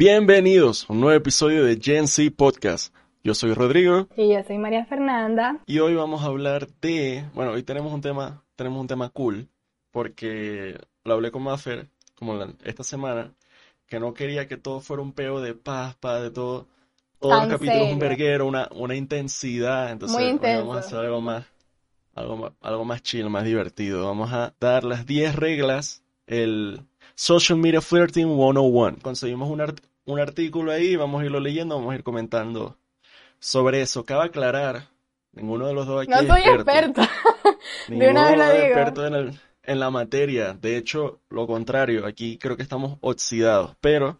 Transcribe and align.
Bienvenidos 0.00 0.86
a 0.88 0.94
un 0.94 1.00
nuevo 1.00 1.14
episodio 1.14 1.62
de 1.62 1.78
Gen 1.78 2.08
Z 2.08 2.34
Podcast. 2.34 2.94
Yo 3.22 3.34
soy 3.34 3.52
Rodrigo. 3.52 4.08
Y 4.16 4.32
yo 4.32 4.42
soy 4.42 4.56
María 4.56 4.86
Fernanda. 4.86 5.58
Y 5.66 5.78
hoy 5.80 5.94
vamos 5.94 6.22
a 6.22 6.28
hablar 6.28 6.68
de, 6.80 7.26
bueno, 7.34 7.52
hoy 7.52 7.62
tenemos 7.64 7.92
un 7.92 8.00
tema, 8.00 8.42
tenemos 8.56 8.80
un 8.80 8.86
tema 8.86 9.10
cool, 9.10 9.50
porque 9.90 10.80
lo 11.04 11.12
hablé 11.12 11.30
con 11.30 11.42
Maffer 11.42 11.90
como 12.14 12.42
esta 12.64 12.82
semana, 12.82 13.34
que 13.86 14.00
no 14.00 14.14
quería 14.14 14.48
que 14.48 14.56
todo 14.56 14.80
fuera 14.80 15.02
un 15.02 15.12
peo 15.12 15.42
de 15.42 15.52
paz, 15.52 15.96
paz, 15.96 16.22
de 16.22 16.30
todo, 16.30 16.66
todos 17.18 17.42
los 17.42 17.58
capítulos 17.58 17.92
un 17.92 17.98
verguero, 17.98 18.46
una, 18.46 18.70
una 18.74 18.94
intensidad, 18.96 19.92
entonces 19.92 20.18
Muy 20.18 20.38
vamos 20.38 20.76
a 20.76 20.80
hacer 20.80 20.98
algo 20.98 21.20
más, 21.20 21.44
algo 22.14 22.36
más, 22.38 22.52
algo 22.62 22.86
más 22.86 23.02
chill, 23.02 23.28
más 23.28 23.44
divertido. 23.44 24.06
Vamos 24.06 24.32
a 24.32 24.54
dar 24.58 24.82
las 24.82 25.04
10 25.04 25.36
reglas, 25.36 26.02
el 26.26 26.86
Social 27.14 27.58
Media 27.58 27.82
Flirting 27.82 28.28
101. 28.28 28.96
Conseguimos 29.02 29.50
un, 29.50 29.60
un 30.06 30.20
artículo 30.20 30.72
ahí, 30.72 30.96
vamos 30.96 31.22
a 31.22 31.24
irlo 31.24 31.40
leyendo, 31.40 31.76
vamos 31.76 31.92
a 31.92 31.96
ir 31.96 32.02
comentando 32.02 32.76
sobre 33.38 33.82
eso. 33.82 34.04
Cabe 34.04 34.26
aclarar, 34.26 34.88
ninguno 35.32 35.66
de 35.66 35.74
los 35.74 35.86
dos 35.86 36.02
aquí 36.02 36.10
no 36.10 36.34
soy 36.34 36.42
experto. 36.42 37.02
de 37.88 38.10
una 38.10 38.30
vez 38.30 38.38
lo 38.38 38.44
digo. 38.52 38.64
experto 38.64 39.06
en, 39.06 39.40
en 39.62 39.80
la 39.80 39.90
materia. 39.90 40.54
De 40.54 40.76
hecho, 40.76 41.20
lo 41.30 41.46
contrario, 41.46 42.06
aquí 42.06 42.38
creo 42.38 42.56
que 42.56 42.62
estamos 42.62 42.98
oxidados. 43.00 43.76
Pero 43.80 44.18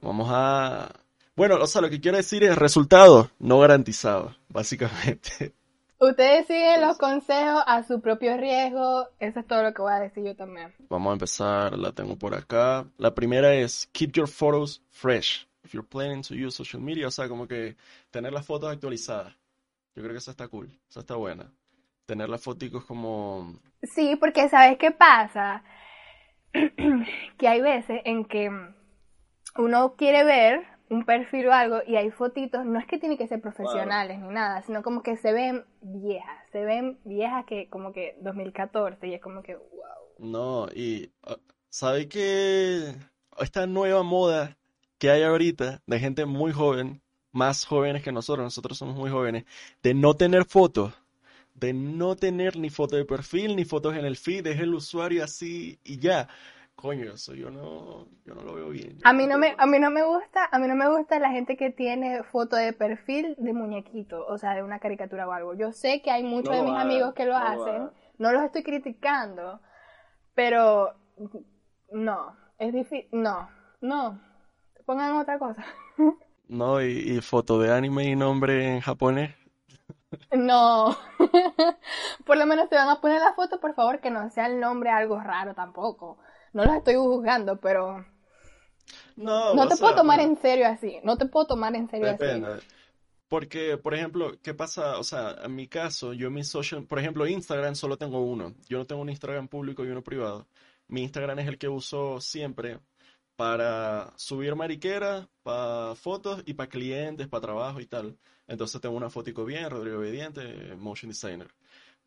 vamos 0.00 0.28
a... 0.30 0.92
Bueno, 1.36 1.56
o 1.56 1.66
sea, 1.66 1.80
lo 1.80 1.90
que 1.90 2.00
quiero 2.00 2.16
decir 2.16 2.44
es 2.44 2.56
resultado 2.56 3.30
no 3.38 3.58
garantizado, 3.58 4.36
básicamente. 4.48 5.54
Ustedes 5.98 6.46
siguen 6.46 6.80
los 6.80 6.98
consejos 6.98 7.62
a 7.66 7.82
su 7.84 8.00
propio 8.00 8.36
riesgo. 8.36 9.08
Eso 9.18 9.40
es 9.40 9.46
todo 9.46 9.62
lo 9.62 9.72
que 9.72 9.82
voy 9.82 9.92
a 9.92 10.00
decir 10.00 10.24
yo 10.24 10.34
también. 10.34 10.74
Vamos 10.88 11.10
a 11.10 11.12
empezar, 11.14 11.78
la 11.78 11.92
tengo 11.92 12.16
por 12.16 12.34
acá. 12.34 12.86
La 12.98 13.14
primera 13.14 13.54
es 13.54 13.88
keep 13.92 14.12
your 14.12 14.28
photos 14.28 14.82
fresh 14.90 15.46
if 15.64 15.72
you're 15.72 15.86
planning 15.88 16.22
to 16.22 16.34
use 16.34 16.56
social 16.56 16.82
media, 16.82 17.08
o 17.08 17.10
sea, 17.10 17.28
como 17.28 17.48
que 17.48 17.76
tener 18.10 18.32
las 18.32 18.46
fotos 18.46 18.70
actualizadas. 18.70 19.34
Yo 19.94 20.02
creo 20.02 20.12
que 20.12 20.18
eso 20.18 20.30
está 20.30 20.48
cool, 20.48 20.70
eso 20.88 21.00
está 21.00 21.16
buena. 21.16 21.50
Tener 22.06 22.28
las 22.28 22.42
fotos 22.42 22.84
como... 22.84 23.58
Sí, 23.82 24.16
porque 24.16 24.48
¿sabes 24.48 24.76
qué 24.78 24.90
pasa? 24.90 25.64
que 27.38 27.48
hay 27.48 27.60
veces 27.60 28.02
en 28.04 28.24
que 28.24 28.50
uno 29.56 29.94
quiere 29.96 30.24
ver 30.24 30.73
un 30.90 31.04
perfil 31.04 31.48
o 31.48 31.52
algo 31.52 31.80
y 31.86 31.96
hay 31.96 32.10
fotitos, 32.10 32.64
no 32.64 32.78
es 32.78 32.86
que 32.86 32.98
tienen 32.98 33.18
que 33.18 33.26
ser 33.26 33.40
profesionales 33.40 34.20
ni 34.20 34.28
nada, 34.28 34.62
sino 34.62 34.82
como 34.82 35.02
que 35.02 35.16
se 35.16 35.32
ven 35.32 35.64
viejas, 35.80 36.48
se 36.52 36.64
ven 36.64 36.98
viejas 37.04 37.44
que 37.46 37.68
como 37.68 37.92
que 37.92 38.16
2014 38.20 39.06
y 39.08 39.14
es 39.14 39.20
como 39.20 39.42
que 39.42 39.56
wow. 39.56 39.64
No, 40.18 40.68
y 40.74 41.10
uh, 41.26 41.34
¿sabe 41.70 42.08
que 42.08 42.94
esta 43.38 43.66
nueva 43.66 44.02
moda 44.02 44.56
que 44.98 45.10
hay 45.10 45.22
ahorita 45.22 45.82
de 45.86 46.00
gente 46.00 46.26
muy 46.26 46.52
joven, 46.52 47.02
más 47.32 47.64
jóvenes 47.64 48.02
que 48.02 48.12
nosotros, 48.12 48.44
nosotros 48.44 48.78
somos 48.78 48.96
muy 48.96 49.10
jóvenes, 49.10 49.44
de 49.82 49.94
no 49.94 50.14
tener 50.14 50.44
fotos, 50.44 50.94
de 51.54 51.72
no 51.72 52.16
tener 52.16 52.56
ni 52.56 52.70
foto 52.70 52.96
de 52.96 53.04
perfil, 53.04 53.56
ni 53.56 53.64
fotos 53.64 53.96
en 53.96 54.04
el 54.04 54.16
feed, 54.16 54.46
es 54.46 54.60
el 54.60 54.74
usuario 54.74 55.24
así 55.24 55.78
y 55.84 55.98
ya. 55.98 56.28
Coño, 56.74 57.12
eso 57.12 57.34
yo 57.34 57.50
no, 57.50 58.06
yo 58.24 58.34
no 58.34 58.42
lo 58.42 58.54
veo 58.54 58.68
bien. 58.68 58.98
A 59.04 59.12
mí 59.12 59.26
no 59.26 59.38
me, 59.38 59.54
a 59.56 59.66
mí 59.66 59.78
no 59.78 59.90
me 59.90 60.02
gusta, 60.04 60.48
a 60.50 60.58
mí 60.58 60.66
no 60.66 60.74
me 60.74 60.88
gusta 60.88 61.18
la 61.18 61.30
gente 61.30 61.56
que 61.56 61.70
tiene 61.70 62.22
foto 62.24 62.56
de 62.56 62.72
perfil 62.72 63.34
de 63.38 63.52
muñequito, 63.52 64.26
o 64.26 64.36
sea, 64.38 64.54
de 64.54 64.62
una 64.62 64.80
caricatura 64.80 65.26
o 65.26 65.32
algo. 65.32 65.54
Yo 65.54 65.72
sé 65.72 66.02
que 66.02 66.10
hay 66.10 66.22
muchos 66.24 66.54
de 66.54 66.62
mis 66.62 66.74
amigos 66.74 67.14
que 67.14 67.24
lo 67.24 67.36
hacen, 67.36 67.90
no 68.18 68.32
los 68.32 68.42
estoy 68.42 68.62
criticando, 68.62 69.60
pero 70.34 70.94
no, 71.92 72.36
es 72.58 72.72
difícil, 72.72 73.08
no, 73.12 73.48
no, 73.80 74.20
pongan 74.84 75.16
otra 75.16 75.38
cosa. 75.38 75.64
No, 76.46 76.82
y, 76.82 77.20
foto 77.22 77.58
de 77.58 77.72
anime 77.72 78.04
y 78.04 78.16
nombre 78.16 78.74
en 78.74 78.80
japonés. 78.80 79.34
No, 80.30 80.94
por 82.26 82.36
lo 82.36 82.44
menos 82.44 82.68
te 82.68 82.76
van 82.76 82.90
a 82.90 83.00
poner 83.00 83.18
la 83.20 83.32
foto, 83.32 83.60
por 83.60 83.74
favor, 83.74 84.00
que 84.00 84.10
no 84.10 84.28
sea 84.28 84.46
el 84.46 84.60
nombre 84.60 84.90
algo 84.90 85.18
raro 85.18 85.54
tampoco. 85.54 86.18
No 86.54 86.64
los 86.64 86.76
estoy 86.76 86.94
juzgando, 86.94 87.60
pero 87.60 88.06
no, 89.16 89.54
no 89.54 89.68
te 89.68 89.76
puedo 89.76 89.94
tomar 89.94 90.20
en 90.20 90.36
serio 90.36 90.66
así. 90.66 90.98
No 91.02 91.16
te 91.16 91.26
puedo 91.26 91.46
tomar 91.46 91.74
en 91.76 91.88
serio 91.88 92.06
depende. 92.06 92.54
así. 92.54 92.66
Porque, 93.28 93.76
por 93.76 93.94
ejemplo, 93.94 94.32
¿qué 94.42 94.54
pasa? 94.54 94.98
O 94.98 95.04
sea, 95.04 95.36
en 95.42 95.54
mi 95.54 95.66
caso, 95.66 96.12
yo 96.12 96.30
mi 96.30 96.44
social, 96.44 96.84
por 96.84 96.98
ejemplo, 96.98 97.26
Instagram 97.26 97.74
solo 97.74 97.96
tengo 97.96 98.20
uno. 98.22 98.54
Yo 98.68 98.78
no 98.78 98.86
tengo 98.86 99.02
un 99.02 99.10
Instagram 99.10 99.48
público 99.48 99.84
y 99.84 99.88
uno 99.88 100.02
privado. 100.02 100.46
Mi 100.88 101.02
Instagram 101.02 101.38
es 101.40 101.48
el 101.48 101.58
que 101.58 101.68
uso 101.68 102.20
siempre 102.20 102.78
para 103.36 104.12
subir 104.16 104.54
mariquera, 104.54 105.28
para 105.42 105.94
fotos 105.96 106.42
y 106.46 106.54
para 106.54 106.68
clientes, 106.68 107.26
para 107.26 107.40
trabajo 107.40 107.80
y 107.80 107.86
tal. 107.86 108.16
Entonces 108.46 108.80
tengo 108.80 108.96
una 108.96 109.10
fotico 109.10 109.44
bien, 109.44 109.68
Rodrigo 109.70 109.98
Obediente, 109.98 110.76
motion 110.76 111.10
designer. 111.10 111.48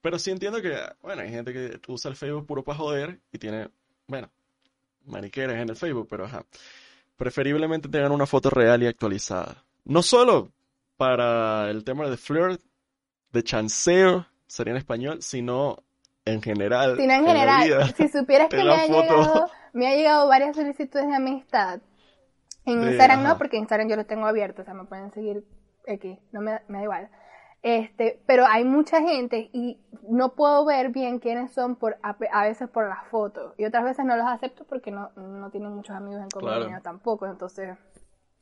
Pero 0.02 0.19
sí 0.19 0.31
entiendo 0.31 0.62
que, 0.62 0.78
bueno, 1.02 1.24
hay 1.24 1.30
gente 1.30 1.52
que 1.52 1.81
usa 1.91 2.09
el 2.09 2.16
Facebook 2.16 2.46
puro 2.46 2.63
para 2.63 2.78
joder 2.78 3.19
y 3.31 3.40
tiene, 3.40 3.69
bueno, 4.07 4.31
mariqueras 5.07 5.57
en 5.57 5.69
el 5.69 5.75
Facebook, 5.75 6.07
pero 6.09 6.25
ajá. 6.25 6.45
Preferiblemente 7.16 7.90
tengan 7.90 8.12
una 8.12 8.25
foto 8.25 8.50
real 8.50 8.84
y 8.84 8.88
actualizada. 8.88 9.63
No 9.85 10.03
solo 10.03 10.51
para 10.97 11.69
el 11.69 11.84
tema 11.84 12.09
de 12.09 12.18
flirt, 12.18 12.62
de 13.31 13.44
chanceo, 13.44 14.28
sería 14.45 14.72
en 14.72 14.78
español, 14.78 15.22
sino 15.22 15.84
en 16.25 16.41
general. 16.41 16.97
Sino 16.97 17.13
en, 17.13 17.25
general. 17.25 17.94
si 17.95 18.07
supieras 18.07 18.50
que 18.50 18.57
me 18.57 18.73
ha 18.73 18.85
llegado 18.88 19.50
me 19.78 19.88
ha 19.88 19.95
llegado 19.95 20.28
varias 20.28 20.56
solicitudes 20.56 21.07
de 21.07 21.16
amistad. 21.16 21.79
En 22.66 22.84
Instagram 22.84 23.24
no, 23.24 23.38
porque 23.38 23.57
Instagram 23.57 23.88
yo 23.88 23.95
lo 23.95 24.06
tengo 24.06 24.25
abierto, 24.25 24.63
o 24.63 24.66
sea, 24.66 24.74
me 24.74 24.85
pueden 24.85 25.12
seguir 25.13 25.45
X, 25.85 26.18
no 26.31 26.41
me, 26.41 26.59
da 26.68 26.84
igual. 26.84 27.09
Este, 27.63 28.22
pero 28.25 28.45
hay 28.45 28.63
mucha 28.63 29.01
gente 29.01 29.50
y 29.51 29.79
no 30.07 30.34
puedo 30.34 30.63
ver 30.63 30.90
bien 30.90 31.19
quiénes 31.19 31.51
son 31.51 31.75
por 31.75 31.97
a, 32.01 32.44
veces 32.44 32.69
por 32.69 32.88
las 32.88 33.06
fotos 33.07 33.53
y 33.57 33.66
otras 33.66 33.84
veces 33.84 34.06
no 34.06 34.16
los 34.16 34.28
acepto 34.28 34.63
porque 34.63 34.91
no, 34.91 35.12
no 35.16 35.50
tienen 35.50 35.73
muchos 35.73 35.95
amigos 35.95 36.22
en 36.22 36.29
común 36.29 36.79
tampoco, 36.84 37.25
entonces 37.25 37.78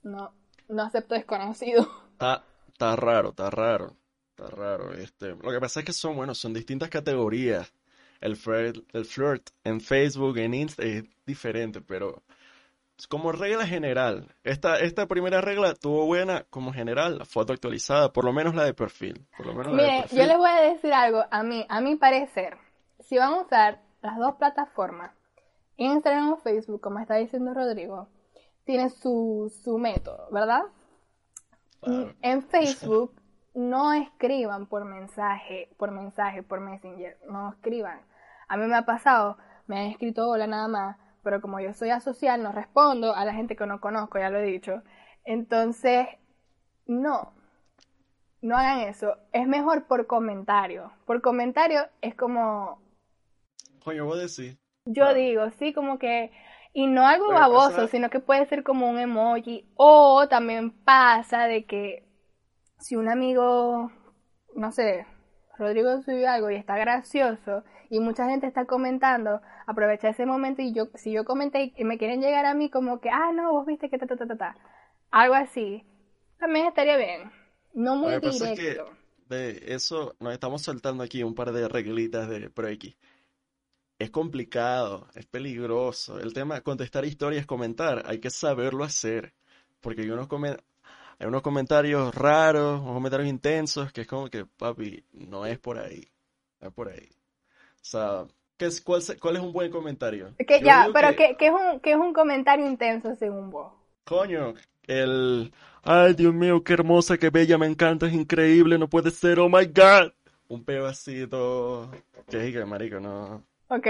no, 0.04 0.32
no 0.68 0.84
acepto 0.84 1.16
desconocido. 1.16 1.88
Está, 2.16 2.44
está 2.70 2.96
raro, 2.96 3.30
está 3.30 3.50
raro, 3.50 3.94
está 4.30 4.48
raro. 4.48 4.94
Este, 4.94 5.36
lo 5.36 5.52
que 5.52 5.60
pasa 5.60 5.82
es 5.82 5.86
que 5.86 5.92
son, 5.92 6.16
bueno, 6.16 6.34
son 6.34 6.54
distintas 6.54 6.90
categorías 6.90 7.74
el 8.22 8.36
flirt, 8.36 8.78
el 8.94 9.06
flirt 9.06 9.50
en 9.64 9.82
Facebook, 9.82 10.38
en 10.38 10.54
Insta, 10.54 10.84
es 10.84 11.04
diferente, 11.26 11.82
pero 11.82 12.24
como 13.10 13.32
regla 13.32 13.68
general, 13.68 14.34
esta, 14.44 14.80
esta 14.80 15.06
primera 15.08 15.42
regla 15.42 15.74
tuvo 15.76 16.06
buena 16.06 16.46
como 16.50 16.72
general, 16.72 17.18
la 17.18 17.26
foto 17.26 17.54
actualizada, 17.54 18.14
por 18.14 18.24
lo 18.24 18.34
menos 18.34 18.56
la 18.56 18.64
de 18.64 18.74
perfil. 18.74 19.28
Por 19.36 19.46
lo 19.48 19.54
menos 19.54 19.74
Mire, 19.74 20.06
yo 20.12 20.26
les 20.26 20.38
voy 20.38 20.50
a 20.50 20.62
decir 20.62 20.94
algo, 20.94 21.24
a 21.30 21.44
mí, 21.44 21.66
a 21.70 21.82
mi 21.82 21.96
parecer, 21.96 22.58
si 23.00 23.18
van 23.18 23.34
a 23.34 23.42
usar 23.42 23.82
las 24.02 24.18
dos 24.18 24.36
plataformas, 24.36 25.12
Instagram 25.78 26.34
o 26.34 26.38
Facebook, 26.38 26.82
como 26.82 27.00
está 27.00 27.16
diciendo 27.16 27.54
Rodrigo, 27.54 28.08
tiene 28.64 28.90
su, 28.90 29.54
su 29.64 29.78
método, 29.78 30.28
¿verdad? 30.32 30.64
En 32.22 32.42
Facebook 32.44 33.14
no 33.54 33.94
escriban 33.94 34.66
por 34.68 34.86
mensaje, 34.86 35.70
por 35.78 35.92
mensaje, 35.92 36.44
por 36.44 36.60
Messenger, 36.60 37.18
no 37.30 37.52
escriban. 37.54 38.02
A 38.48 38.58
mí 38.58 38.66
me 38.66 38.76
ha 38.76 38.86
pasado, 38.86 39.38
me 39.68 39.80
han 39.80 39.86
escrito 39.92 40.28
hola 40.30 40.48
nada 40.48 40.68
más, 40.68 40.98
pero 41.26 41.42
como 41.42 41.60
yo 41.60 41.74
soy 41.74 41.90
asocial, 41.90 42.44
no 42.44 42.52
respondo 42.52 43.16
a 43.16 43.26
la 43.26 43.34
gente 43.34 43.56
que 43.56 43.66
no 43.66 43.82
conozco, 43.82 44.20
ya 44.20 44.30
lo 44.30 44.38
he 44.38 44.44
dicho. 44.44 44.84
Entonces, 45.24 46.08
no, 46.86 47.34
no 48.44 48.56
hagan 48.56 48.82
eso. 48.82 49.18
Es 49.34 49.48
mejor 49.48 49.88
por 49.88 50.06
comentario. 50.06 50.92
Por 51.08 51.24
comentario 51.24 51.82
es 52.02 52.14
como... 52.14 52.80
Coño, 53.84 54.06
vos 54.06 54.20
decís. 54.20 54.56
Yo 54.86 55.16
digo, 55.16 55.50
sí, 55.50 55.74
como 55.74 55.98
que... 55.98 56.32
Y 56.74 56.86
no 56.86 57.08
algo 57.08 57.30
baboso, 57.30 57.88
sino 57.88 58.12
que 58.12 58.20
puede 58.20 58.46
ser 58.46 58.62
como 58.62 58.88
un 58.88 59.00
emoji. 59.00 59.68
O 59.76 60.28
también 60.28 60.70
pasa 60.70 61.48
de 61.48 61.66
que 61.66 62.08
si 62.78 62.96
un 62.98 63.10
amigo, 63.10 63.92
no 64.56 64.72
sé, 64.72 65.08
Rodrigo 65.58 66.04
subió 66.04 66.30
algo 66.30 66.52
y 66.52 66.56
está 66.56 66.78
gracioso 66.78 67.64
y 67.90 68.00
mucha 68.00 68.30
gente 68.30 68.48
está 68.48 68.66
comentando, 68.66 69.42
aprovecha 69.66 70.10
ese 70.10 70.26
momento 70.26 70.62
y 70.62 70.74
yo, 70.74 70.88
si 70.96 71.12
yo 71.12 71.26
comenté 71.26 71.74
y 71.76 71.84
me 71.84 71.98
quieren 71.98 72.22
llegar 72.22 72.46
a 72.46 72.54
mí 72.54 72.70
como 72.70 73.00
que, 73.00 73.10
ah, 73.10 73.32
no, 73.34 73.52
vos 73.52 73.66
viste 73.66 73.90
que 73.90 73.98
ta, 73.98 74.06
ta, 74.08 74.16
ta, 74.18 74.38
ta, 74.38 74.56
algo 75.12 75.36
así, 75.36 75.84
también 76.40 76.68
estaría 76.68 76.98
bien. 76.98 77.32
No 77.74 77.96
muy 77.96 78.20
directo. 78.20 78.90
de 79.28 79.74
eso 79.74 80.16
nos 80.20 80.34
estamos 80.34 80.62
soltando 80.62 81.04
aquí 81.04 81.24
un 81.24 81.36
par 81.36 81.52
de 81.52 81.68
reglitas 81.68 82.30
de 82.30 82.50
Pro 82.50 82.68
X. 82.70 82.96
Es 83.98 84.10
complicado, 84.10 85.08
es 85.16 85.26
peligroso. 85.26 86.20
El 86.20 86.34
tema 86.34 86.56
de 86.56 86.62
contestar 86.62 87.06
historias, 87.06 87.46
comentar, 87.46 88.04
hay 88.06 88.20
que 88.20 88.30
saberlo 88.30 88.84
hacer. 88.84 89.34
Porque 89.80 90.02
hay 90.02 90.10
unos, 90.10 90.28
hay 90.32 91.28
unos 91.28 91.42
comentarios 91.42 92.14
raros, 92.14 92.82
unos 92.82 92.94
comentarios 92.94 93.30
intensos, 93.30 93.92
que 93.94 94.02
es 94.02 94.08
como 94.08 94.28
que, 94.30 94.46
papi, 94.46 95.06
no 95.14 95.46
es 95.46 95.60
por 95.60 95.78
ahí, 95.78 96.12
no 96.60 96.68
es 96.68 96.74
por 96.74 96.90
ahí. 96.90 97.10
O 97.86 97.88
sea, 97.88 98.26
¿qué 98.58 98.66
es, 98.66 98.82
cuál, 98.82 99.04
cuál, 99.22 99.36
es 99.36 99.44
un 99.44 99.54
buen 99.54 99.70
comentario? 99.70 100.34
Que 100.48 100.60
ya, 100.60 100.90
pero 100.92 101.16
que... 101.16 101.36
¿qué, 101.38 101.48
es 101.48 101.54
un, 101.54 101.80
¿qué 101.82 101.92
es 101.92 101.98
un 101.98 102.14
comentario 102.14 102.66
intenso 102.66 103.16
según 103.16 103.52
vos? 103.52 103.74
Coño, 104.04 104.56
el... 104.88 105.54
Ay, 105.84 106.16
Dios 106.16 106.34
mío, 106.34 106.64
qué 106.64 106.74
hermosa, 106.74 107.20
qué 107.20 107.30
bella, 107.30 107.60
me 107.60 107.68
encanta, 107.68 108.08
es 108.08 108.14
increíble, 108.14 108.80
no 108.80 108.90
puede 108.90 109.12
ser, 109.12 109.40
oh 109.40 109.50
my 109.50 109.66
God. 109.68 110.14
Un 110.48 110.66
todo... 111.30 111.92
Que 112.28 112.48
es 112.48 112.54
que, 112.56 112.66
marico, 112.66 113.00
no... 113.00 113.44
Ok, 113.68 113.88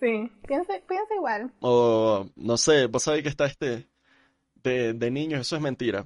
sí, 0.00 0.28
piensa, 0.48 0.72
piensa 0.88 1.14
igual. 1.14 1.52
O, 1.60 2.26
no 2.34 2.56
sé, 2.56 2.86
vos 2.86 3.04
sabés 3.04 3.22
que 3.22 3.28
está 3.28 3.46
este... 3.46 3.86
De, 4.56 4.92
de 4.92 5.10
niños, 5.12 5.42
eso 5.42 5.54
es 5.54 5.62
mentira. 5.62 6.04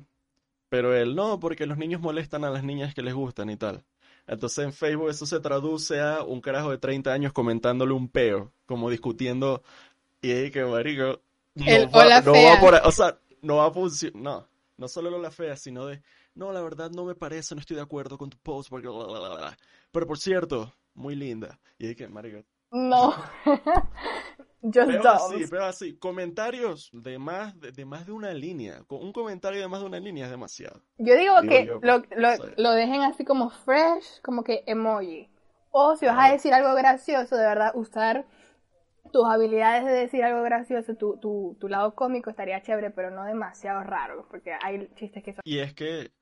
Pero 0.69 0.95
él 0.95 1.17
no, 1.17 1.41
porque 1.41 1.65
los 1.65 1.79
niños 1.79 2.03
molestan 2.03 2.45
a 2.45 2.51
las 2.51 2.65
niñas 2.65 2.95
que 2.95 3.01
les 3.01 3.15
gustan 3.15 3.49
y 3.49 3.57
tal. 3.57 3.83
Entonces 4.29 4.65
en 4.65 4.73
Facebook 4.73 5.11
eso 5.11 5.27
se 5.27 5.41
traduce 5.41 6.01
a 6.01 6.23
un 6.23 6.41
carajo 6.41 6.71
de 6.71 6.79
30 6.79 7.13
años 7.13 7.33
comentándole 7.33 7.95
un 7.95 8.09
peo, 8.09 8.53
como 8.67 8.91
discutiendo, 8.91 9.63
y 10.23 10.33
ahí 10.33 10.51
que 10.51 10.65
marico, 10.65 11.21
no 11.55 11.67
El 11.67 11.87
va, 11.95 12.01
hola 12.01 12.21
no 12.21 12.33
fea. 12.35 12.55
va 12.55 12.61
por 12.61 12.75
ahí, 12.77 12.81
o 12.85 12.93
sea, 12.93 13.19
no 13.43 13.57
va 13.57 13.67
a 13.67 13.71
funcionar, 13.73 14.23
no, 14.23 14.49
no 14.77 14.89
solo 14.89 15.19
la 15.19 15.31
fea, 15.31 15.57
sino 15.57 15.87
de, 15.87 16.03
no, 16.35 16.53
la 16.53 16.63
verdad 16.63 16.91
no 16.91 17.05
me 17.05 17.15
parece, 17.15 17.55
no 17.55 17.61
estoy 17.63 17.77
de 17.77 17.83
acuerdo 17.83 18.19
con 18.19 18.31
tu 18.31 18.39
post, 18.39 18.71
porque 18.71 18.89
bla, 18.89 19.07
bla, 19.07 19.19
bla, 19.19 19.37
bla. 19.37 19.59
Pero 19.91 20.07
por 20.07 20.19
cierto, 20.19 20.75
muy 20.95 21.17
linda. 21.17 21.59
Y 21.79 21.87
ahí 21.89 21.95
que, 21.97 22.09
marico, 22.09 22.45
No. 22.71 23.15
Just 24.63 24.75
Pero 24.87 25.07
así, 25.09 25.47
pero 25.47 25.65
así, 25.67 25.97
comentarios 25.99 26.91
de 26.93 27.19
más 27.19 27.59
de, 27.61 27.73
de 27.73 27.85
más 27.85 28.07
de 28.07 28.13
una 28.13 28.33
línea. 28.33 28.83
Con 28.85 29.03
Un 29.03 29.13
comentario 29.13 29.61
de 29.61 29.69
más 29.69 29.81
de 29.81 29.87
una 29.87 30.01
línea 30.01 30.25
es 30.27 30.31
demasiado. 30.31 30.83
Yo 30.99 31.15
digo 31.17 31.35
Digo 31.37 31.51
que 31.51 31.67
yo, 31.67 31.81
lo, 31.81 31.99
lo, 32.17 32.29
sí. 32.37 32.43
lo 32.57 32.71
dejen 32.73 33.03
así 33.03 33.25
como 33.25 33.51
fresh, 33.51 34.21
como 34.23 34.43
que 34.43 34.65
emoji. 34.67 35.29
O 35.71 35.97
si 35.97 36.07
vas 36.07 36.17
a 36.19 36.23
Claro. 36.23 36.33
decir 36.33 36.53
algo 36.53 36.75
gracioso, 36.75 37.37
de 37.37 37.45
verdad, 37.47 37.73
usar 37.75 38.27
tus 39.13 39.27
habilidades 39.27 39.85
de 39.87 39.93
decir 39.93 40.25
algo 40.25 40.43
gracioso, 40.43 40.97
tu, 40.97 41.19
tu, 41.19 41.57
tu 41.61 41.69
lado 41.69 41.95
cómico 41.95 42.31
estaría 42.31 42.63
chévere, 42.63 42.91
pero 42.91 43.11
no 43.11 43.25
demasiado 43.25 43.83
raro, 43.85 44.27
porque 44.31 44.53
hay 44.63 44.89
chistes 44.97 45.25
que 45.25 45.35
son... 45.35 45.43
Y 45.45 45.59
es 45.59 45.75
que 45.75 46.13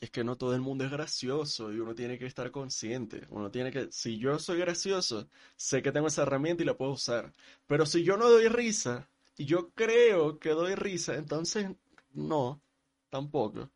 es 0.00 0.10
que 0.10 0.24
no 0.24 0.36
todo 0.36 0.54
el 0.54 0.60
mundo 0.62 0.84
es 0.84 0.90
gracioso 0.90 1.72
y 1.72 1.78
uno 1.78 1.94
tiene 1.94 2.18
que 2.18 2.26
estar 2.26 2.50
consciente. 2.50 3.26
Uno 3.30 3.50
tiene 3.50 3.70
que, 3.70 3.88
si 3.92 4.18
yo 4.18 4.38
soy 4.38 4.58
gracioso, 4.58 5.28
sé 5.56 5.82
que 5.82 5.92
tengo 5.92 6.06
esa 6.08 6.22
herramienta 6.22 6.62
y 6.62 6.66
la 6.66 6.76
puedo 6.76 6.92
usar. 6.92 7.32
Pero 7.66 7.84
si 7.84 8.02
yo 8.02 8.16
no 8.16 8.28
doy 8.30 8.48
risa 8.48 9.08
y 9.36 9.44
yo 9.44 9.70
creo 9.70 10.38
que 10.38 10.50
doy 10.50 10.74
risa, 10.74 11.16
entonces 11.16 11.68
no, 12.14 12.62
tampoco. 13.10 13.68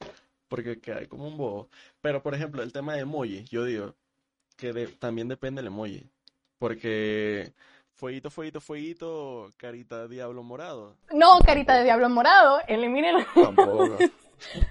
Porque 0.49 0.81
cae 0.81 1.09
como 1.09 1.29
un 1.29 1.37
bobo. 1.37 1.69
Pero 2.00 2.23
por 2.23 2.35
ejemplo, 2.35 2.62
el 2.62 2.73
tema 2.73 2.94
de 2.94 3.00
emoji, 3.00 3.44
yo 3.50 3.65
digo 3.65 3.94
que 4.56 4.73
de- 4.73 4.87
también 4.88 5.29
depende 5.29 5.61
del 5.61 5.69
emoji. 5.69 6.09
Porque 6.59 7.53
fueguito, 7.93 8.31
fueguito, 8.31 8.61
fueguito, 8.62 9.53
carita 9.59 10.09
diablo 10.09 10.43
morado. 10.43 10.97
No, 11.12 11.38
carita 11.44 11.76
de 11.76 11.85
diablo 11.85 12.09
morado, 12.09 12.61
eliminen 12.67 13.17
Tampoco. 13.35 13.99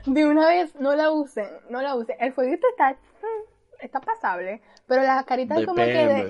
de 0.05 0.25
una 0.25 0.47
vez, 0.47 0.75
no 0.75 0.95
la 0.95 1.11
usen, 1.11 1.47
no 1.69 1.81
la 1.81 1.95
usen. 1.95 2.15
El 2.19 2.33
fueguito 2.33 2.67
está, 2.69 2.91
mm, 2.93 3.43
está 3.81 3.99
pasable, 4.01 4.61
pero 4.87 5.03
las 5.03 5.25
caritas 5.25 5.63
como 5.63 5.89
que 5.89 6.07
de... 6.07 6.29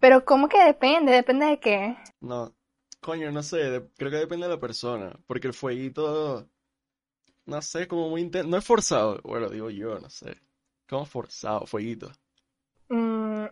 Pero 0.00 0.24
como 0.24 0.48
que 0.48 0.62
depende, 0.62 1.12
depende 1.12 1.46
de 1.46 1.58
qué. 1.60 1.96
No, 2.20 2.54
coño, 3.00 3.30
no 3.30 3.42
sé, 3.42 3.56
de- 3.58 3.88
creo 3.96 4.10
que 4.10 4.16
depende 4.16 4.46
de 4.46 4.54
la 4.54 4.60
persona, 4.60 5.12
porque 5.26 5.46
el 5.48 5.54
fueguito, 5.54 6.48
no 7.46 7.62
sé, 7.62 7.88
como 7.88 8.10
muy 8.10 8.22
intenso, 8.22 8.48
no 8.50 8.58
es 8.58 8.64
forzado, 8.64 9.20
bueno, 9.24 9.48
digo 9.50 9.70
yo, 9.70 9.98
no 10.00 10.10
sé, 10.10 10.36
como 10.88 11.06
forzado, 11.06 11.66
fueguito. 11.66 12.12
Mm, 12.88 13.46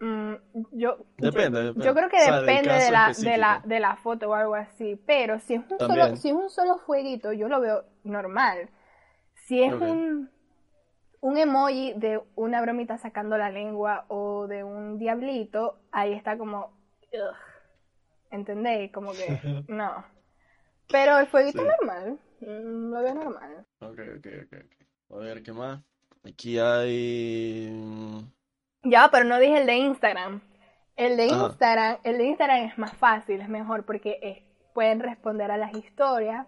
mm, 0.00 0.34
yo, 0.72 0.98
Depende, 1.18 1.58
yo, 1.60 1.64
depende. 1.64 1.84
yo 1.84 1.94
creo 1.94 2.08
que 2.08 2.16
O 2.16 2.22
sea, 2.22 2.40
del 2.40 2.46
depende 2.46 2.74
de 2.74 2.90
la, 2.90 3.14
de 3.16 3.36
la, 3.38 3.60
de 3.64 3.80
la 3.80 3.96
foto 3.96 4.30
o 4.30 4.34
algo 4.34 4.54
así, 4.54 4.96
pero 5.06 5.38
si 5.40 5.54
es 5.54 5.62
un 5.70 5.80
solo, 5.80 6.16
si 6.16 6.28
es 6.28 6.34
un 6.34 6.50
solo 6.50 6.78
fueguito, 6.78 7.32
yo 7.32 7.48
lo 7.48 7.60
veo 7.60 7.84
normal. 8.04 8.68
Si 9.48 9.62
es 9.62 9.72
un, 9.72 10.30
un 11.20 11.38
emoji 11.38 11.94
de 11.94 12.20
una 12.36 12.60
bromita 12.60 12.98
sacando 12.98 13.38
la 13.38 13.50
lengua 13.50 14.04
o 14.08 14.46
de 14.46 14.62
un 14.64 14.98
diablito, 14.98 15.78
ahí 15.90 16.12
está 16.12 16.36
como, 16.38 16.72
ugh, 17.12 17.36
¿entendéis? 18.30 18.92
Como 18.92 19.12
que, 19.12 19.40
no. 19.68 20.04
Pero 20.90 21.18
el 21.18 21.26
fueguito 21.26 21.62
Sí. 21.62 21.68
normal, 21.68 22.18
mm, 22.40 22.92
lo 22.92 23.02
veo 23.02 23.14
normal. 23.14 23.66
Ok, 23.80 23.98
ok, 24.18 24.26
ok. 24.44 24.54
A 25.10 25.16
ver, 25.16 25.42
¿qué 25.42 25.52
más? 25.52 25.80
Aquí 26.24 26.58
hay... 26.58 27.70
mm, 27.72 28.18
Ya, 28.84 29.08
pero 29.10 29.24
no 29.24 29.38
dije 29.38 29.58
el 29.60 29.66
de 29.66 29.76
Instagram. 29.76 30.40
El 30.96 31.16
de 31.16 31.30
Ajá. 31.30 31.46
Instagram, 31.46 31.98
el 32.04 32.18
de 32.18 32.24
Instagram 32.26 32.64
es 32.66 32.78
más 32.78 32.92
fácil, 32.94 33.40
es 33.40 33.48
mejor 33.48 33.84
porque 33.84 34.18
eh, 34.22 34.44
pueden 34.74 35.00
responder 35.00 35.50
a 35.50 35.56
las 35.56 35.74
historias. 35.74 36.46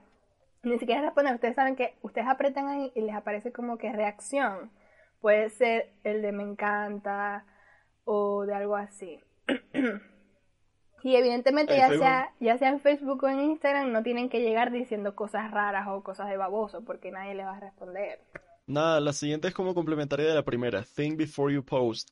Ni 0.62 0.78
siquiera 0.78 1.02
responder, 1.02 1.34
ustedes 1.34 1.56
saben 1.56 1.76
que 1.76 1.96
ustedes 2.02 2.28
apretan 2.28 2.68
ahí 2.68 2.92
y 2.94 3.00
les 3.00 3.14
aparece 3.14 3.52
como 3.52 3.78
que 3.78 3.92
reacción. 3.92 4.70
Puede 5.20 5.50
ser 5.50 5.92
el 6.04 6.22
de 6.22 6.32
me 6.32 6.42
encanta 6.42 7.46
o 8.04 8.44
de 8.44 8.54
algo 8.54 8.76
así. 8.76 9.20
Y 11.02 11.16
evidentemente 11.16 11.74
En 11.74 11.80
ya 11.80 11.88
Facebook. 11.88 12.04
sea, 12.04 12.34
ya 12.40 12.58
sea 12.58 12.68
en 12.68 12.80
Facebook 12.80 13.24
o 13.24 13.28
en 13.28 13.40
Instagram 13.40 13.92
no 13.92 14.02
tienen 14.02 14.28
que 14.28 14.40
llegar 14.40 14.70
diciendo 14.70 15.14
cosas 15.14 15.50
raras 15.50 15.88
o 15.88 16.02
cosas 16.02 16.28
de 16.28 16.36
baboso 16.36 16.84
porque 16.84 17.10
nadie 17.10 17.34
les 17.34 17.46
va 17.46 17.56
a 17.56 17.60
responder. 17.60 18.20
Nada, 18.66 19.00
la 19.00 19.12
siguiente 19.12 19.48
es 19.48 19.54
como 19.54 19.74
complementaria 19.74 20.28
de 20.28 20.34
la 20.34 20.44
primera, 20.44 20.84
think 20.84 21.16
before 21.16 21.52
you 21.52 21.64
post. 21.64 22.10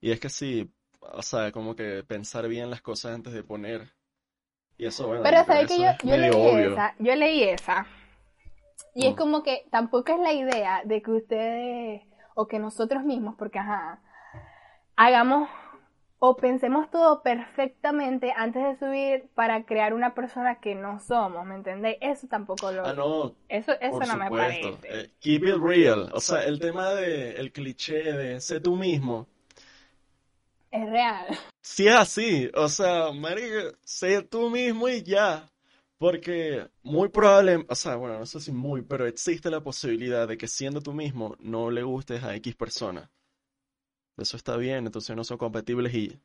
Y 0.00 0.10
es 0.10 0.20
que 0.20 0.28
sí, 0.30 0.72
o 1.00 1.22
sea, 1.22 1.52
como 1.52 1.76
que 1.76 2.02
pensar 2.02 2.48
bien 2.48 2.70
las 2.70 2.80
cosas 2.80 3.14
antes 3.14 3.32
de 3.32 3.42
poner. 3.42 3.92
Y 4.80 4.86
eso, 4.86 5.06
bueno, 5.06 5.22
Pero 5.22 5.44
sabes 5.44 5.66
que 5.68 5.78
yo, 5.78 5.90
yo 6.02 6.16
leí 6.16 6.30
obvio. 6.30 6.72
esa, 6.72 6.94
yo 6.98 7.14
leí 7.14 7.42
esa. 7.42 7.86
Y 8.94 9.06
es 9.06 9.12
Mm. 9.12 9.16
como 9.16 9.42
que 9.42 9.66
tampoco 9.70 10.12
es 10.12 10.20
la 10.20 10.32
idea 10.32 10.82
de 10.84 11.02
que 11.02 11.10
ustedes 11.10 12.02
o 12.34 12.48
que 12.48 12.58
nosotros 12.58 13.04
mismos, 13.04 13.34
porque 13.38 13.58
ajá, 13.58 14.00
hagamos 14.96 15.48
o 16.18 16.36
pensemos 16.36 16.90
todo 16.90 17.22
perfectamente 17.22 18.32
antes 18.36 18.62
de 18.62 18.78
subir 18.78 19.28
para 19.34 19.64
crear 19.64 19.94
una 19.94 20.14
persona 20.14 20.60
que 20.60 20.74
no 20.74 20.98
somos, 21.00 21.44
¿me 21.46 21.54
entendéis? 21.54 21.96
Eso 22.00 22.26
tampoco 22.28 22.70
lo... 22.72 22.86
Ah, 22.86 22.92
no, 22.92 23.34
Eso, 23.48 23.72
eso 23.80 23.98
Por 23.98 24.06
no 24.08 24.16
me 24.16 24.30
parece. 24.30 24.74
Eh, 24.84 25.10
keep 25.20 25.44
it 25.44 25.56
real. 25.62 26.10
O 26.12 26.20
sea, 26.20 26.44
el 26.44 26.58
tema 26.58 26.90
de 26.90 27.32
el 27.36 27.52
cliché 27.52 28.12
de 28.12 28.40
sé 28.40 28.60
tú 28.60 28.76
mismo. 28.76 29.26
Es 30.70 30.88
real. 30.88 31.26
Si 31.62 31.88
es 31.88 31.94
así, 31.94 32.50
o 32.54 32.68
sea, 32.68 33.12
marica, 33.12 33.72
sé 33.84 34.22
tú 34.22 34.50
mismo 34.50 34.88
y 34.88 35.02
ya. 35.02 35.50
Porque 35.98 36.66
muy 36.82 37.10
probable, 37.10 37.66
o 37.68 37.74
sea, 37.74 37.96
bueno, 37.96 38.18
no 38.18 38.24
sé 38.24 38.40
si 38.40 38.52
muy, 38.52 38.80
pero 38.80 39.06
existe 39.06 39.50
la 39.50 39.62
posibilidad 39.62 40.26
de 40.26 40.38
que 40.38 40.48
siendo 40.48 40.80
tú 40.80 40.94
mismo 40.94 41.36
no 41.40 41.70
le 41.70 41.82
gustes 41.82 42.24
a 42.24 42.34
X 42.36 42.56
persona. 42.56 43.10
Eso 44.16 44.36
está 44.36 44.56
bien, 44.56 44.86
entonces 44.86 45.14
no 45.14 45.24
son 45.24 45.36
compatibles 45.36 45.94
y 45.94 46.18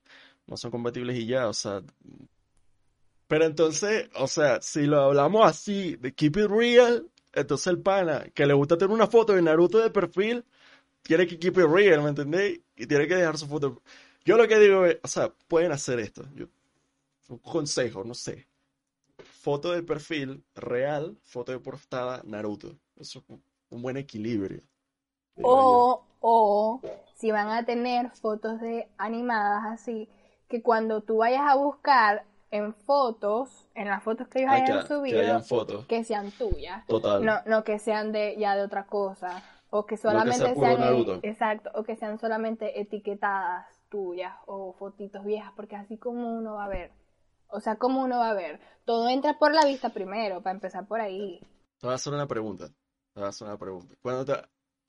no 0.48 0.56
son 0.56 0.72
compatibles 0.72 1.18
y 1.18 1.26
ya, 1.26 1.50
o 1.50 1.54
sea. 1.54 1.82
Pero 3.28 3.46
entonces, 3.46 4.10
o 4.16 4.28
sea, 4.28 4.62
si 4.62 4.86
lo 4.86 5.02
hablamos 5.02 5.46
así, 5.46 5.96
de 5.98 6.14
keep 6.14 6.38
it 6.38 6.48
real, 6.50 7.10
entonces 7.34 7.68
el 7.68 7.82
pana 7.82 8.26
que 8.34 8.46
le 8.46 8.54
gusta 8.54 8.78
tener 8.78 8.94
una 8.94 9.08
foto 9.08 9.34
de 9.34 9.42
Naruto 9.42 9.80
de 9.80 9.90
perfil, 9.90 10.46
tiene 11.02 11.28
que 11.28 11.38
keep 11.38 11.58
it 11.58 11.66
real, 11.66 12.02
¿me 12.02 12.10
entendéis? 12.10 12.62
Y 12.78 12.88
tiene 12.88 13.08
que 13.08 13.16
dejar 13.16 13.38
su 13.38 13.48
foto. 13.48 13.82
Yo 14.26 14.38
lo 14.38 14.48
que 14.48 14.58
digo 14.60 14.86
es, 14.86 14.98
o 15.04 15.08
sea, 15.08 15.32
pueden 15.48 15.72
hacer 15.72 16.00
esto. 16.00 16.24
Yo- 16.36 16.48
un 17.30 17.38
consejo, 17.40 18.04
no 18.04 18.14
sé. 18.14 18.48
Foto 19.24 19.72
de 19.72 19.82
perfil 19.84 20.44
real, 20.56 21.18
foto 21.24 21.52
de 21.52 21.60
portada 21.60 22.22
Naruto. 22.24 22.76
Eso 23.00 23.20
es 23.20 23.26
un- 23.30 23.82
buen 23.82 23.98
equilibrio. 23.98 24.62
O, 25.42 26.06
o 26.22 26.82
si 27.16 27.32
van 27.32 27.50
a 27.50 27.66
tener 27.66 28.10
fotos 28.12 28.62
de 28.62 28.88
animadas 28.98 29.64
así, 29.66 30.08
que 30.48 30.62
cuando 30.62 31.02
tú 31.02 31.18
vayas 31.18 31.42
a 31.46 31.56
buscar 31.56 32.24
en 32.52 32.74
fotos, 32.74 33.68
en 33.76 33.90
las 33.90 34.02
fotos 34.04 34.28
que 34.30 34.40
ellos 34.40 34.52
Ay, 34.54 34.62
hayan 34.62 34.82
que, 34.82 34.88
subido, 34.88 35.44
fotos. 35.44 35.86
que 35.88 36.04
sean 36.04 36.32
tuyas. 36.32 36.86
Total. 36.88 37.26
No, 37.26 37.42
no 37.48 37.64
que 37.64 37.80
sean 37.80 38.12
de 38.14 38.38
ya 38.38 38.56
de 38.56 38.64
otra 38.64 38.86
cosa. 38.86 39.44
O 39.72 39.86
que 39.86 39.98
solamente 39.98 40.56
sean 40.56 40.80
Naruto. 40.80 41.20
exacto, 41.24 41.70
o 41.74 41.84
que 41.84 41.98
sean 41.98 42.18
solamente 42.18 42.80
etiquetadas 42.80 43.66
tuyas 43.96 44.34
o 44.46 44.74
fotitos 44.74 45.24
viejas, 45.24 45.54
porque 45.56 45.78
así 45.78 45.98
como 45.98 46.38
uno 46.38 46.56
va 46.56 46.66
a 46.66 46.70
ver. 46.70 46.92
O 47.48 47.62
sea, 47.62 47.78
como 47.78 48.02
uno 48.02 48.18
va 48.20 48.32
a 48.32 48.34
ver. 48.34 48.60
Todo 48.84 49.08
entra 49.08 49.38
por 49.40 49.54
la 49.54 49.64
vista 49.66 49.90
primero, 49.90 50.42
para 50.42 50.54
empezar 50.56 50.86
por 50.86 51.00
ahí. 51.00 51.40
Te 51.80 51.88
voy 51.88 51.94
a 51.94 51.96
hacer 51.96 52.14
una 52.14 52.28
pregunta. 52.28 52.68
Te 52.68 53.20
voy 53.22 53.26
a 53.26 53.30
hacer 53.30 53.48
una 53.48 53.58
pregunta. 53.58 53.96
Cuando 54.02 54.26
te, 54.26 54.34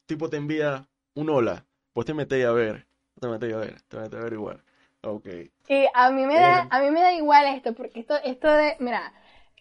tipo 0.06 0.28
te 0.28 0.38
envía 0.38 0.84
un 1.14 1.30
hola, 1.30 1.64
vos 1.94 2.04
te 2.04 2.14
metéis 2.14 2.46
a 2.46 2.52
ver. 2.52 2.84
Te 3.20 3.28
metéis 3.28 3.54
a 3.54 3.58
ver. 3.58 3.80
Te 3.82 3.96
metéis 3.96 4.20
a 4.20 4.24
ver 4.24 4.32
igual. 4.32 4.64
Ok. 5.02 5.26
Y 5.68 5.86
a 5.94 6.10
mí 6.10 6.26
me 6.26 6.34
da, 6.34 6.66
Pero- 6.68 6.74
a 6.74 6.80
mí 6.84 6.90
me 6.90 7.00
da 7.00 7.12
igual 7.12 7.46
esto, 7.54 7.74
porque 7.74 8.00
esto, 8.00 8.16
esto 8.24 8.48
de, 8.50 8.74
mira, 8.80 9.12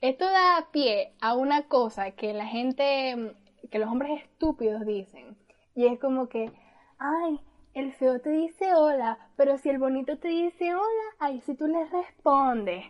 esto 0.02 0.25
da 0.25 0.70
pie 0.72 1.14
a 1.22 1.36
una 1.36 1.68
cosa 1.68 2.12
que 2.12 2.34
la 2.34 2.48
gente, 2.48 3.36
que 3.70 3.78
los 3.80 3.90
hombres 3.90 4.24
estúpidos 4.24 4.86
dicen. 4.88 5.38
Y 5.75 5.86
es 5.86 6.00
como 6.00 6.30
que, 6.30 6.52
ay, 6.98 7.40
el 7.75 7.94
feo 7.94 8.20
te 8.22 8.32
dice 8.32 8.74
hola, 8.74 9.20
pero 9.36 9.58
si 9.60 9.70
el 9.70 9.77
bonito 9.79 10.17
te 10.17 10.29
dice 10.29 10.74
hola, 10.75 11.03
ay, 11.20 11.41
si 11.41 11.55
tú 11.55 11.67
le 11.67 11.86
respondes. 11.86 12.86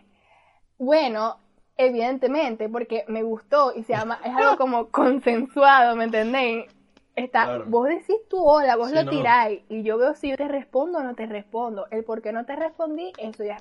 Bueno, 0.78 1.38
evidentemente, 1.76 2.68
porque 2.68 3.04
me 3.08 3.22
gustó 3.22 3.72
y 3.76 3.84
se 3.84 3.94
llama, 3.94 4.20
es 4.24 4.34
algo 4.34 4.56
como 4.58 4.90
consensuado, 4.90 5.96
¿me 5.96 6.04
entendéis? 6.04 6.66
Está, 7.16 7.46
Claro. 7.46 7.64
vos 7.64 7.88
decís 7.88 8.16
tu 8.28 8.38
hola, 8.44 8.76
vos 8.76 8.90
Sí, 8.90 8.96
lo 8.96 9.04
no. 9.04 9.10
tiráis 9.10 9.62
y 9.70 9.82
yo 9.82 9.98
veo 9.98 10.14
si 10.14 10.30
yo 10.30 10.36
te 10.36 10.48
respondo 10.48 10.98
o 10.98 11.02
no 11.02 11.14
te 11.14 11.26
respondo. 11.26 11.86
El 11.90 12.04
por 12.04 12.22
qué 12.22 12.32
no 12.32 12.46
te 12.46 12.56
respondí, 12.56 13.12
eso 13.18 13.44
ya 13.44 13.56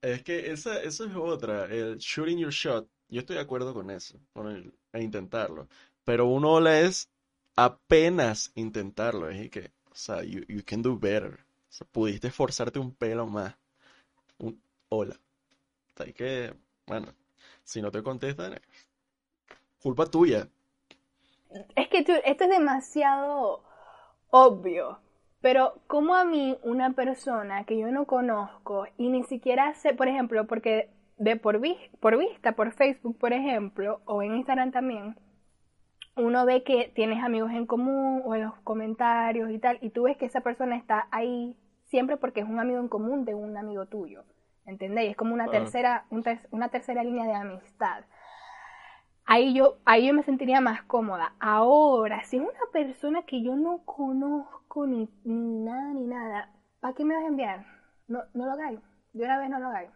Es 0.00 0.22
que 0.22 0.50
esa, 0.50 0.82
eso 0.82 1.04
es 1.06 1.14
otra, 1.14 1.66
el 1.66 1.98
shooting 1.98 2.38
your 2.38 2.50
shot. 2.52 2.88
Yo 3.08 3.20
estoy 3.20 3.36
de 3.36 3.42
acuerdo 3.42 3.72
con 3.74 3.90
eso, 3.90 4.18
con 4.32 4.48
el, 4.48 4.74
a 4.92 5.00
intentarlo. 5.00 5.68
Pero 6.04 6.26
un 6.26 6.44
hola 6.44 6.80
es 6.80 7.08
apenas 7.56 8.50
intentarlo. 8.54 9.28
Es 9.28 9.40
y 9.40 9.50
que, 9.50 9.72
o 9.92 9.96
sea, 9.96 10.22
you, 10.24 10.42
you 10.48 10.62
can 10.64 10.82
do 10.82 10.98
better. 10.98 11.34
O 11.34 11.72
sea, 11.72 11.86
pudiste 11.90 12.28
esforzarte 12.28 12.78
un 12.78 12.92
pelo 12.94 13.26
más. 13.26 13.54
Un 14.38 14.60
hola. 14.90 15.16
Así 15.96 16.12
que, 16.14 16.54
bueno, 16.86 17.08
si 17.64 17.82
no 17.82 17.90
te 17.90 18.02
contestan, 18.02 18.60
culpa 19.82 20.06
tuya. 20.06 20.48
Es 21.76 21.88
que 21.88 22.02
tú- 22.04 22.12
esto 22.24 22.44
es 22.44 22.50
demasiado 22.50 23.62
obvio. 24.30 24.98
Pero 25.40 25.74
como 25.88 26.14
a 26.14 26.24
mí 26.24 26.56
una 26.62 26.92
persona 26.92 27.64
que 27.64 27.78
yo 27.78 27.88
no 27.90 28.06
conozco 28.06 28.86
y 28.96 29.08
ni 29.08 29.24
siquiera 29.24 29.74
sé, 29.74 29.92
por 29.94 30.08
ejemplo, 30.08 30.46
porque 30.46 30.90
de 31.18 31.36
por, 31.36 31.60
vis- 31.60 31.90
por 32.00 32.16
vista, 32.18 32.52
por 32.52 32.72
Facebook, 32.72 33.18
por 33.18 33.32
ejemplo, 33.32 34.00
o 34.06 34.22
en 34.22 34.36
Instagram 34.36 34.70
también, 34.72 35.16
uno 36.16 36.44
ve 36.46 36.62
que 36.64 36.92
tienes 36.94 37.22
amigos 37.22 37.52
en 37.52 37.66
común 37.66 38.22
o 38.24 38.34
en 38.34 38.42
los 38.42 38.54
comentarios 38.64 39.50
y 39.50 39.58
tal, 39.58 39.78
y 39.80 39.90
tú 39.90 40.04
ves 40.04 40.16
que 40.16 40.26
esa 40.26 40.40
persona 40.42 40.76
está 40.76 41.08
ahí 41.10 41.56
siempre 41.86 42.16
porque 42.16 42.40
es 42.40 42.48
un 42.48 42.58
amigo 42.60 42.80
en 42.80 42.88
común 42.88 43.24
de 43.24 43.34
un 43.34 43.56
amigo 43.56 43.86
tuyo. 43.86 44.24
¿Entendéis? 44.66 45.10
Es 45.12 45.16
como 45.16 45.34
una 45.34 45.48
tercera, 45.50 46.06
un 46.10 46.22
ter- 46.22 46.46
una 46.52 46.68
tercera 46.68 47.02
línea 47.02 47.26
de 47.26 47.34
amistad. 47.34 48.04
Ahí 49.24 49.54
yo, 49.54 49.78
ahí 49.84 50.06
yo 50.06 50.14
me 50.14 50.22
sentiría 50.22 50.60
más 50.60 50.82
cómoda. 50.82 51.34
Ahora, 51.40 52.22
si 52.24 52.36
es 52.36 52.42
una 52.42 52.66
persona 52.72 53.22
que 53.22 53.42
yo 53.42 53.56
no 53.56 53.78
conozco 53.84 54.86
ni, 54.86 55.08
ni 55.24 55.60
nada 55.64 55.92
ni 55.94 56.04
nada, 56.06 56.52
¿para 56.80 56.94
qué 56.94 57.04
me 57.04 57.14
vas 57.14 57.24
a 57.24 57.28
enviar? 57.28 57.66
No, 58.08 58.22
no 58.34 58.46
lo 58.46 58.52
hagáis. 58.52 58.80
De 59.12 59.24
una 59.24 59.38
vez 59.38 59.48
no 59.50 59.58
lo 59.60 59.68
hagáis. 59.68 59.90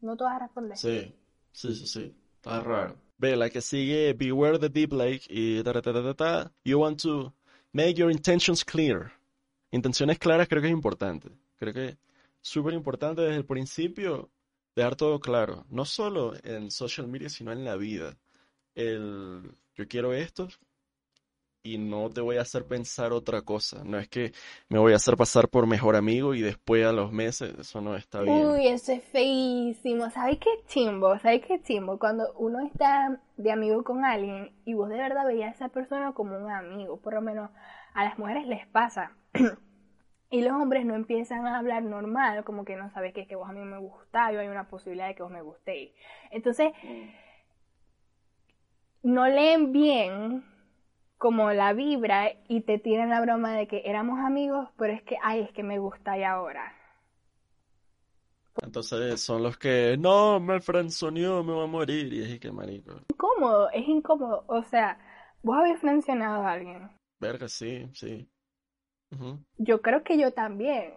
No 0.00 0.16
te 0.16 0.24
vas 0.24 0.36
a 0.36 0.38
responder. 0.40 0.78
Sí, 0.78 1.14
sí, 1.52 1.74
sí, 1.74 1.86
sí. 1.86 2.16
Está 2.36 2.60
raro. 2.62 2.96
Ve, 3.20 3.36
la 3.36 3.50
que 3.50 3.60
sigue, 3.60 4.14
Beware 4.14 4.58
the 4.58 4.70
Deep 4.70 4.92
Lake 4.92 5.26
y 5.28 5.62
ta, 5.62 5.74
ta, 5.74 5.82
ta, 5.82 5.92
ta, 5.92 6.14
ta. 6.14 6.52
You 6.64 6.80
want 6.80 7.02
to 7.02 7.34
make 7.70 7.96
your 7.96 8.10
intentions 8.10 8.64
clear. 8.64 9.12
Intenciones 9.72 10.18
claras 10.18 10.48
creo 10.48 10.62
que 10.62 10.68
es 10.68 10.72
importante. 10.72 11.28
Creo 11.58 11.74
que 11.74 11.88
es 11.88 11.96
súper 12.40 12.72
importante 12.72 13.20
desde 13.20 13.36
el 13.36 13.44
principio 13.44 14.30
dejar 14.74 14.96
todo 14.96 15.20
claro. 15.20 15.66
No 15.68 15.84
solo 15.84 16.32
en 16.44 16.70
social 16.70 17.08
media, 17.08 17.28
sino 17.28 17.52
en 17.52 17.62
la 17.62 17.76
vida. 17.76 18.16
El 18.74 19.54
yo 19.76 19.86
quiero 19.86 20.14
esto 20.14 20.48
y 21.62 21.78
no 21.78 22.08
te 22.08 22.20
voy 22.20 22.38
a 22.38 22.42
hacer 22.42 22.66
pensar 22.66 23.12
otra 23.12 23.42
cosa. 23.42 23.82
No 23.84 23.98
es 23.98 24.08
que 24.08 24.32
me 24.68 24.78
voy 24.78 24.92
a 24.92 24.96
hacer 24.96 25.16
pasar 25.16 25.48
por 25.48 25.66
mejor 25.66 25.96
amigo 25.96 26.34
y 26.34 26.40
después 26.40 26.86
a 26.86 26.92
los 26.92 27.12
meses, 27.12 27.54
eso 27.58 27.80
no 27.80 27.96
está 27.96 28.22
bien. 28.22 28.46
Uy, 28.46 28.66
eso 28.66 28.92
es 28.92 29.04
feísimo. 29.04 30.10
¿Sabes 30.10 30.38
qué 30.38 30.50
chimbo? 30.66 31.18
¿Sabes 31.18 31.44
qué 31.46 31.60
chimbo? 31.62 31.98
Cuando 31.98 32.32
uno 32.38 32.60
está 32.66 33.20
de 33.36 33.52
amigo 33.52 33.84
con 33.84 34.04
alguien 34.04 34.52
y 34.64 34.74
vos 34.74 34.88
de 34.88 34.96
verdad 34.96 35.26
veías 35.26 35.52
a 35.52 35.54
esa 35.56 35.68
persona 35.68 36.12
como 36.12 36.36
un 36.36 36.50
amigo, 36.50 36.98
por 37.00 37.14
lo 37.14 37.20
menos 37.20 37.50
a 37.94 38.04
las 38.04 38.18
mujeres 38.18 38.46
les 38.46 38.66
pasa. 38.68 39.12
Y 40.32 40.42
los 40.42 40.52
hombres 40.52 40.86
no 40.86 40.94
empiezan 40.94 41.44
a 41.44 41.58
hablar 41.58 41.82
normal, 41.82 42.44
como 42.44 42.64
que 42.64 42.76
no 42.76 42.88
sabes 42.92 43.12
que 43.12 43.22
es 43.22 43.26
que 43.26 43.34
vos 43.34 43.50
a 43.50 43.52
mí 43.52 43.64
me 43.64 43.78
gustáis 43.78 44.38
o 44.38 44.40
hay 44.40 44.46
una 44.46 44.68
posibilidad 44.68 45.08
de 45.08 45.16
que 45.16 45.24
vos 45.24 45.32
me 45.32 45.42
gustéis. 45.42 45.90
Entonces, 46.30 46.70
no 49.02 49.26
leen 49.26 49.72
bien 49.72 50.44
como 51.20 51.52
la 51.52 51.74
vibra 51.74 52.32
y 52.48 52.62
te 52.62 52.78
tiran 52.78 53.10
la 53.10 53.20
broma 53.20 53.52
de 53.54 53.68
que 53.68 53.82
éramos 53.84 54.18
amigos, 54.20 54.70
pero 54.78 54.94
es 54.94 55.02
que, 55.02 55.18
ay, 55.22 55.40
es 55.42 55.52
que 55.52 55.62
me 55.62 55.78
gustáis 55.78 56.24
ahora. 56.24 56.74
Entonces 58.62 59.20
son 59.20 59.42
los 59.42 59.58
que, 59.58 59.98
no, 59.98 60.40
me 60.40 60.62
frenzoneó, 60.62 61.44
me 61.44 61.52
voy 61.52 61.64
a 61.64 61.66
morir. 61.66 62.10
Y 62.10 62.22
es 62.22 62.40
que, 62.40 62.50
marico, 62.50 63.02
incómodo, 63.10 63.68
es 63.70 63.86
incómodo. 63.86 64.44
O 64.46 64.62
sea, 64.62 64.98
vos 65.42 65.58
habéis 65.58 65.84
mencionado 65.84 66.42
a 66.42 66.52
alguien. 66.52 66.90
verga, 67.20 67.48
sí, 67.48 67.86
sí. 67.92 68.26
Yo 69.58 69.82
creo 69.82 70.02
que 70.02 70.18
yo 70.18 70.32
también. 70.32 70.94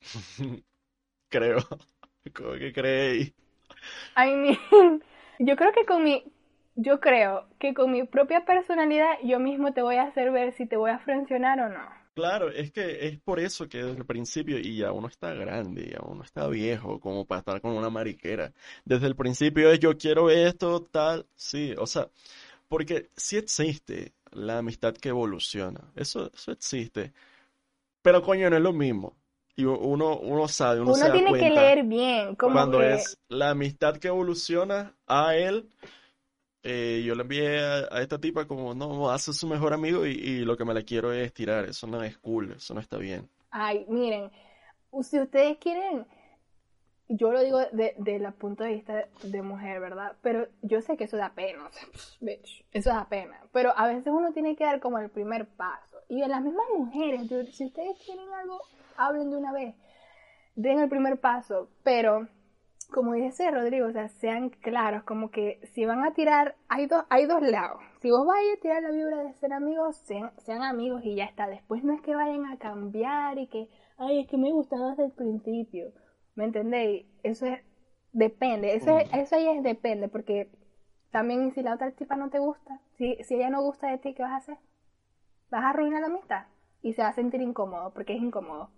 Creo. 1.28 1.58
¿Cómo 2.34 2.52
que 2.52 2.72
creéis? 2.72 3.34
I 4.16 4.36
mean, 4.36 5.02
yo 5.40 5.56
creo 5.56 5.72
que 5.72 5.84
con 5.84 6.04
mi, 6.04 6.22
yo 6.82 7.00
creo 7.00 7.46
que 7.58 7.74
con 7.74 7.92
mi 7.92 8.04
propia 8.04 8.44
personalidad 8.44 9.18
yo 9.22 9.38
mismo 9.38 9.72
te 9.72 9.82
voy 9.82 9.96
a 9.96 10.04
hacer 10.04 10.30
ver 10.30 10.52
si 10.52 10.66
te 10.66 10.76
voy 10.76 10.90
a 10.90 10.98
funcionar 11.00 11.60
o 11.60 11.68
no. 11.68 12.00
Claro, 12.14 12.50
es 12.50 12.72
que 12.72 13.06
es 13.06 13.18
por 13.20 13.38
eso 13.38 13.68
que 13.68 13.78
desde 13.78 13.98
el 13.98 14.04
principio, 14.04 14.58
y 14.58 14.76
ya 14.78 14.92
uno 14.92 15.08
está 15.08 15.32
grande, 15.32 15.90
ya 15.92 16.00
uno 16.04 16.22
está 16.24 16.48
viejo, 16.48 17.00
como 17.00 17.24
para 17.24 17.38
estar 17.38 17.60
con 17.60 17.72
una 17.72 17.88
mariquera. 17.88 18.52
Desde 18.84 19.06
el 19.06 19.14
principio 19.16 19.70
es 19.70 19.78
yo 19.78 19.96
quiero 19.96 20.28
esto, 20.28 20.82
tal, 20.90 21.26
sí, 21.36 21.74
o 21.78 21.86
sea, 21.86 22.08
porque 22.68 23.10
sí 23.16 23.36
existe 23.36 24.12
la 24.32 24.58
amistad 24.58 24.94
que 24.94 25.10
evoluciona, 25.10 25.80
eso, 25.96 26.30
eso 26.34 26.52
existe, 26.52 27.12
pero 28.02 28.22
coño, 28.22 28.50
no 28.50 28.56
es 28.56 28.62
lo 28.62 28.72
mismo. 28.72 29.16
Y 29.56 29.64
uno, 29.64 30.18
uno 30.18 30.48
sabe, 30.48 30.80
uno 30.80 30.94
se 30.94 31.04
Uno 31.04 31.08
da 31.08 31.14
tiene 31.14 31.38
que 31.38 31.50
leer 31.50 31.84
bien, 31.84 32.34
como 32.34 32.54
cuando 32.54 32.78
que 32.78 32.94
es 32.94 33.18
la 33.28 33.50
amistad 33.50 33.96
que 33.98 34.08
evoluciona 34.08 34.94
a 35.06 35.36
él. 35.36 35.68
Eh, 36.62 37.02
yo 37.04 37.14
le 37.14 37.22
envié 37.22 37.60
a, 37.60 38.00
esta 38.00 38.18
tipa 38.18 38.46
como, 38.46 38.74
no, 38.74 39.10
hace 39.10 39.32
su 39.32 39.46
mejor 39.46 39.72
amigo 39.72 40.04
y, 40.06 40.44
lo 40.44 40.56
que 40.56 40.64
me 40.64 40.74
la 40.74 40.82
quiero 40.82 41.12
es 41.12 41.32
tirar. 41.32 41.64
Eso 41.64 41.86
no 41.86 42.02
es 42.02 42.18
cool, 42.18 42.52
eso 42.52 42.74
no 42.74 42.80
está 42.80 42.98
bien. 42.98 43.28
Ay, 43.50 43.86
miren, 43.88 44.30
si 45.02 45.18
ustedes 45.18 45.58
quieren, 45.58 46.06
yo 47.08 47.32
lo 47.32 47.42
digo 47.42 47.58
de, 47.72 47.94
de 47.96 48.18
la 48.18 48.32
punto 48.32 48.64
de 48.64 48.74
vista 48.74 49.06
de 49.22 49.42
mujer, 49.42 49.80
¿verdad? 49.80 50.16
Pero 50.22 50.48
yo 50.62 50.80
sé 50.82 50.96
que 50.96 51.04
eso 51.04 51.16
da 51.16 51.34
pena, 51.34 51.70
bitch, 52.20 52.64
eso 52.72 52.90
da 52.90 53.08
pena. 53.08 53.40
Pero 53.52 53.72
a 53.76 53.86
veces 53.86 54.08
uno 54.08 54.32
tiene 54.32 54.54
que 54.54 54.64
dar 54.64 54.80
como 54.80 54.98
el 54.98 55.10
primer 55.10 55.46
paso. 55.48 55.98
Y 56.08 56.22
en 56.22 56.30
las 56.30 56.42
mismas 56.42 56.66
mujeres, 56.76 57.28
si 57.52 57.64
ustedes 57.64 57.98
quieren 58.04 58.28
algo, 58.34 58.60
hablen 58.96 59.30
de 59.30 59.36
una 59.36 59.52
vez, 59.52 59.74
den 60.56 60.80
el 60.80 60.88
primer 60.88 61.18
paso. 61.20 61.70
Pero, 61.82 62.28
como 62.90 63.14
dice 63.14 63.50
Rodrigo, 63.50 63.86
o 63.88 63.92
sea, 63.92 64.08
sean 64.08 64.50
claros, 64.50 65.02
como 65.04 65.30
que 65.30 65.60
si 65.72 65.84
van 65.86 66.04
a 66.04 66.12
tirar, 66.14 66.56
hay 66.68 66.86
dos, 66.86 67.04
hay 67.10 67.26
dos 67.26 67.42
lados. 67.42 67.80
Si 68.00 68.10
vos 68.10 68.26
vais 68.26 68.46
a 68.56 68.60
tirar 68.60 68.82
la 68.82 68.90
vibra 68.90 69.22
de 69.24 69.32
ser 69.34 69.52
amigos, 69.52 69.96
sean, 69.96 70.32
sean 70.38 70.62
amigos 70.62 71.02
y 71.04 71.14
ya 71.16 71.24
está. 71.24 71.46
Después 71.48 71.82
no 71.84 71.92
es 71.94 72.00
que 72.02 72.14
vayan 72.14 72.46
a 72.46 72.58
cambiar 72.58 73.38
y 73.38 73.46
que, 73.46 73.68
ay, 73.98 74.20
es 74.20 74.28
que 74.28 74.36
me 74.38 74.52
gustaba 74.52 74.90
desde 74.90 75.04
el 75.06 75.12
principio. 75.12 75.92
¿Me 76.34 76.44
entendéis? 76.44 77.06
Eso 77.22 77.46
es, 77.46 77.60
depende, 78.12 78.74
eso, 78.74 78.90
es- 78.98 79.08
eso 79.12 79.36
ahí 79.36 79.48
es 79.48 79.62
depende, 79.62 80.08
porque 80.08 80.50
también 81.10 81.52
si 81.54 81.62
la 81.62 81.74
otra 81.74 81.90
tipa 81.92 82.16
no 82.16 82.30
te 82.30 82.38
gusta, 82.38 82.80
si, 82.96 83.16
si 83.24 83.34
ella 83.34 83.50
no 83.50 83.62
gusta 83.62 83.88
de 83.88 83.98
ti, 83.98 84.14
¿qué 84.14 84.22
vas 84.22 84.32
a 84.32 84.36
hacer? 84.36 84.58
Vas 85.50 85.64
a 85.64 85.70
arruinar 85.70 86.00
la 86.00 86.06
amistad 86.06 86.46
y 86.82 86.92
se 86.94 87.02
va 87.02 87.08
a 87.08 87.12
sentir 87.12 87.40
incómodo, 87.42 87.92
porque 87.92 88.14
es 88.14 88.22
incómodo. 88.22 88.70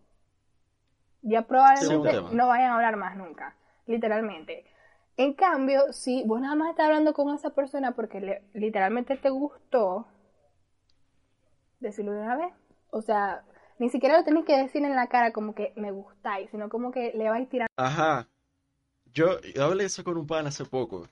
Ya 1.23 1.42
probablemente 1.42 2.11
no 2.35 2.49
vayan 2.49 2.73
a 2.73 2.75
hablar 2.75 2.97
más 2.97 3.16
nunca, 3.16 3.54
literalmente. 3.87 4.65
En 5.17 5.35
cambio, 5.35 5.93
si 5.93 6.23
vos 6.25 6.41
nada 6.41 6.55
más 6.55 6.71
estás 6.71 6.87
hablando 6.87 7.12
con 7.12 7.35
esa 7.35 7.51
persona 7.51 7.93
porque 7.93 8.21
le- 8.21 8.43
literalmente 8.55 9.17
te 9.17 9.31
gustó, 9.31 10.07
decirlo 11.81 12.12
de 12.12 12.21
una 12.23 12.37
vez. 12.37 12.53
O 12.91 13.03
sea, 13.03 13.43
ni 13.79 13.89
siquiera 13.91 14.17
lo 14.19 14.25
tenés 14.25 14.45
que 14.45 14.57
decir 14.57 14.85
en 14.85 14.95
la 14.95 15.09
cara 15.09 15.33
como 15.33 15.55
que 15.55 15.73
me 15.77 15.91
gustáis, 15.91 16.51
sino 16.51 16.69
como 16.69 16.91
que 16.93 17.12
le 17.15 17.29
vais 17.29 17.49
tirando. 17.49 17.69
Ajá. 17.77 18.29
Yo, 19.12 19.41
yo 19.41 19.65
hablé 19.65 19.85
eso 19.85 20.05
con 20.05 20.17
un 20.17 20.27
pan 20.27 20.47
hace 20.47 20.65
poco. 20.65 21.09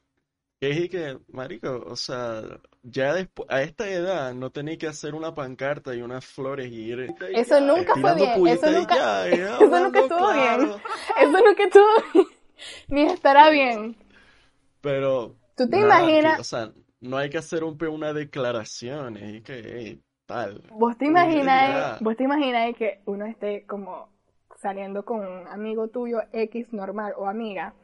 Que 0.61 0.69
dije 0.69 0.89
que, 0.91 1.19
marico, 1.29 1.83
o 1.87 1.97
sea, 1.97 2.43
ya 2.83 3.15
después, 3.15 3.49
a 3.51 3.63
esta 3.63 3.89
edad 3.89 4.35
no 4.35 4.51
tenéis 4.51 4.79
que 4.79 4.89
hacer 4.89 5.15
una 5.15 5.35
pancarta 5.35 5.95
y 5.95 6.03
unas 6.03 6.25
flores 6.25 6.71
y 6.71 6.83
ir 6.93 7.15
Eso 7.31 7.61
nunca 7.63 7.95
fue 7.95 8.15
bien, 8.15 8.47
eso 8.47 8.71
nunca- 8.71 8.95
ya, 8.95 9.29
y 9.29 9.33
eso 9.41 9.81
nunca 9.81 10.01
estuvo 10.01 10.33
bien. 10.33 10.45
claro. 10.57 10.81
Eso 11.19 11.33
no 11.33 11.55
que 11.57 11.69
tú 11.71 11.81
ni 12.89 13.03
estará 13.03 13.51
bien. 13.51 13.97
Pero, 14.81 15.39
¿Tú 15.57 15.69
te 15.69 15.79
nada, 15.79 16.17
imaginas? 16.17 16.35
que, 16.35 16.39
o 16.39 16.45
sea, 16.45 16.73
no 17.01 17.17
hay 17.19 17.31
que 17.31 17.39
hacer 17.39 17.65
un, 17.65 17.77
pe- 17.79 17.89
una 17.89 18.13
declaración, 18.13 19.17
y 19.17 19.43
que, 19.43 19.63
hey, 19.65 20.03
tal. 20.27 20.63
¿Vos 20.71 20.97
te 20.97 21.05
imaginas, 21.07 21.93
vos 21.99 22.17
te 22.17 22.25
imaginas 22.25 22.75
que 22.77 23.03
uno 23.07 23.27
esté 23.27 23.67
como 23.67 24.09
saliendo 24.57 25.05
con 25.05 25.21
un 25.21 25.47
amigo 25.49 25.89
tuyo 25.89 26.21
X 26.33 26.73
normal 26.73 27.13
o 27.17 27.27
amiga 27.27 27.75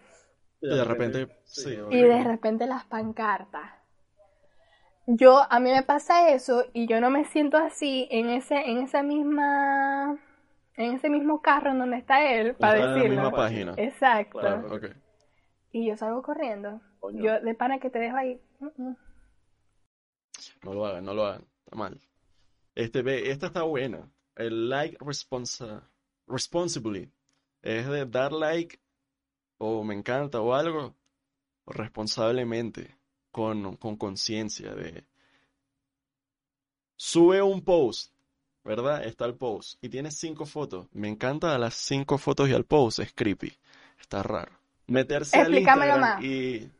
Y 0.60 0.68
de 0.68 0.84
repente, 0.84 1.28
sí, 1.44 1.76
y 1.88 2.02
horrible. 2.02 2.04
de 2.04 2.22
repente 2.22 2.66
las 2.66 2.84
pancartas? 2.86 3.70
Yo, 5.06 5.40
a 5.50 5.60
mí 5.60 5.70
me 5.70 5.82
pasa 5.82 6.30
eso 6.30 6.64
y 6.72 6.86
yo 6.86 7.00
no 7.00 7.10
me 7.10 7.24
siento 7.24 7.56
así 7.56 8.08
en 8.10 8.28
ese, 8.28 8.56
en 8.56 8.78
esa 8.78 9.02
misma, 9.02 10.18
en 10.76 10.94
ese 10.94 11.08
mismo 11.10 11.40
carro 11.40 11.70
en 11.70 11.78
donde 11.78 11.96
está 11.98 12.22
él, 12.32 12.54
para 12.56 12.74
Está 12.74 12.84
en 12.84 12.90
la 12.90 12.96
decirlo. 12.96 13.22
misma 13.22 13.36
página. 13.36 13.74
Exacto. 13.76 14.38
Claro, 14.40 14.80
y 15.72 15.88
yo 15.88 15.96
salgo 15.96 16.22
corriendo, 16.22 16.80
Coño. 17.00 17.22
yo 17.22 17.40
de 17.40 17.54
pana 17.54 17.78
que 17.78 17.90
te 17.90 17.98
dejo 17.98 18.16
ahí. 18.16 18.40
No 20.62 20.74
lo 20.74 20.86
hagan, 20.86 21.04
no 21.04 21.14
lo 21.14 21.26
hagan. 21.26 21.46
Está 21.64 21.76
mal. 21.76 22.00
Este, 22.74 23.02
ve, 23.02 23.30
esta 23.30 23.46
está 23.48 23.62
buena. 23.62 24.10
El 24.34 24.68
like 24.68 24.96
responsa, 25.00 25.88
responsibly. 26.26 27.10
Es 27.62 27.86
de 27.88 28.06
dar 28.06 28.32
like 28.32 28.78
o 29.58 29.82
me 29.84 29.94
encanta 29.94 30.40
o 30.40 30.54
algo 30.54 30.94
responsablemente, 31.66 32.96
con 33.30 33.76
con 33.76 33.96
conciencia 33.96 34.74
de 34.74 35.04
sube 36.96 37.42
un 37.42 37.62
post, 37.64 38.12
¿verdad? 38.66 39.04
Está 39.04 39.24
el 39.24 39.34
post 39.34 39.78
y 39.82 39.88
tiene 39.88 40.10
cinco 40.10 40.44
fotos. 40.44 40.86
Me 40.92 41.08
encanta 41.08 41.56
las 41.58 41.74
cinco 41.74 42.18
fotos 42.18 42.48
y 42.48 42.52
al 42.52 42.64
post 42.64 42.98
es 42.98 43.12
creepy. 43.14 43.52
Está 44.00 44.22
raro. 44.22 44.52
Meterse 44.88 45.38
al 45.38 45.54
Instagram 45.54 46.00
más. 46.00 46.22
y 46.22 46.70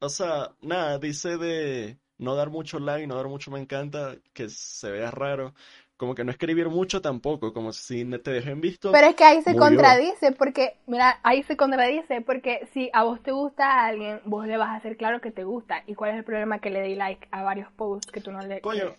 o 0.00 0.08
sea, 0.08 0.52
nada, 0.62 0.98
dice 0.98 1.36
de 1.36 1.98
no 2.18 2.34
dar 2.34 2.50
mucho 2.50 2.78
like, 2.78 3.06
no 3.06 3.16
dar 3.16 3.28
mucho 3.28 3.50
me 3.50 3.60
encanta, 3.60 4.16
que 4.32 4.48
se 4.48 4.90
vea 4.90 5.10
raro. 5.10 5.54
Como 5.96 6.14
que 6.14 6.24
no 6.24 6.30
escribir 6.30 6.70
mucho 6.70 7.02
tampoco, 7.02 7.52
como 7.52 7.74
si 7.74 8.06
te 8.20 8.30
dejen 8.30 8.62
visto. 8.62 8.90
Pero 8.90 9.08
es 9.08 9.14
que 9.14 9.24
ahí 9.24 9.42
se 9.42 9.52
Murió. 9.52 9.66
contradice, 9.66 10.32
porque, 10.32 10.78
mira, 10.86 11.20
ahí 11.22 11.42
se 11.42 11.58
contradice, 11.58 12.22
porque 12.22 12.66
si 12.72 12.88
a 12.94 13.02
vos 13.04 13.22
te 13.22 13.32
gusta 13.32 13.66
a 13.66 13.86
alguien, 13.88 14.22
vos 14.24 14.46
le 14.46 14.56
vas 14.56 14.70
a 14.70 14.76
hacer 14.76 14.96
claro 14.96 15.20
que 15.20 15.30
te 15.30 15.44
gusta. 15.44 15.82
¿Y 15.86 15.94
cuál 15.94 16.12
es 16.12 16.16
el 16.16 16.24
problema 16.24 16.58
que 16.58 16.70
le 16.70 16.80
di 16.80 16.94
like 16.94 17.28
a 17.30 17.42
varios 17.42 17.70
posts 17.72 18.10
que 18.10 18.22
tú 18.22 18.32
no 18.32 18.40
le... 18.40 18.62
Coño, 18.62 18.96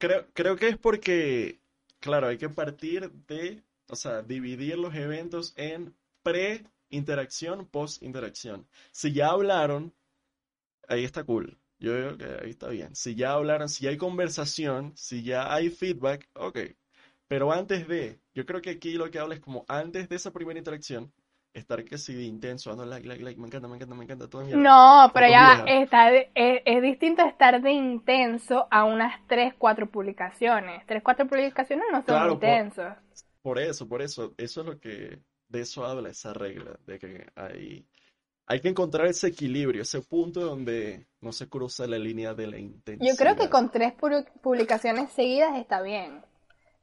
creo, 0.00 0.26
creo 0.32 0.56
que 0.56 0.68
es 0.68 0.78
porque, 0.78 1.60
claro, 2.00 2.26
hay 2.28 2.38
que 2.38 2.48
partir 2.48 3.12
de, 3.28 3.62
o 3.88 3.94
sea, 3.96 4.22
dividir 4.22 4.78
los 4.78 4.94
eventos 4.94 5.52
en 5.56 5.94
pre-interacción, 6.22 7.66
post-interacción. 7.66 8.66
Si 8.90 9.12
ya 9.12 9.28
hablaron, 9.28 9.94
ahí 10.88 11.04
está 11.04 11.22
cool. 11.24 11.58
Yo 11.78 11.96
digo 11.96 12.18
que 12.18 12.24
ahí 12.42 12.50
está 12.50 12.68
bien. 12.68 12.96
Si 12.96 13.14
ya 13.14 13.32
hablaron, 13.32 13.68
si 13.68 13.84
ya 13.84 13.90
hay 13.90 13.96
conversación, 13.96 14.92
si 14.96 15.22
ya 15.22 15.54
hay 15.54 15.70
feedback, 15.70 16.28
ok. 16.34 16.58
Pero 17.28 17.52
antes 17.52 17.86
de, 17.88 18.18
yo 18.34 18.44
creo 18.44 18.60
que 18.60 18.70
aquí 18.70 18.94
lo 18.94 19.10
que 19.10 19.18
habla 19.18 19.34
es 19.34 19.40
como 19.40 19.64
antes 19.68 20.08
de 20.08 20.16
esa 20.16 20.32
primera 20.32 20.58
interacción, 20.58 21.12
estar 21.52 21.84
que 21.84 21.98
sí 21.98 22.14
de 22.14 22.24
intenso, 22.24 22.70
dando 22.70 22.86
like, 22.86 23.06
like, 23.06 23.22
like, 23.22 23.40
me 23.40 23.46
encanta, 23.46 23.68
me 23.68 23.76
encanta, 23.76 23.94
me 23.94 24.04
encanta, 24.04 24.28
todo 24.28 24.44
mierda. 24.44 24.60
No, 24.62 25.10
pero 25.12 25.28
ya 25.28 25.64
está 25.66 26.14
es, 26.14 26.28
es 26.34 26.82
distinto 26.82 27.24
estar 27.24 27.60
de 27.60 27.72
intenso 27.72 28.68
a 28.70 28.84
unas 28.84 29.26
3, 29.26 29.54
4 29.58 29.90
publicaciones. 29.90 30.86
3, 30.86 31.02
4 31.02 31.26
publicaciones 31.26 31.86
no 31.90 31.98
son 31.98 32.04
Claro, 32.06 32.32
intensos. 32.34 32.94
Por 33.42 33.58
eso, 33.58 33.88
por 33.88 34.02
eso, 34.02 34.34
eso 34.36 34.60
es 34.60 34.66
lo 34.66 34.78
que, 34.78 35.18
de 35.48 35.60
eso 35.60 35.84
habla 35.84 36.10
esa 36.10 36.32
regla, 36.32 36.78
de 36.86 36.98
que 36.98 37.26
hay, 37.34 37.86
hay 38.46 38.60
que 38.60 38.68
encontrar 38.68 39.06
ese 39.06 39.28
equilibrio, 39.28 39.82
ese 39.82 40.02
punto 40.02 40.40
donde 40.40 41.06
no 41.20 41.32
se 41.32 41.48
cruza 41.48 41.86
la 41.86 41.98
línea 41.98 42.34
de 42.34 42.46
la 42.46 42.58
intensidad. 42.58 43.10
Yo 43.10 43.16
creo 43.16 43.36
que 43.36 43.48
con 43.48 43.70
3 43.70 43.94
publicaciones 44.42 45.10
seguidas 45.12 45.56
está 45.56 45.82
bien. 45.82 46.22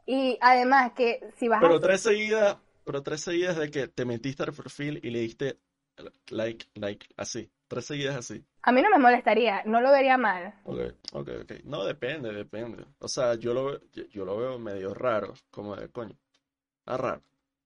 Y 0.06 0.38
además 0.42 0.94
que 0.94 1.20
si 1.38 1.48
vas 1.48 1.60
Pero 1.62 1.76
a... 1.76 1.80
tres 1.82 2.02
seguidas, 2.02 2.58
pero 2.88 3.04
tres 3.04 3.20
seguidas 3.20 3.58
de 3.58 3.70
que 3.70 3.90
te 3.90 4.06
metiste 4.06 4.44
al 4.44 4.54
perfil 4.54 5.02
y 5.04 5.10
le 5.10 5.20
diste 5.20 5.60
like, 6.30 6.68
like, 6.76 7.06
así, 7.18 7.52
tres 7.68 7.86
seguidas 7.86 8.16
así. 8.16 8.46
A 8.62 8.72
mí 8.72 8.82
no 8.82 8.90
me 8.90 8.98
molestaría, 8.98 9.62
no 9.66 9.82
lo 9.82 9.92
vería 9.92 10.18
mal. 10.18 10.54
Ok, 10.64 10.80
ok, 11.12 11.30
ok. 11.42 11.52
No, 11.66 11.84
depende, 11.84 12.32
depende. 12.32 12.86
O 13.00 13.10
sea, 13.10 13.36
yo 13.36 13.54
lo, 13.54 13.78
yo, 13.92 14.06
yo 14.10 14.24
lo 14.24 14.38
veo 14.38 14.58
medio 14.58 14.94
raro, 14.94 15.34
como 15.52 15.76
de 15.76 15.90
coño. 15.90 16.16
Ah, 16.86 16.96
raro. 16.96 17.22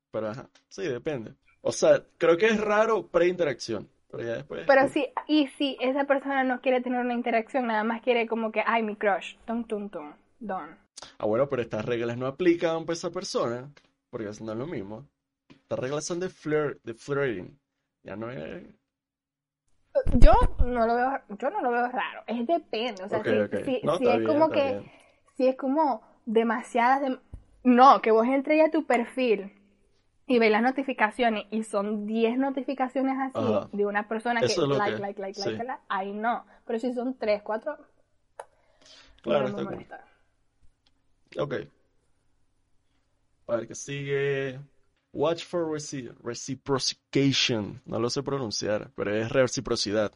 Pero 0.10 0.30
ajá, 0.30 0.50
sí, 0.70 0.88
depende. 0.88 1.36
O 1.62 1.72
sea, 1.72 2.04
creo 2.18 2.36
que 2.36 2.48
es 2.48 2.60
raro 2.60 3.06
pre-interacción, 3.06 3.88
pero 4.10 4.24
ya 4.24 4.34
después. 4.34 4.66
Pero 4.66 4.88
sí, 4.88 5.08
y 5.28 5.50
si 5.50 5.78
esa 5.82 6.05
persona 6.05 6.44
no 6.44 6.62
quiere 6.62 6.81
tener 6.81 7.00
una 7.00 7.14
interacción, 7.14 7.68
nada 7.68 7.84
más 7.84 8.01
quiere 8.01 8.27
como 8.27 8.51
que, 8.51 8.64
ay, 8.66 8.81
mi 8.81 8.96
crush, 8.96 9.36
tum, 9.46 9.66
tum, 9.66 9.88
tum, 9.90 10.14
don. 10.40 10.79
Ah, 11.20 11.27
bueno, 11.27 11.48
pero 11.48 11.62
estas 11.62 11.86
reglas 11.86 12.18
no 12.18 12.25
aplican 12.25 12.86
para 12.86 12.94
esa 12.94 13.12
persona, 13.12 13.72
porque 14.11 14.29
eso 14.29 14.43
no 14.43 14.51
es 14.51 14.57
lo 14.59 14.67
mismo. 14.67 15.07
Estas 15.50 15.79
reglas 15.79 16.05
son 16.05 16.19
de 16.19 16.29
flirt, 16.29 16.79
de 16.83 16.93
flirting. 16.93 17.59
Ya 18.03 18.15
no 18.15 18.29
es. 18.29 18.63
Yo 20.13 20.31
no 20.59 20.85
lo 20.87 20.95
veo, 20.95 21.21
yo 21.29 21.50
no 21.50 21.61
lo 21.61 21.71
veo 21.71 21.87
raro, 21.89 22.24
es 22.25 22.47
depende, 22.47 23.03
o 23.03 23.09
sea, 23.09 23.24
si, 23.24 23.29
ok. 23.29 23.55
si- 23.65 23.81
No, 23.83 23.97
si 23.97 24.03
está 24.05 24.15
es 24.15 24.19
bien, 24.19 24.24
como 24.25 24.50
que, 24.50 24.63
bien. 24.63 24.91
si 25.35 25.47
es 25.47 25.55
como 25.57 26.01
demasiadas, 26.25 27.01
dem- 27.01 27.19
no, 27.63 28.01
que 28.01 28.11
vos 28.11 28.25
entres 28.25 28.65
a 28.65 28.71
tu 28.71 28.85
perfil 28.85 29.51
y 30.27 30.39
veis 30.39 30.51
las 30.51 30.61
notificaciones 30.61 31.45
y 31.51 31.63
son 31.63 32.07
10 32.07 32.37
notificaciones 32.37 33.17
así 33.19 33.39
Ajá. 33.39 33.69
de 33.74 33.85
una 33.85 34.07
persona 34.07 34.39
que 34.39 34.47
like, 34.47 34.95
que- 34.95 35.01
like, 35.01 35.21
like, 35.21 35.41
sí. 35.41 35.50
like, 35.50 35.63
like, 35.65 35.81
ahí 35.89 36.13
no, 36.13 36.45
pero 36.65 36.79
si 36.79 36.93
son 36.93 37.17
3, 37.17 37.41
4, 37.43 37.77
Claro, 39.21 39.41
no 39.41 39.47
está 39.50 39.61
me 39.63 39.71
molesta. 39.71 40.05
Ok. 41.37 41.53
A 43.51 43.55
ver, 43.57 43.68
que 43.68 43.75
sigue. 43.75 44.59
Watch 45.14 45.44
for 45.46 45.66
reci- 45.68 46.14
reciprocation. 46.24 47.81
No 47.85 48.00
lo 48.00 48.09
sé 48.09 48.24
pronunciar, 48.24 48.92
pero 48.96 49.14
es 49.16 49.29
reciprocidad. 49.31 50.14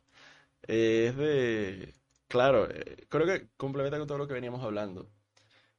Eh, 0.67 1.07
es 1.09 1.17
de. 1.17 1.95
Claro, 2.29 2.69
eh, 2.71 3.05
creo 3.09 3.25
que 3.27 3.49
complementa 3.57 3.97
con 3.99 4.07
todo 4.07 4.17
lo 4.19 4.27
que 4.27 4.33
veníamos 4.35 4.63
hablando. 4.63 5.09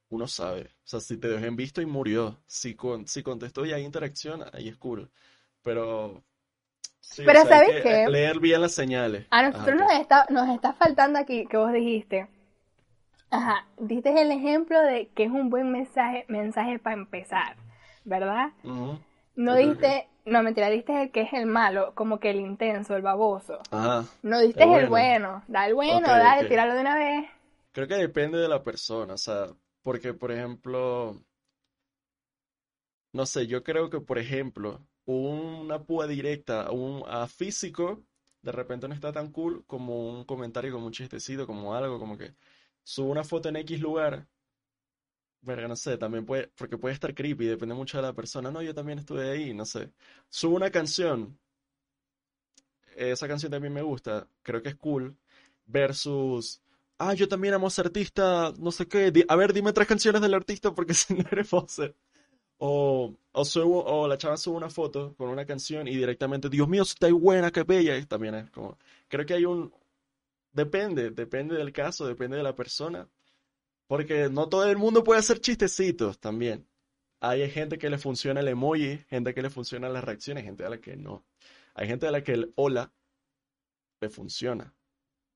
Uno 0.09 0.27
sabe. 0.27 0.63
O 0.85 0.87
sea, 0.87 0.99
si 1.01 1.17
te 1.17 1.27
dejó 1.29 1.45
en 1.45 1.55
visto 1.57 1.81
y 1.81 1.87
murió. 1.87 2.39
Si, 2.47 2.75
con, 2.75 3.07
si 3.07 3.23
contestó 3.23 3.65
y 3.65 3.73
hay 3.73 3.83
interacción, 3.85 4.43
ahí 4.53 4.69
es 4.69 4.77
cool. 4.77 5.11
Pero. 5.63 6.23
Sí, 7.01 7.29
o 7.31 7.35
Pero 7.35 7.37
sea, 7.37 7.51
hay 7.51 7.61
¿sabes 7.61 7.75
que 7.83 7.83
qué? 7.83 8.07
leer 8.07 8.39
bien 8.41 8.61
las 8.61 8.73
señales. 8.73 9.27
A 9.29 9.41
nosotros 9.41 9.77
¿qué? 9.77 9.89
nos 9.89 9.93
está, 9.93 10.25
nos 10.29 10.49
está 10.49 10.73
faltando 10.73 11.17
aquí 11.17 11.47
que 11.47 11.55
vos 11.55 11.71
dijiste. 11.71 12.27
Ajá, 13.29 13.65
diste 13.77 14.09
el 14.21 14.31
ejemplo 14.31 14.81
de 14.81 15.07
que 15.09 15.23
es 15.25 15.31
un 15.31 15.49
buen 15.49 15.71
mensaje, 15.71 16.25
mensaje 16.27 16.79
para 16.79 16.95
empezar, 16.95 17.55
¿verdad? 18.05 18.51
No 19.35 19.55
diste, 19.55 20.07
no 20.25 20.43
mentira, 20.43 20.69
diste 20.69 21.03
el 21.03 21.11
que 21.11 21.21
es 21.21 21.33
el 21.33 21.45
malo, 21.47 21.93
como 21.95 22.19
que 22.19 22.31
el 22.31 22.39
intenso, 22.41 22.95
el 22.95 23.01
baboso. 23.03 23.59
Ajá. 23.71 24.05
No 24.23 24.39
diste 24.41 24.63
El 24.63 24.69
el 24.77 24.87
bueno. 24.87 24.87
bueno, 24.87 25.43
da 25.47 25.67
el 25.67 25.75
bueno, 25.75 26.07
Ok, 26.07 26.09
dale, 26.09 26.45
ok. 26.45 26.45
tíralo 26.45 26.75
de 26.75 26.81
una 26.81 26.95
vez. 26.95 27.25
Creo 27.71 27.87
que 27.87 27.95
depende 27.95 28.37
de 28.39 28.49
la 28.49 28.61
persona, 28.61 29.13
o 29.13 29.17
sea, 29.17 29.47
porque 29.81 30.13
por 30.13 30.31
ejemplo, 30.33 31.23
no 33.13 33.25
sé, 33.25 33.47
yo 33.47 33.63
creo 33.63 33.89
que 33.89 33.99
por 34.01 34.17
ejemplo, 34.17 34.85
una 35.05 35.83
púa 35.83 36.07
directa 36.07 36.63
a 36.63 36.71
un 36.71 37.03
a 37.07 37.27
físico, 37.27 38.03
de 38.41 38.51
repente 38.51 38.87
no 38.87 38.93
está 38.93 39.11
tan 39.13 39.31
cool 39.31 39.65
como 39.65 40.09
un 40.09 40.23
comentario, 40.25 40.71
como 40.73 40.85
un 40.87 40.91
chistecito, 40.93 41.47
como 41.47 41.73
algo, 41.75 41.99
como 41.99 42.17
que 42.17 42.35
subo 42.87 43.11
una 43.11 43.23
foto 43.25 43.49
en 43.49 43.57
X 43.57 43.81
lugar, 43.81 44.25
verga, 45.41 45.67
no 45.67 45.75
sé, 45.75 45.97
también 45.97 46.25
puede, 46.25 46.47
porque 46.57 46.77
puede 46.77 46.93
estar 46.93 47.13
creepy, 47.13 47.45
depende 47.45 47.75
mucho 47.75 47.97
de 47.97 48.03
la 48.03 48.13
persona, 48.13 48.49
no, 48.49 48.61
yo 48.61 48.73
también 48.73 48.99
estuve 48.99 49.29
ahí, 49.29 49.53
no 49.53 49.65
sé. 49.65 49.91
Subo 50.29 50.55
una 50.55 50.71
canción, 50.71 51.37
esa 52.95 53.27
canción 53.27 53.51
también 53.51 53.73
me 53.73 53.81
gusta, 53.81 54.27
creo 54.41 54.61
que 54.61 54.69
es 54.69 54.75
cool, 54.75 55.17
versus 55.65 56.61
Ah, 56.99 57.13
yo 57.13 57.27
también 57.27 57.53
amo 57.53 57.67
a 57.67 57.69
ese 57.69 57.81
artista, 57.81 58.53
no 58.57 58.71
sé 58.71 58.87
qué. 58.87 59.13
a 59.27 59.35
ver, 59.35 59.53
dime 59.53 59.71
tres 59.73 59.87
canciones 59.87 60.21
del 60.21 60.33
artista 60.33 60.73
porque 60.73 60.93
si 60.95 61.13
no 61.13 61.25
eres 61.31 61.47
Foster. 61.47 61.95
O, 62.59 63.13
o, 63.33 63.45
subo, 63.45 63.83
o 63.85 64.07
la 64.07 64.17
chava 64.17 64.37
sube 64.37 64.57
una 64.57 64.69
foto 64.69 65.15
con 65.17 65.29
una 65.29 65.45
canción 65.45 65.87
y 65.87 65.95
directamente, 65.95 66.49
Dios 66.49 66.67
mío, 66.69 66.83
está 66.83 67.11
buena, 67.11 67.51
qué 67.51 67.63
bella. 67.63 68.03
También 68.07 68.35
es 68.35 68.49
como, 68.51 68.77
creo 69.09 69.25
que 69.25 69.35
hay 69.35 69.45
un, 69.45 69.71
depende, 70.57 71.11
depende 71.11 71.55
del 71.55 71.71
caso, 71.71 72.07
depende 72.07 72.35
de 72.37 72.43
la 72.43 72.55
persona. 72.55 73.07
Porque 73.87 74.27
no 74.29 74.49
todo 74.49 74.65
el 74.69 74.77
mundo 74.77 75.03
puede 75.03 75.19
hacer 75.19 75.39
chistecitos 75.39 76.19
también. 76.19 76.67
Hay 77.21 77.49
gente 77.49 77.77
que 77.77 77.89
le 77.89 77.97
funciona 77.97 78.41
el 78.41 78.47
emoji, 78.49 78.97
gente 79.09 79.33
que 79.33 79.41
le 79.41 79.49
funciona 79.49 79.87
las 79.87 80.03
reacciones, 80.03 80.43
gente 80.43 80.65
a 80.65 80.69
la 80.69 80.79
que 80.79 80.97
no. 80.97 81.23
Hay 81.73 81.87
gente 81.87 82.07
a 82.07 82.11
la 82.11 82.21
que 82.23 82.33
el 82.33 82.51
hola 82.55 82.91
le 84.01 84.09
funciona. 84.09 84.73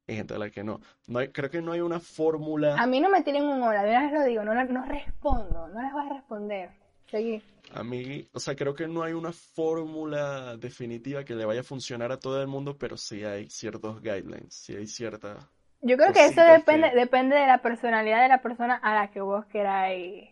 Hay 0.07 0.15
gente 0.17 0.33
a 0.33 0.37
la 0.37 0.49
que 0.49 0.63
no. 0.63 0.81
No 1.07 1.19
hay- 1.19 1.29
creo 1.29 1.49
que 1.49 1.61
no 1.61 1.71
hay 1.71 1.79
una 1.81 1.99
fórmula. 1.99 2.75
A 2.77 2.85
mí 2.87 2.99
no 2.99 3.09
me 3.09 3.23
tienen 3.23 3.43
un 3.43 3.63
hora, 3.63 3.83
de 3.83 3.91
una 3.91 4.11
lo 4.11 4.25
digo, 4.25 4.43
no, 4.43 4.53
no 4.65 4.85
respondo, 4.85 5.67
no 5.69 5.81
les 5.81 5.93
voy 5.93 6.05
a 6.05 6.13
responder. 6.13 6.69
Seguí. 7.09 7.41
A 7.73 7.83
mí, 7.83 8.27
o 8.33 8.39
sea, 8.39 8.55
creo 8.55 8.73
que 8.73 8.87
no 8.87 9.03
hay 9.03 9.13
una 9.13 9.31
fórmula 9.31 10.57
definitiva 10.57 11.23
que 11.23 11.35
le 11.35 11.45
vaya 11.45 11.61
a 11.61 11.63
funcionar 11.63 12.11
a 12.11 12.19
todo 12.19 12.41
el 12.41 12.47
mundo, 12.47 12.77
pero 12.77 12.97
sí 12.97 13.23
hay 13.23 13.49
ciertos 13.49 14.01
guidelines, 14.01 14.53
sí 14.53 14.75
hay 14.75 14.87
cierta... 14.87 15.37
Yo 15.81 15.97
creo 15.97 16.13
que 16.13 16.25
eso 16.25 16.41
depende, 16.43 16.91
que- 16.91 16.95
depende 16.95 17.35
de 17.35 17.47
la 17.47 17.61
personalidad 17.61 18.21
de 18.21 18.27
la 18.27 18.41
persona 18.41 18.75
a 18.75 18.93
la 18.93 19.09
que 19.09 19.21
vos 19.21 19.45
queráis. 19.45 20.29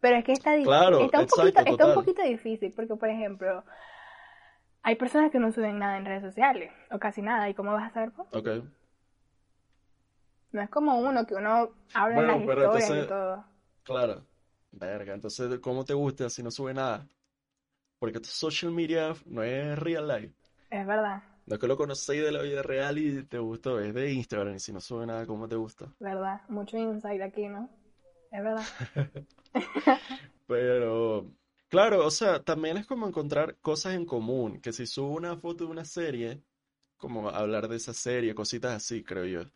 Pero 0.00 0.16
es 0.16 0.24
que 0.24 0.32
está, 0.32 0.54
Claro, 0.62 1.00
está, 1.00 1.18
un 1.18 1.24
exacto, 1.24 1.36
poquito, 1.54 1.70
está 1.72 1.86
un 1.86 1.94
poquito 1.94 2.22
difícil, 2.22 2.72
porque 2.76 2.94
por 2.96 3.08
ejemplo, 3.08 3.64
hay 4.82 4.96
personas 4.96 5.30
que 5.30 5.38
no 5.38 5.52
suben 5.52 5.78
nada 5.78 5.96
en 5.96 6.04
redes 6.04 6.22
sociales, 6.22 6.70
o 6.90 6.98
casi 6.98 7.22
nada, 7.22 7.48
¿y 7.48 7.54
cómo 7.54 7.72
vas 7.72 7.90
a 7.90 7.94
saber 7.94 8.10
vos? 8.10 8.26
Ok. 8.32 8.48
No 10.52 10.60
es 10.60 10.68
como 10.70 10.98
uno, 10.98 11.24
que 11.26 11.34
uno 11.34 11.70
habla 11.94 12.16
Bueno, 12.16 12.32
en 12.34 12.40
las 12.40 12.48
historias 12.48 12.74
entonces- 12.90 13.04
y 13.04 13.08
todo. 13.08 13.44
Claro. 13.84 14.22
Verga, 14.76 15.14
entonces, 15.14 15.60
¿cómo 15.60 15.84
te 15.84 15.94
gusta 15.94 16.28
si 16.28 16.42
no 16.42 16.50
sube 16.50 16.74
nada? 16.74 17.06
Porque 17.98 18.18
tu 18.18 18.28
social 18.28 18.72
media 18.72 19.14
no 19.24 19.42
es 19.42 19.78
real 19.78 20.08
life. 20.08 20.34
Es 20.68 20.86
verdad. 20.86 21.22
No 21.46 21.54
es 21.54 21.60
que 21.60 21.66
lo 21.68 21.76
conocéis 21.76 22.24
de 22.24 22.32
la 22.32 22.42
vida 22.42 22.62
real 22.62 22.98
y 22.98 23.22
te 23.24 23.38
gustó, 23.38 23.78
es 23.78 23.94
de 23.94 24.12
Instagram 24.12 24.56
y 24.56 24.60
si 24.60 24.72
no 24.72 24.80
sube 24.80 25.06
nada, 25.06 25.26
¿cómo 25.26 25.46
te 25.46 25.54
gusta? 25.54 25.94
¿Verdad? 26.00 26.40
Mucho 26.48 26.76
insight 26.76 27.22
aquí, 27.22 27.46
¿no? 27.46 27.70
Es 28.32 28.42
verdad. 28.42 28.64
Pero, 30.48 31.30
claro, 31.68 32.04
o 32.04 32.10
sea, 32.10 32.42
también 32.42 32.76
es 32.78 32.86
como 32.86 33.06
encontrar 33.06 33.56
cosas 33.60 33.94
en 33.94 34.04
común, 34.06 34.60
que 34.60 34.72
si 34.72 34.86
subo 34.86 35.14
una 35.14 35.36
foto 35.36 35.66
de 35.66 35.70
una 35.70 35.84
serie, 35.84 36.42
como 36.96 37.28
hablar 37.28 37.68
de 37.68 37.76
esa 37.76 37.94
serie, 37.94 38.34
cositas 38.34 38.72
así, 38.72 39.04
creo 39.04 39.24
yo. 39.24 39.50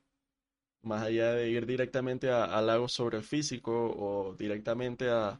Más 0.83 1.03
allá 1.03 1.33
de 1.33 1.51
ir 1.51 1.67
directamente 1.67 2.31
a, 2.31 2.45
algo 2.45 2.89
sobre 2.89 3.19
el 3.19 3.25
físico 3.25 3.73
o 3.73 4.35
directamente 4.35 5.11
a, 5.11 5.39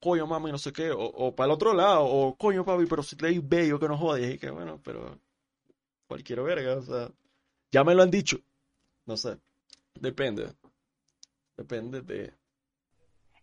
coño 0.00 0.26
mami, 0.26 0.50
no 0.52 0.58
sé 0.58 0.72
qué, 0.72 0.90
o, 0.90 1.00
o 1.00 1.34
para 1.34 1.46
el 1.46 1.52
otro 1.52 1.74
lado, 1.74 2.04
o 2.04 2.36
coño 2.36 2.64
papi, 2.64 2.86
pero 2.86 3.02
si 3.02 3.16
te 3.16 3.38
bello 3.40 3.78
que 3.78 3.88
no 3.88 3.98
jodes, 3.98 4.34
y 4.34 4.38
que 4.38 4.50
bueno, 4.50 4.80
pero 4.84 5.18
cualquier 6.06 6.42
verga, 6.42 6.76
o 6.76 6.82
sea, 6.82 7.10
ya 7.72 7.84
me 7.84 7.94
lo 7.94 8.02
han 8.02 8.10
dicho, 8.10 8.38
no 9.06 9.16
sé, 9.16 9.38
depende, 9.94 10.52
depende 11.56 12.02
de... 12.02 12.32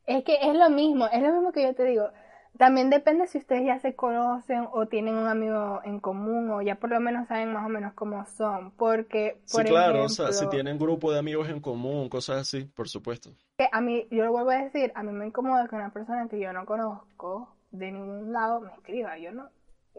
Es 0.06 0.24
que 0.24 0.36
es 0.36 0.56
lo 0.56 0.70
mismo, 0.70 1.08
es 1.08 1.22
lo 1.22 1.34
mismo 1.34 1.52
que 1.52 1.64
yo 1.64 1.74
te 1.74 1.84
digo. 1.84 2.10
También 2.58 2.90
depende 2.90 3.28
si 3.28 3.38
ustedes 3.38 3.66
ya 3.66 3.80
se 3.80 3.96
conocen 3.96 4.68
o 4.72 4.86
tienen 4.86 5.16
un 5.16 5.28
amigo 5.28 5.82
en 5.84 6.00
común 6.00 6.50
o 6.52 6.62
ya 6.62 6.76
por 6.76 6.90
lo 6.90 7.00
menos 7.02 7.28
saben 7.28 7.52
más 7.52 7.66
o 7.66 7.70
menos 7.70 7.94
cómo 7.94 8.26
son. 8.26 8.72
Porque, 8.72 9.42
Sí, 9.46 9.58
por 9.58 9.66
claro, 9.66 10.04
o 10.06 10.10
sea, 10.10 10.32
si 10.32 10.48
tienen 10.50 10.78
grupo 10.80 11.12
de 11.12 11.20
amigos 11.20 11.50
en 11.50 11.60
común, 11.60 12.08
cosas 12.08 12.38
así, 12.42 12.64
por 12.64 12.88
supuesto. 12.88 13.32
que 13.58 13.68
a 13.72 13.82
mí, 13.82 14.08
yo 14.10 14.24
lo 14.26 14.32
vuelvo 14.32 14.52
a 14.52 14.58
decir, 14.64 14.92
a 14.96 15.04
mí 15.04 15.12
me 15.12 15.28
incomoda 15.28 15.68
que 15.68 15.76
una 15.76 15.92
persona 15.92 16.28
que 16.30 16.40
yo 16.40 16.54
no 16.54 16.66
conozco 16.66 17.50
de 17.72 17.92
ningún 17.92 18.32
lado 18.32 18.62
me 18.62 18.72
escriba. 18.74 19.18
Yo 19.18 19.32
no, 19.34 19.50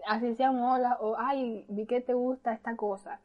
así 0.09 0.35
sea 0.35 0.51
un 0.51 0.61
hola 0.63 0.97
o 1.01 1.17
ay, 1.19 1.65
vi 1.69 1.87
que 1.87 2.01
te 2.01 2.15
gusta 2.15 2.55
esta 2.55 2.75
cosa. 2.77 3.21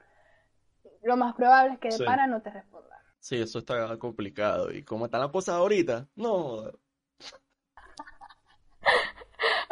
Lo 1.04 1.15
más 1.17 1.36
probable 1.36 1.74
es 1.74 1.80
que 1.80 1.88
de 1.89 1.98
Sí. 1.98 2.04
para 2.04 2.28
no 2.28 2.41
te 2.41 2.50
responda. 2.50 2.89
Sí, 3.20 3.36
eso 3.41 3.60
está 3.60 3.98
complicado. 3.98 4.72
Y 4.72 4.84
como 4.84 5.06
están 5.06 5.22
las 5.22 5.30
cosas 5.30 5.56
ahorita, 5.56 6.08
no, 6.15 6.63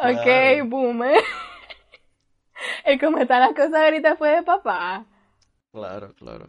Ok, 0.02 0.22
claro, 0.22 0.66
boomer. 0.66 1.18
El 2.84 3.00
cómo 3.00 3.18
están 3.18 3.40
las 3.40 3.54
cosas 3.54 3.74
ahorita 3.74 4.16
fue 4.16 4.30
de 4.36 4.42
papá. 4.42 5.06
claro, 5.72 6.14
claro. 6.14 6.48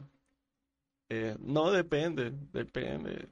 Eh, 1.09 1.35
no, 1.39 1.71
depende, 1.71 2.31
depende. 2.53 3.27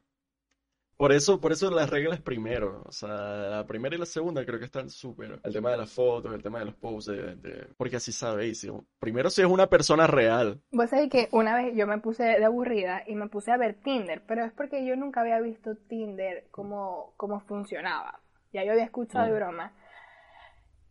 Por 0.97 1.13
eso, 1.13 1.39
por 1.39 1.53
eso 1.53 1.71
las 1.71 1.89
reglas 1.89 2.19
primero, 2.19 2.83
o 2.85 2.91
sea, 2.91 3.07
la 3.07 3.65
primera 3.65 3.95
y 3.95 3.99
la 3.99 4.05
segunda 4.05 4.45
creo 4.45 4.59
que 4.59 4.65
están 4.65 4.89
súper. 4.89 5.39
El 5.43 5.53
tema 5.53 5.71
de 5.71 5.77
las 5.77 5.89
fotos, 5.89 6.33
el 6.33 6.43
tema 6.43 6.59
de 6.59 6.65
los 6.65 6.75
posts, 6.75 7.11
de- 7.11 7.35
de- 7.35 7.67
porque 7.77 7.95
así 7.95 8.11
sabéis. 8.11 8.67
primero 8.99 9.29
si 9.29 9.41
es 9.41 9.47
una 9.47 9.67
persona 9.67 10.07
real. 10.07 10.59
Vos 10.71 10.89
sabés 10.89 11.09
que 11.09 11.29
una 11.31 11.55
vez 11.55 11.73
yo 11.73 11.87
me 11.87 11.99
puse 11.99 12.23
de 12.23 12.43
aburrida 12.43 13.03
y 13.07 13.15
me 13.15 13.29
puse 13.29 13.49
a 13.51 13.57
ver 13.57 13.75
Tinder, 13.81 14.21
pero 14.27 14.43
es 14.43 14.51
porque 14.51 14.85
yo 14.85 14.97
nunca 14.97 15.21
había 15.21 15.39
visto 15.39 15.73
Tinder 15.87 16.47
cómo, 16.51 17.13
cómo 17.15 17.39
funcionaba. 17.39 18.19
Ya 18.51 18.65
yo 18.65 18.73
había 18.73 18.83
escuchado 18.83 19.25
de 19.25 19.33
broma. 19.33 19.71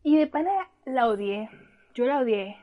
Y 0.03 0.17
de 0.17 0.27
pana 0.27 0.51
la 0.85 1.09
odié. 1.09 1.51
Yo 1.95 2.07
la 2.07 2.21
odié. 2.21 2.57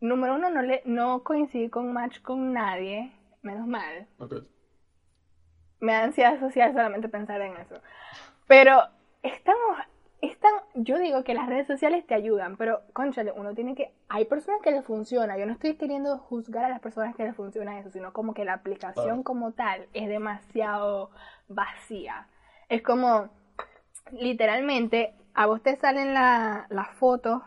Número 0.00 0.34
uno, 0.34 0.50
no, 0.50 0.62
le, 0.62 0.82
no 0.84 1.22
coincidí 1.22 1.70
con 1.70 1.92
match 1.92 2.20
con 2.20 2.52
nadie. 2.52 3.12
Menos 3.42 3.66
mal. 3.66 4.06
Me 5.80 5.92
da 5.92 6.04
ansiedad 6.04 6.40
social 6.40 6.72
solamente 6.72 7.08
pensar 7.08 7.40
en 7.40 7.56
eso. 7.56 7.80
Pero 8.46 8.82
estamos, 9.22 9.78
están, 10.20 10.52
yo 10.74 10.98
digo 10.98 11.24
que 11.24 11.34
las 11.34 11.48
redes 11.48 11.66
sociales 11.66 12.06
te 12.06 12.14
ayudan, 12.14 12.56
pero 12.56 12.82
conchale, 12.92 13.32
uno 13.32 13.54
tiene 13.54 13.74
que, 13.74 13.92
hay 14.08 14.24
personas 14.26 14.60
que 14.62 14.70
les 14.70 14.84
funciona, 14.84 15.38
yo 15.38 15.46
no 15.46 15.52
estoy 15.52 15.76
queriendo 15.76 16.18
juzgar 16.18 16.64
a 16.64 16.68
las 16.68 16.80
personas 16.80 17.14
que 17.16 17.24
les 17.24 17.34
funciona 17.34 17.78
eso, 17.78 17.90
sino 17.90 18.12
como 18.12 18.34
que 18.34 18.44
la 18.44 18.54
aplicación 18.54 19.22
como 19.22 19.52
tal 19.52 19.86
es 19.92 20.08
demasiado 20.08 21.10
vacía. 21.48 22.28
Es 22.68 22.82
como, 22.82 23.30
literalmente, 24.12 25.14
a 25.34 25.46
vos 25.46 25.62
te 25.62 25.76
salen 25.76 26.14
la- 26.14 26.66
las 26.70 26.88
fotos 26.94 27.42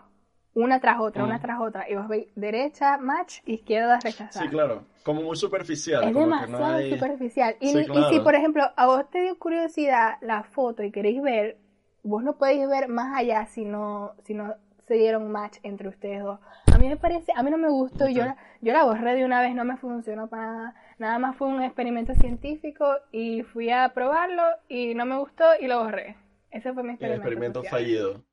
una 0.53 0.79
tras 0.79 0.99
otra, 0.99 1.23
una 1.23 1.37
Mm. 1.37 1.41
tras 1.41 1.61
otra, 1.61 1.87
y 1.89 1.95
vos 1.95 2.07
veis 2.07 2.27
derecha, 2.35 2.97
match, 2.97 3.41
izquierda, 3.45 4.01
Sí, 4.01 4.07
rechazar. 4.07 4.49
claro, 4.49 4.85
como 5.03 5.21
muy 5.21 5.37
superficial, 5.37 6.03
Es 6.03 6.13
como 6.13 6.25
que 6.25 6.31
no 6.31 6.35
demasiado 6.37 6.75
hay... 6.77 6.89
superficial. 6.89 7.55
Y, 7.59 7.67
Sí, 7.69 7.75
ni- 7.75 7.81
y 7.81 7.85
si, 7.85 7.91
claro. 7.91 8.23
por 8.23 8.35
ejemplo, 8.35 8.63
a 8.75 8.87
vos 8.87 9.07
te 9.11 9.21
dio 9.21 9.37
curiosidad 9.37 10.15
la 10.21 10.41
foto 10.43 10.81
y 10.81 10.91
queréis 10.91 11.21
ver, 11.21 11.57
vos 12.01 12.23
no 12.23 12.37
podéis 12.37 12.67
ver 12.67 12.87
más 12.87 13.15
allá 13.15 13.45
si 13.45 13.65
no, 13.65 14.13
si 14.23 14.33
no 14.33 14.55
se 14.87 14.95
dieron 14.95 15.31
match 15.31 15.57
entre 15.61 15.89
ustedes 15.89 16.23
dos. 16.23 16.39
A 16.73 16.79
mí 16.79 16.87
me 16.89 16.97
parece, 16.97 17.31
a 17.35 17.43
mí 17.43 17.51
no 17.51 17.57
me 17.59 17.69
gustó, 17.69 18.07
yo 18.07 18.25
la, 18.25 18.35
yo 18.61 18.73
la 18.73 18.83
borré 18.83 19.13
de 19.15 19.25
una 19.25 19.41
vez, 19.41 19.53
no 19.53 19.63
me 19.63 19.77
funcionó 19.77 20.27
para 20.27 20.47
nada. 20.53 20.75
Nada 20.97 21.19
más 21.19 21.35
fue 21.35 21.49
un 21.49 21.61
experimento 21.61 22.15
científico 22.15 22.95
y 23.11 23.43
fui 23.43 23.69
a 23.69 23.89
probarlo 23.93 24.41
y 24.69 24.95
no 24.95 25.05
me 25.05 25.17
gustó 25.19 25.43
y 25.59 25.67
lo 25.67 25.83
borré. 25.83 26.15
Ese 26.51 26.73
fue 26.73 26.83
mi 26.83 26.89
El 26.89 26.95
experimento 26.95 27.59
experimento 27.59 27.63
social. 27.63 27.81
fallido. 27.81 28.25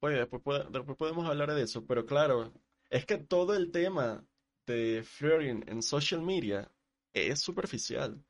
Oye, 0.00 0.16
después, 0.16 0.42
después 0.70 0.96
podemos 0.96 1.28
hablar 1.28 1.52
de 1.52 1.62
eso, 1.62 1.84
pero 1.86 2.06
claro, 2.06 2.52
es 2.88 3.04
que 3.04 3.18
todo 3.18 3.54
el 3.54 3.70
tema 3.70 4.24
de 4.66 5.02
flirting 5.04 5.64
en 5.68 5.82
social 5.82 6.22
media 6.22 6.70
es 7.12 7.40
superficial, 7.40 8.22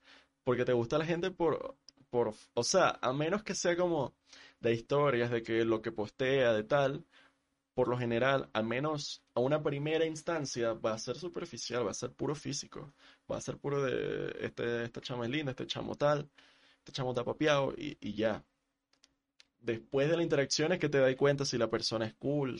porque 0.43 0.65
te 0.65 0.73
gusta 0.73 0.99
la 0.99 1.05
gente 1.05 1.31
por, 1.31 1.77
por, 2.11 2.35
o 2.55 2.65
sea, 2.65 2.99
a 3.01 3.13
menos 3.13 3.43
que 3.45 3.55
sea 3.55 3.77
como 3.77 4.15
de 4.61 4.73
historias, 4.75 5.31
de 5.31 5.43
que 5.43 5.65
lo 5.65 5.81
que 5.81 5.93
postea, 5.93 6.53
de 6.53 6.65
tal, 6.65 7.05
por 7.75 7.89
lo 7.89 7.97
general, 7.97 8.51
al 8.53 8.65
menos 8.65 9.23
a 9.35 9.41
una 9.41 9.63
primera 9.63 10.05
instancia, 10.05 10.75
va 10.75 10.95
a 10.95 10.99
ser 10.99 11.17
superficial, 11.17 11.87
va 11.87 11.93
a 11.93 11.95
ser 11.95 12.11
puro 12.13 12.35
físico, 12.35 12.93
va 13.31 13.37
a 13.37 13.41
ser 13.41 13.59
puro 13.59 13.83
de, 13.83 14.35
este, 14.41 14.83
esta 14.85 15.01
chama 15.01 15.25
es 15.25 15.31
linda, 15.31 15.53
este 15.53 15.67
chamo 15.67 15.95
tal, 15.95 16.29
este 16.79 16.93
chamo 16.93 17.11
está 17.11 17.25
papeado, 17.25 17.73
y, 17.77 17.97
y 18.01 18.15
ya 18.15 18.45
después 19.61 20.09
de 20.11 20.17
la 20.17 20.23
interacción 20.23 20.73
es 20.73 20.79
que 20.79 20.89
te 20.89 20.99
das 20.99 21.15
cuenta 21.17 21.45
si 21.45 21.59
la 21.59 21.71
persona 21.71 22.07
es 22.07 22.15
cool. 22.15 22.59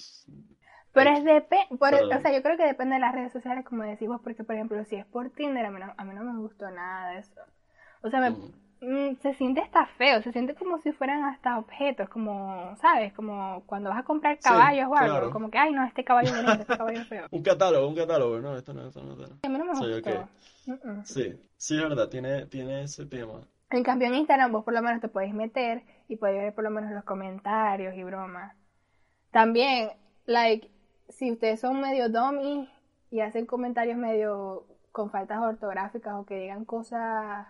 Pero 0.93 1.11
es 1.11 1.25
depende, 1.25 1.69
o 2.15 2.19
sea, 2.21 2.33
yo 2.35 2.43
creo 2.43 2.57
que 2.57 2.65
depende 2.67 2.95
de 2.97 3.01
las 3.01 3.15
redes 3.15 3.33
sociales, 3.33 3.65
como 3.65 3.85
decís 3.85 4.09
vos, 4.09 4.21
porque 4.23 4.43
por 4.45 4.55
ejemplo, 4.57 4.85
si 4.85 4.97
es 4.97 5.07
por 5.07 5.31
Tinder, 5.31 5.65
a 5.67 5.71
mí 5.71 5.79
no, 5.81 5.95
a 5.97 6.05
mí 6.05 6.15
no 6.15 6.25
me 6.25 6.39
gustó 6.39 6.69
nada 6.71 7.11
de 7.13 7.21
eso. 7.21 7.41
O 8.03 8.11
sea, 8.11 8.21
me, 8.21 8.37
Mm, 8.83 9.17
se 9.23 9.35
siente 9.35 9.61
hasta 9.61 9.87
feo, 9.99 10.23
se 10.23 10.33
siente 10.33 10.55
como 10.55 10.79
si 10.81 10.93
fueran 10.93 11.25
hasta 11.25 11.59
objetos, 11.59 12.09
como, 12.09 12.77
¿sabes? 12.77 13.13
Como 13.15 13.63
cuando 13.67 13.91
vas 13.91 13.99
a 14.01 14.05
comprar 14.05 14.41
Sí, 14.41 14.55
caballos 14.55 14.89
o 14.91 14.97
algo, 14.97 15.19
claro. 15.19 15.31
como 15.31 15.51
que, 15.51 15.59
ay, 15.59 15.73
no, 15.73 15.85
este 15.85 16.05
caballo 16.05 16.35
es 16.35 16.61
este 16.61 16.77
caballo 16.77 17.01
es 17.01 17.09
feo. 17.09 17.27
Un 17.31 17.43
catálogo, 17.43 17.89
un 17.89 17.95
catálogo, 17.95 18.41
no, 18.41 18.57
esto 18.57 18.73
no, 18.75 18.87
esto 18.89 19.03
no, 19.03 19.13
esto 19.13 19.27
no. 19.29 19.41
A 19.43 19.49
mí 19.51 19.59
no 19.59 19.65
me 19.67 19.75
Sí, 19.75 19.85
gustó. 19.85 20.15
ok. 20.19 20.29
Mm, 20.67 20.73
mm. 20.91 21.05
Sí, 21.05 21.35
sí, 21.57 21.77
es 21.77 21.83
verdad, 21.83 22.09
tiene, 22.09 22.47
tiene 22.47 22.85
ese 22.85 23.07
tema. 23.07 23.49
En 23.71 23.83
cambio, 23.85 24.09
en 24.09 24.15
Instagram 24.15 24.53
vos 24.53 24.65
por 24.65 24.75
lo 24.75 24.83
menos 24.83 25.01
te 25.01 25.09
podéis 25.09 25.33
meter 25.35 25.85
y 26.09 26.17
podéis 26.17 26.43
ver 26.43 26.55
por 26.55 26.65
lo 26.65 26.71
menos 26.71 26.91
los 26.91 27.05
comentarios 27.05 27.95
y 27.95 28.03
bromas. 28.03 28.57
También, 29.31 29.91
like, 30.27 30.71
si 31.09 31.31
ustedes 31.33 31.61
son 31.61 31.81
medio 31.81 32.09
dummy 32.09 32.69
y 33.11 33.21
hacen 33.21 33.47
comentarios 33.47 33.97
medio 33.97 34.67
con 34.93 35.11
faltas 35.11 35.39
ortográficas 35.41 36.15
o 36.15 36.27
que 36.27 36.35
digan 36.41 36.65
cosas 36.65 37.47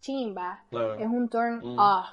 chimba, 0.00 0.64
Claro. 0.70 0.94
es 0.94 1.06
un 1.06 1.28
turn 1.28 1.58
Mm. 1.62 1.78
off. 1.78 2.08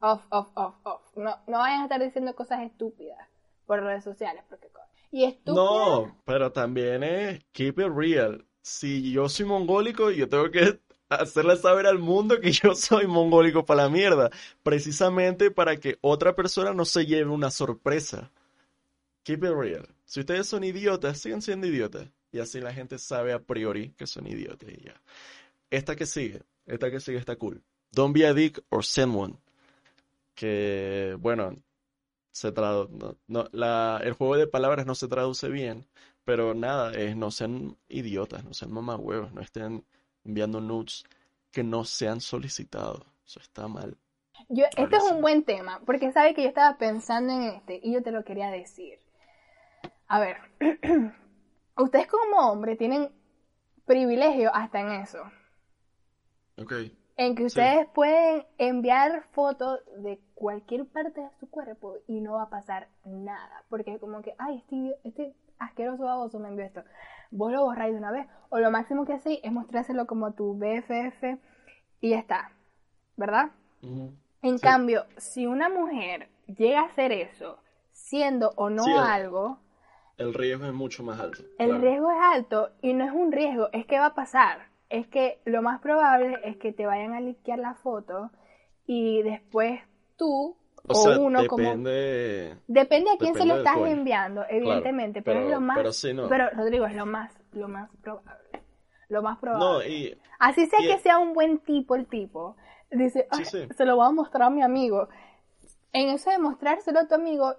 Off, 0.00 0.26
off, 0.30 0.48
off, 0.54 0.74
off. 0.82 1.16
No, 1.16 1.36
no 1.46 1.58
vayan 1.58 1.80
a 1.80 1.84
estar 1.84 2.02
diciendo 2.02 2.34
cosas 2.34 2.62
estúpidas 2.62 3.18
por 3.66 3.80
redes 3.82 4.04
sociales, 4.04 4.44
porque... 4.48 4.68
Y 5.10 5.24
estúpidas... 5.24 5.54
No, 5.56 6.16
pero 6.24 6.50
también 6.52 7.04
es 7.04 7.44
keep 7.52 7.78
it 7.78 7.88
real. 7.94 8.44
Si 8.62 9.12
yo 9.12 9.28
soy 9.28 9.46
mongólico, 9.46 10.10
yo 10.10 10.28
tengo 10.28 10.50
que 10.50 10.80
hacerle 11.14 11.56
saber 11.56 11.86
al 11.86 11.98
mundo 11.98 12.40
que 12.40 12.52
yo 12.52 12.74
soy 12.74 13.06
mongólico 13.06 13.64
para 13.64 13.84
la 13.84 13.88
mierda, 13.88 14.30
precisamente 14.62 15.50
para 15.50 15.76
que 15.76 15.98
otra 16.00 16.34
persona 16.34 16.72
no 16.72 16.84
se 16.84 17.06
lleve 17.06 17.30
una 17.30 17.50
sorpresa. 17.50 18.30
Keep 19.22 19.44
it 19.44 19.50
real. 19.50 19.88
Si 20.04 20.20
ustedes 20.20 20.46
son 20.46 20.64
idiotas, 20.64 21.18
sigan 21.18 21.42
siendo 21.42 21.66
idiotas. 21.66 22.08
Y 22.30 22.40
así 22.40 22.60
la 22.60 22.72
gente 22.72 22.98
sabe 22.98 23.32
a 23.32 23.38
priori 23.38 23.90
que 23.96 24.06
son 24.06 24.26
idiotas 24.26 24.68
y 24.68 24.84
ya. 24.84 25.00
Esta 25.70 25.96
que 25.96 26.04
sigue, 26.06 26.42
esta 26.66 26.90
que 26.90 27.00
sigue 27.00 27.18
está 27.18 27.36
cool. 27.36 27.62
Don't 27.92 28.14
be 28.14 28.26
a 28.26 28.34
dick 28.34 28.60
or 28.70 28.84
send 28.84 29.16
one. 29.16 29.34
Que, 30.34 31.16
bueno, 31.20 31.56
se 32.32 32.52
tradu- 32.52 33.16
el 34.02 34.12
juego 34.14 34.36
de 34.36 34.46
palabras 34.48 34.84
no 34.84 34.94
se 34.96 35.06
traduce 35.06 35.48
bien, 35.48 35.86
pero 36.24 36.54
nada, 36.54 36.92
es 36.92 37.16
no 37.16 37.30
sean 37.30 37.76
idiotas, 37.88 38.44
no 38.44 38.52
sean 38.52 38.72
mamahuevos, 38.72 39.32
no 39.32 39.40
estén 39.40 39.84
enviando 40.24 40.60
nudes 40.60 41.04
que 41.50 41.62
no 41.62 41.84
sean 41.84 42.20
solicitados. 42.20 43.02
Eso 43.26 43.40
está 43.40 43.68
mal. 43.68 43.96
Yo, 44.48 44.64
este 44.76 44.80
Ahora 44.82 44.98
es 44.98 45.04
sí. 45.04 45.12
un 45.14 45.20
buen 45.20 45.44
tema, 45.44 45.80
porque 45.86 46.12
sabe 46.12 46.34
que 46.34 46.42
yo 46.42 46.48
estaba 46.48 46.76
pensando 46.76 47.32
en 47.32 47.42
este 47.44 47.80
y 47.82 47.92
yo 47.92 48.02
te 48.02 48.10
lo 48.12 48.24
quería 48.24 48.50
decir. 48.50 48.98
A 50.08 50.20
ver, 50.20 50.36
ustedes 51.76 52.06
como 52.08 52.50
hombre 52.50 52.76
tienen 52.76 53.10
privilegio 53.86 54.54
hasta 54.54 54.80
en 54.80 54.90
eso. 55.02 55.22
Ok. 56.58 56.72
en 57.16 57.34
que 57.36 57.44
ustedes 57.44 57.86
pueden 57.94 58.44
enviar 58.58 59.24
fotos 59.32 59.80
de 59.98 60.20
cualquier 60.34 60.86
parte 60.86 61.20
de 61.20 61.30
su 61.38 61.48
cuerpo 61.48 61.96
y 62.08 62.20
no 62.20 62.34
va 62.34 62.44
a 62.44 62.50
pasar 62.50 62.88
nada. 63.04 63.64
Porque 63.68 63.94
es 63.94 64.00
como 64.00 64.20
que, 64.22 64.34
ay, 64.38 64.58
este, 64.58 64.96
este 65.04 65.34
asqueroso 65.58 66.04
baboso 66.04 66.38
me 66.40 66.48
envió 66.48 66.64
esto. 66.64 66.82
Vos 67.30 67.52
lo 67.52 67.64
borráis 67.64 67.92
de 67.92 67.98
una 67.98 68.10
vez. 68.10 68.26
O 68.50 68.58
lo 68.58 68.70
máximo 68.70 69.04
que 69.04 69.14
hacéis 69.14 69.40
es 69.42 69.52
mostrárselo 69.52 70.06
como 70.06 70.32
tu 70.32 70.54
BFF 70.54 71.38
y 72.00 72.10
ya 72.10 72.18
está. 72.18 72.52
¿Verdad? 73.16 73.50
En 74.42 74.58
cambio, 74.58 75.06
si 75.16 75.46
una 75.46 75.68
mujer 75.68 76.28
llega 76.46 76.80
a 76.80 76.86
hacer 76.86 77.12
eso, 77.12 77.58
siendo 77.92 78.52
o 78.56 78.70
no 78.70 79.00
algo, 79.00 79.58
el 80.16 80.32
riesgo 80.32 80.66
es 80.66 80.72
mucho 80.72 81.02
más 81.02 81.18
alto. 81.18 81.42
El 81.58 81.80
riesgo 81.80 82.10
es 82.10 82.18
alto 82.20 82.70
y 82.82 82.92
no 82.92 83.04
es 83.04 83.12
un 83.12 83.32
riesgo, 83.32 83.68
es 83.72 83.84
que 83.86 83.98
va 83.98 84.06
a 84.06 84.14
pasar. 84.14 84.68
Es 84.88 85.08
que 85.08 85.40
lo 85.44 85.60
más 85.60 85.80
probable 85.80 86.38
es 86.44 86.56
que 86.56 86.72
te 86.72 86.86
vayan 86.86 87.14
a 87.14 87.20
liquear 87.20 87.58
la 87.58 87.74
foto 87.74 88.30
y 88.86 89.22
después 89.22 89.80
tú 90.16 90.56
o, 90.86 91.20
uno 91.20 91.42
depende, 91.42 92.50
como 92.56 92.62
depende 92.66 93.10
a 93.10 93.16
quién 93.16 93.34
se 93.34 93.46
lo 93.46 93.56
estás 93.56 93.78
enviando, 93.78 94.44
evidentemente, 94.48 95.22
pero, 95.22 95.40
es 95.40 95.50
lo 95.50 95.60
más 95.60 95.78
pero, 96.28 96.50
Rodrigo 96.50 96.86
es 96.86 96.94
lo 96.94 97.06
más 97.06 97.32
lo 97.52 97.68
más 97.68 97.90
probable. 98.02 98.44
Lo 99.08 99.22
más 99.22 99.38
probable. 99.38 100.18
Así 100.38 100.66
sea 100.66 100.80
que 100.80 100.98
sea 100.98 101.18
un 101.18 101.32
buen 101.32 101.58
tipo 101.60 101.94
el 101.94 102.06
tipo, 102.06 102.56
dice, 102.90 103.28
se 103.76 103.84
lo 103.84 103.96
voy 103.96 104.06
a 104.06 104.10
mostrar 104.10 104.44
a 104.44 104.50
mi 104.50 104.62
amigo. 104.62 105.08
En 105.92 106.08
eso 106.08 106.30
de 106.30 106.38
mostrárselo 106.38 107.00
a 107.00 107.08
tu 107.08 107.14
amigo, 107.14 107.54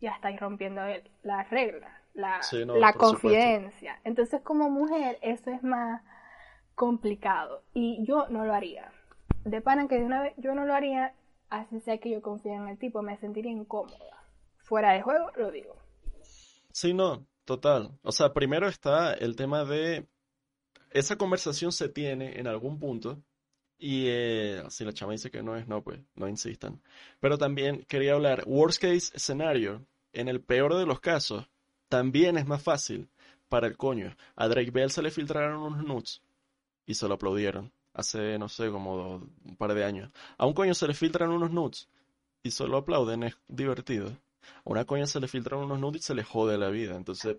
ya 0.00 0.10
estáis 0.10 0.38
rompiendo 0.38 0.82
las 1.22 1.50
reglas, 1.50 1.90
la, 2.14 2.40
la 2.52 2.92
confidencia. 2.92 3.98
Entonces, 4.04 4.42
como 4.42 4.68
mujer, 4.68 5.18
eso 5.22 5.50
es 5.50 5.62
más 5.62 6.02
complicado. 6.74 7.62
Y 7.72 8.04
yo 8.04 8.26
no 8.28 8.44
lo 8.44 8.52
haría. 8.52 8.92
De 9.44 9.60
pana 9.60 9.88
que 9.88 9.98
de 9.98 10.04
una 10.04 10.22
vez 10.22 10.34
yo 10.36 10.54
no 10.54 10.66
lo 10.66 10.74
haría, 10.74 11.14
así 11.52 11.98
que 11.98 12.10
yo 12.10 12.22
confíe 12.22 12.54
en 12.54 12.68
el 12.68 12.78
tipo, 12.78 13.02
me 13.02 13.16
sentiría 13.18 13.52
incómoda. 13.52 14.26
Fuera 14.58 14.92
de 14.92 15.02
juego, 15.02 15.30
lo 15.36 15.50
digo. 15.50 15.76
Sí, 16.72 16.94
no, 16.94 17.26
total. 17.44 17.98
O 18.02 18.12
sea, 18.12 18.32
primero 18.32 18.68
está 18.68 19.12
el 19.12 19.36
tema 19.36 19.64
de 19.64 20.06
esa 20.90 21.16
conversación 21.16 21.72
se 21.72 21.88
tiene 21.88 22.38
en 22.38 22.46
algún 22.46 22.78
punto 22.78 23.22
y 23.78 24.06
eh, 24.08 24.62
si 24.68 24.84
la 24.84 24.92
chama 24.92 25.12
dice 25.12 25.30
que 25.30 25.42
no 25.42 25.56
es, 25.56 25.66
no, 25.66 25.82
pues 25.82 26.00
no 26.14 26.28
insistan. 26.28 26.80
Pero 27.20 27.36
también 27.36 27.84
quería 27.88 28.14
hablar, 28.14 28.44
worst 28.46 28.80
case 28.80 29.10
escenario, 29.14 29.86
en 30.12 30.28
el 30.28 30.40
peor 30.40 30.74
de 30.74 30.86
los 30.86 31.00
casos, 31.00 31.48
también 31.88 32.38
es 32.38 32.46
más 32.46 32.62
fácil 32.62 33.10
para 33.48 33.66
el 33.66 33.76
coño. 33.76 34.14
A 34.36 34.48
Drake 34.48 34.70
Bell 34.70 34.90
se 34.90 35.02
le 35.02 35.10
filtraron 35.10 35.60
unos 35.60 35.84
nudes 35.84 36.22
y 36.86 36.94
se 36.94 37.08
lo 37.08 37.14
aplaudieron. 37.14 37.72
Hace, 37.94 38.38
no 38.38 38.48
sé, 38.48 38.70
como 38.70 39.16
un 39.16 39.56
par 39.56 39.74
de 39.74 39.84
años. 39.84 40.10
A 40.38 40.46
un 40.46 40.54
coño 40.54 40.74
se 40.74 40.86
le 40.86 40.94
filtran 40.94 41.30
unos 41.30 41.50
nudes 41.50 41.88
y 42.42 42.50
solo 42.50 42.78
aplauden, 42.78 43.24
es 43.24 43.36
divertido 43.48 44.12
una 44.64 44.84
coña 44.84 45.06
se 45.06 45.20
le 45.20 45.28
filtran 45.28 45.60
unos 45.60 45.80
nudes 45.80 46.02
y 46.02 46.04
se 46.04 46.14
le 46.14 46.22
jode 46.22 46.58
la 46.58 46.68
vida. 46.68 46.96
Entonces, 46.96 47.36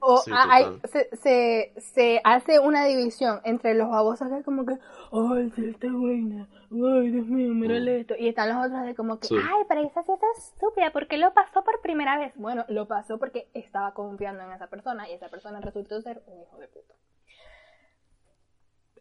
se, 1.21 1.73
se, 1.77 2.21
hace 2.23 2.59
una 2.59 2.85
división 2.85 3.39
entre 3.43 3.73
los 3.73 3.89
babosos 3.89 4.27
que 4.29 4.37
es 4.39 4.45
como 4.45 4.65
que, 4.65 4.77
ay, 5.11 5.51
sí, 5.55 5.69
está 5.69 5.87
buena, 5.91 6.47
ay, 6.71 7.11
Dios 7.11 7.27
mío, 7.27 7.53
mírale 7.53 7.97
mm. 7.97 8.01
esto. 8.01 8.15
Y 8.17 8.27
están 8.27 8.49
los 8.49 8.65
otros 8.65 8.85
de 8.85 8.95
como 8.95 9.19
que, 9.19 9.27
ay, 9.31 9.63
pero 9.67 9.81
esa 9.81 10.03
sí 10.03 10.11
está 10.11 10.27
estúpida, 10.37 10.91
¿por 10.91 11.07
qué 11.07 11.17
lo 11.17 11.33
pasó 11.33 11.63
por 11.63 11.81
primera 11.81 12.17
vez? 12.17 12.33
Bueno, 12.35 12.65
lo 12.69 12.87
pasó 12.87 13.17
porque 13.17 13.49
estaba 13.53 13.93
confiando 13.93 14.43
en 14.43 14.51
esa 14.51 14.67
persona 14.67 15.09
y 15.09 15.13
esa 15.13 15.29
persona 15.29 15.61
resultó 15.61 16.01
ser 16.01 16.21
un 16.27 16.41
hijo 16.41 16.57
de 16.57 16.67
puta. 16.67 16.93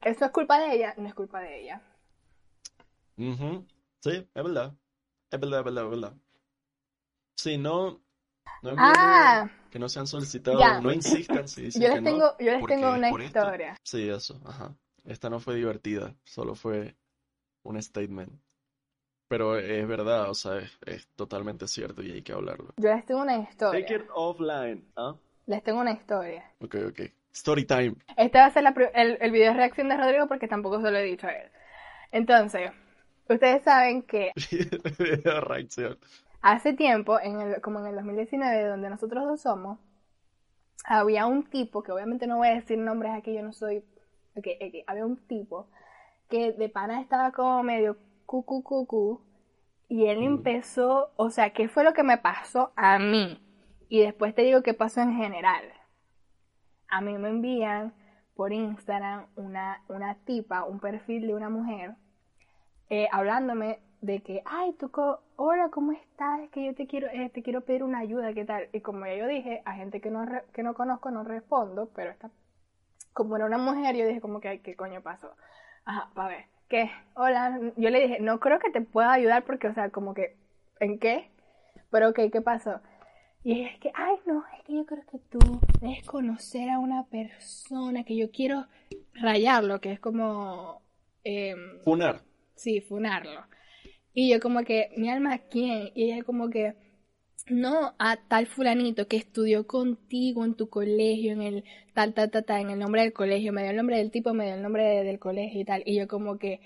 ¿Eso 0.05 0.25
es 0.25 0.31
culpa 0.31 0.59
de 0.59 0.75
ella? 0.75 0.95
No 0.97 1.09
es 1.09 1.15
culpa 1.15 1.41
de 1.41 1.61
ella. 1.61 1.83
Sí, 3.17 4.11
es 4.11 4.29
verdad. 4.35 4.75
Es 5.31 5.41
verdad, 5.41 5.61
es 5.61 5.65
verdad, 5.65 5.85
es 5.85 5.91
verdad. 5.91 6.15
Sí, 7.37 7.59
no, 7.59 8.03
no 8.63 8.75
ah, 8.79 9.49
que 9.71 9.79
no 9.79 9.89
se 9.89 9.99
han 9.99 10.07
solicitado, 10.07 10.81
no 10.81 10.93
insistan 10.93 11.49
si 11.49 11.63
dicen 11.63 11.83
yo 11.83 11.89
les 11.89 12.05
tengo, 12.05 12.39
Yo 12.39 12.53
les 12.53 12.67
tengo 12.67 12.93
una 12.93 13.25
historia. 13.25 13.77
sí, 13.83 14.09
eso, 14.09 14.41
ajá. 14.45 14.75
Esta 15.05 15.31
no 15.31 15.41
fue 15.41 15.57
divertida, 15.57 16.15
solo 16.25 16.55
fue 16.55 16.97
un 17.63 17.83
statement. 17.83 18.33
Pero 19.29 19.57
es 19.59 19.89
verdad, 19.89 20.29
o 20.31 20.35
sea, 20.35 20.59
es, 20.85 21.09
totalmente 21.17 21.67
cierto 21.67 22.03
y 22.03 22.13
hay 22.13 22.23
que 22.23 22.33
hablarlo. 22.33 22.75
Yo 22.77 22.95
les 22.95 23.07
tengo 23.07 23.23
una 23.23 23.39
historia. 23.39 23.81
Take 23.81 23.97
it 23.97 24.11
offline, 24.15 24.87
¿ah? 24.97 25.17
Les 25.47 25.63
tengo 25.63 25.81
una 25.81 25.93
historia. 25.93 26.55
Ok, 26.61 26.77
ok. 26.91 27.01
Story 27.33 27.65
time. 27.65 27.95
Este 28.17 28.39
va 28.39 28.47
a 28.47 28.51
ser 28.51 28.65
el, 28.95 29.19
el 29.21 29.31
video 29.31 29.53
de 29.53 29.57
reacción 29.57 29.89
de 29.89 29.97
Rodrigo 29.97 30.29
porque 30.29 30.49
tampoco 30.49 30.81
se 30.81 30.91
lo 30.91 30.99
he 30.99 31.03
dicho 31.03 31.27
a 31.27 31.33
él. 31.33 31.51
Entonces, 32.11 32.71
ustedes 33.29 33.63
saben 33.63 34.03
que... 34.03 34.33
reacción 35.47 35.99
hace 36.43 36.73
tiempo, 36.75 37.19
en 37.21 37.41
el, 37.41 37.61
como 37.61 37.79
en 37.81 37.87
el 37.87 37.95
2019, 37.95 38.65
donde 38.67 38.91
nosotros 38.91 39.25
dos 39.25 39.41
somos, 39.41 39.79
había 40.85 41.27
un 41.27 41.45
tipo, 41.45 41.83
que 41.83 41.93
obviamente 41.93 42.27
no 42.27 42.37
voy 42.37 42.49
a 42.49 42.55
decir 42.55 42.77
nombres 42.77 43.13
aquí, 43.13 43.33
yo 43.33 43.43
no 43.43 43.53
soy, 43.53 43.85
okay, 44.37 44.85
había 44.87 45.07
un 45.07 45.17
tipo 45.17 45.69
que 46.29 46.53
de 46.53 46.69
pana 46.69 47.01
estaba 47.01 47.31
como 47.31 47.63
medio 47.63 47.97
cucu 48.27 48.63
cucu 48.63 49.21
y 49.89 50.07
él 50.07 50.23
empezó, 50.23 51.13
o 51.17 51.31
sea, 51.31 51.51
¿qué 51.51 51.69
fue 51.69 51.85
lo 51.85 51.93
que 51.93 52.03
me 52.03 52.19
pasó 52.19 52.73
a 52.75 52.99
mí? 52.99 53.41
Y 53.89 54.01
después 54.01 54.35
te 54.35 54.43
digo 54.43 54.63
qué 54.63 54.75
pasó 54.75 55.03
en 55.03 55.15
general. 55.15 55.65
A 56.93 57.01
mí 57.01 57.17
me 57.17 57.31
envían 57.31 57.95
por 58.37 58.53
Instagram 58.53 59.27
una, 59.37 59.83
una 59.89 60.15
tipa, 60.27 60.65
un 60.65 60.79
perfil 60.79 61.27
de 61.27 61.35
una 61.35 61.49
mujer, 61.49 61.95
eh, 62.91 63.09
hablándome 63.11 63.79
de 64.03 64.21
que, 64.21 64.43
ay, 64.45 64.75
tú, 64.75 64.91
hola, 65.37 65.71
¿cómo 65.71 65.93
estás? 65.93 66.41
Es 66.41 66.51
que 66.51 66.67
yo 66.67 66.75
te 66.75 66.87
quiero, 66.87 67.07
eh, 67.09 67.31
te 67.33 67.43
quiero 67.43 67.63
pedir 67.63 67.83
una 67.83 68.01
ayuda, 68.01 68.35
¿qué 68.35 68.45
tal? 68.45 68.69
Y 68.75 68.83
como 68.83 69.07
ya 69.07 69.15
yo 69.15 69.27
dije, 69.27 69.63
a 69.65 69.73
gente 69.73 70.03
que 70.03 70.11
no, 70.11 70.27
que 70.53 70.63
no 70.63 70.75
conozco 70.75 71.11
no 71.11 71.25
respondo, 71.25 71.89
pero 71.95 72.11
esta, 72.11 72.31
como 73.15 73.37
era 73.37 73.47
una 73.47 73.57
mujer, 73.57 73.97
yo 73.97 74.07
dije 74.07 74.21
como 74.21 74.41
que, 74.41 74.61
¿qué 74.61 74.77
coño 74.77 75.01
pasó? 75.01 75.35
Ajá, 75.87 76.11
para 76.13 76.29
ver, 76.29 76.45
¿qué? 76.69 76.91
Hola, 77.15 77.59
yo 77.79 77.89
le 77.89 78.01
dije, 78.01 78.21
no 78.21 78.39
creo 78.39 78.59
que 78.59 78.71
te 78.71 78.83
pueda 78.83 79.15
ayudar 79.15 79.45
porque, 79.45 79.67
o 79.67 79.73
sea, 79.73 79.89
como 79.89 80.13
que, 80.13 80.37
¿en 80.79 80.99
qué? 80.99 81.31
Pero, 81.91 82.11
ok, 82.11 82.21
¿qué 82.31 82.43
pasó? 82.43 82.83
Y 83.45 83.63
es 83.63 83.79
que, 83.81 83.91
ay, 83.95 84.17
no, 84.25 84.45
es 84.57 84.65
que 84.65 84.75
yo 84.75 84.87
creo 84.87 85.03
que 85.11 85.19
tú 85.19 85.39
debes 85.81 86.05
conocer 86.07 86.71
a 86.71 86.79
una 86.79 87.07
persona 87.07 88.05
que 88.05 88.17
yo 88.17 88.31
quiero 88.31 88.67
rayarlo, 89.15 89.81
que 89.81 89.93
es 89.93 90.01
como... 90.01 90.81
Eh, 91.25 91.55
funar. 91.85 92.23
Sí, 92.55 92.81
funarlo. 92.81 93.45
Y 94.15 94.31
yo 94.31 94.41
como 94.41 94.63
que, 94.63 94.91
mi 94.97 95.11
alma, 95.11 95.39
¿quién? 95.39 95.91
Y 95.95 96.13
ella 96.13 96.23
como 96.23 96.51
que, 96.51 96.75
no, 97.49 97.95
a 97.99 98.17
tal 98.29 98.47
fulanito 98.47 99.09
que 99.09 99.17
estudió 99.17 99.67
contigo 99.67 100.45
en 100.45 100.55
tu 100.55 100.69
colegio, 100.69 101.33
en 101.33 101.43
el 101.43 101.65
tal, 101.95 102.15
tal, 102.15 102.31
tal, 102.31 102.45
tal, 102.45 102.61
en 102.61 102.71
el 102.71 102.79
nombre 102.79 103.03
del 103.03 103.13
colegio, 103.13 103.53
me 103.53 103.63
dio 103.63 103.71
el 103.71 103.77
nombre 103.77 103.97
del 103.97 104.13
tipo, 104.13 104.35
me 104.35 104.45
dio 104.47 104.55
el 104.55 104.63
nombre 104.63 105.03
del 105.03 105.19
colegio 105.19 105.61
y 105.61 105.65
tal. 105.65 105.83
Y 105.85 105.97
yo 105.97 106.07
como 106.07 106.39
que, 106.39 106.61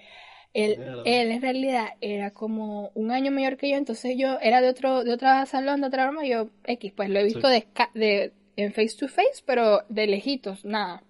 él, 0.56 1.02
él 1.04 1.30
en 1.32 1.42
realidad 1.42 1.88
era 2.00 2.30
como 2.30 2.90
un 2.94 3.10
año 3.10 3.30
mayor 3.30 3.58
que 3.58 3.68
yo, 3.68 3.76
entonces 3.76 4.16
yo 4.16 4.38
era 4.40 4.62
de 4.62 4.70
otro, 4.70 5.04
de 5.04 5.12
otra 5.12 5.44
salón, 5.44 5.82
de 5.82 5.88
otra 5.88 6.04
broma, 6.08 6.24
yo 6.24 6.48
X, 6.64 6.92
pues 6.96 7.10
lo 7.10 7.18
he 7.18 7.24
visto 7.24 7.46
de, 7.46 7.66
de, 7.92 8.32
en 8.56 8.72
face 8.72 8.96
to 8.98 9.06
face, 9.06 9.42
pero 9.44 9.82
de 9.90 10.06
lejitos, 10.06 10.64
nada. 10.64 11.02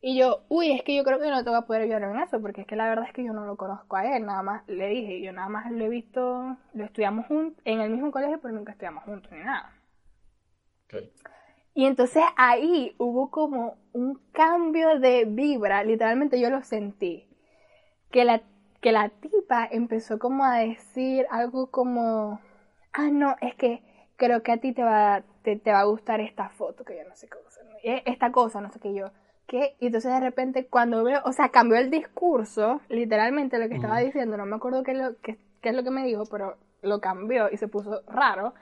Y 0.00 0.18
yo, 0.18 0.44
uy, 0.48 0.72
es 0.72 0.82
que 0.82 0.96
yo 0.96 1.04
creo 1.04 1.20
que 1.20 1.28
no 1.28 1.44
te 1.44 1.50
voy 1.50 1.58
a 1.58 1.66
poder 1.66 1.82
ayudar 1.82 2.04
en 2.04 2.20
eso, 2.20 2.40
porque 2.40 2.62
es 2.62 2.66
que 2.66 2.74
la 2.74 2.88
verdad 2.88 3.04
es 3.06 3.12
que 3.12 3.22
yo 3.22 3.34
no 3.34 3.44
lo 3.44 3.58
conozco 3.58 3.96
a 3.96 4.16
él, 4.16 4.24
nada 4.24 4.42
más 4.42 4.66
le 4.66 4.88
dije, 4.88 5.20
yo 5.20 5.30
nada 5.32 5.50
más 5.50 5.70
lo 5.70 5.84
he 5.84 5.90
visto, 5.90 6.56
lo 6.72 6.84
estudiamos 6.84 7.26
juntos, 7.26 7.60
en 7.66 7.82
el 7.82 7.90
mismo 7.90 8.10
colegio, 8.10 8.40
pero 8.40 8.54
nunca 8.54 8.72
estudiamos 8.72 9.04
juntos 9.04 9.30
ni 9.30 9.40
nada. 9.40 9.74
Y 11.74 11.84
entonces 11.84 12.24
ahí 12.38 12.94
hubo 12.96 13.30
como 13.30 13.76
un 13.92 14.14
cambio 14.32 14.98
de 14.98 15.26
vibra, 15.26 15.84
literalmente 15.84 16.40
yo 16.40 16.48
lo 16.48 16.62
sentí, 16.62 17.28
que 18.10 18.24
la, 18.24 18.42
que 18.80 18.92
la 18.92 19.08
tipa 19.08 19.68
empezó 19.70 20.18
como 20.18 20.44
a 20.44 20.58
decir 20.58 21.26
algo 21.30 21.70
como, 21.70 22.40
ah, 22.92 23.10
no, 23.10 23.36
es 23.40 23.54
que 23.54 23.82
creo 24.16 24.42
que 24.42 24.52
a 24.52 24.56
ti 24.58 24.72
te 24.72 24.82
va, 24.82 25.22
te, 25.42 25.56
te 25.56 25.72
va 25.72 25.80
a 25.80 25.84
gustar 25.84 26.20
esta 26.20 26.48
foto, 26.48 26.84
que 26.84 26.96
yo 26.96 27.08
no 27.08 27.16
sé 27.16 27.28
cómo 27.28 27.44
se 27.50 27.60
esta 27.82 28.30
cosa, 28.30 28.60
no 28.60 28.70
sé 28.70 28.78
qué 28.78 28.92
yo 28.94 29.10
y 29.52 29.86
entonces 29.86 30.12
de 30.12 30.20
repente 30.20 30.66
cuando 30.66 31.02
veo, 31.02 31.20
o 31.24 31.32
sea, 31.32 31.48
cambió 31.48 31.78
el 31.78 31.90
discurso, 31.90 32.80
literalmente 32.88 33.58
lo 33.58 33.68
que 33.68 33.74
estaba 33.74 33.98
diciendo, 33.98 34.36
no 34.36 34.46
me 34.46 34.56
acuerdo 34.56 34.82
qué 34.82 34.92
es, 34.92 34.98
lo, 34.98 35.16
qué, 35.20 35.38
es 35.62 35.74
lo 35.74 35.82
que 35.82 35.90
me 35.90 36.04
dijo, 36.04 36.24
pero 36.26 36.56
lo 36.82 37.00
cambió 37.00 37.50
y 37.50 37.56
se 37.56 37.68
puso 37.68 38.02
raro. 38.06 38.54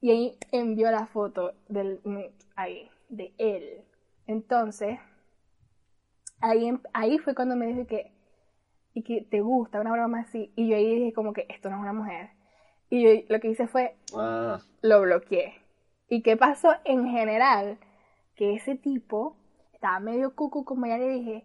Y 0.00 0.10
ahí 0.10 0.38
envió 0.50 0.90
la 0.90 1.06
foto 1.06 1.52
del 1.68 2.00
ahí, 2.56 2.88
de 3.08 3.32
él. 3.38 3.82
Entonces, 4.26 4.98
ahí, 6.40 6.72
ahí 6.92 7.18
fue 7.18 7.34
cuando 7.34 7.56
me 7.56 7.66
dijo 7.66 7.86
que, 7.86 8.12
y 8.94 9.02
que 9.02 9.22
te 9.22 9.40
gusta 9.40 9.80
una 9.80 9.92
broma 9.92 10.20
así. 10.20 10.52
Y 10.56 10.68
yo 10.68 10.76
ahí 10.76 10.98
dije 10.98 11.12
como 11.12 11.32
que 11.32 11.46
esto 11.48 11.70
no 11.70 11.76
es 11.76 11.82
una 11.82 11.92
mujer. 11.92 12.30
Y 12.90 13.02
yo 13.02 13.24
lo 13.28 13.40
que 13.40 13.48
hice 13.48 13.66
fue, 13.66 13.96
ah. 14.16 14.60
lo 14.82 15.00
bloqueé. 15.02 15.54
¿Y 16.08 16.22
qué 16.22 16.36
pasó 16.36 16.74
en 16.84 17.08
general? 17.08 17.78
Que 18.34 18.54
ese 18.54 18.74
tipo 18.74 19.36
estaba 19.72 19.98
medio 19.98 20.34
cucu, 20.34 20.64
como 20.64 20.86
ya 20.86 20.98
le 20.98 21.08
dije, 21.08 21.44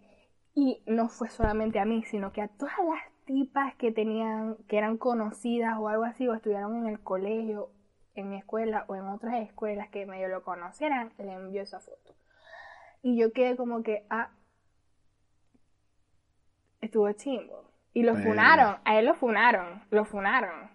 y 0.54 0.82
no 0.86 1.08
fue 1.08 1.30
solamente 1.30 1.80
a 1.80 1.86
mí, 1.86 2.04
sino 2.04 2.32
que 2.34 2.42
a 2.42 2.48
todas 2.48 2.78
las 2.80 3.02
tipas 3.26 3.76
que 3.76 3.92
tenían, 3.92 4.58
que 4.68 4.78
eran 4.78 4.98
conocidas 4.98 5.78
o 5.80 5.88
algo 5.88 6.04
así, 6.04 6.28
o 6.28 6.34
estudiaron 6.34 6.76
en 6.76 6.88
el 6.88 7.00
colegio, 7.00 7.70
en 8.16 8.30
mi 8.30 8.38
escuela 8.38 8.86
o 8.88 8.96
en 8.96 9.06
otras 9.06 9.36
escuelas 9.42 9.90
que 9.90 10.06
medio 10.06 10.28
lo 10.28 10.44
conocieran, 10.44 11.14
le 11.18 11.34
envió 11.34 11.62
esa 11.62 11.80
foto. 11.80 12.16
Y 13.02 13.18
yo 13.18 13.32
quedé 13.32 13.56
como 13.56 13.84
que, 13.84 14.06
ah, 14.10 14.32
estuvo 16.82 17.12
chimbo. 17.14 17.66
Y 17.94 18.04
lo 18.04 18.16
funaron, 18.16 18.78
a 18.86 19.00
él 19.00 19.06
lo 19.06 19.16
funaron, 19.16 19.84
lo 19.90 20.06
funaron. 20.06 20.70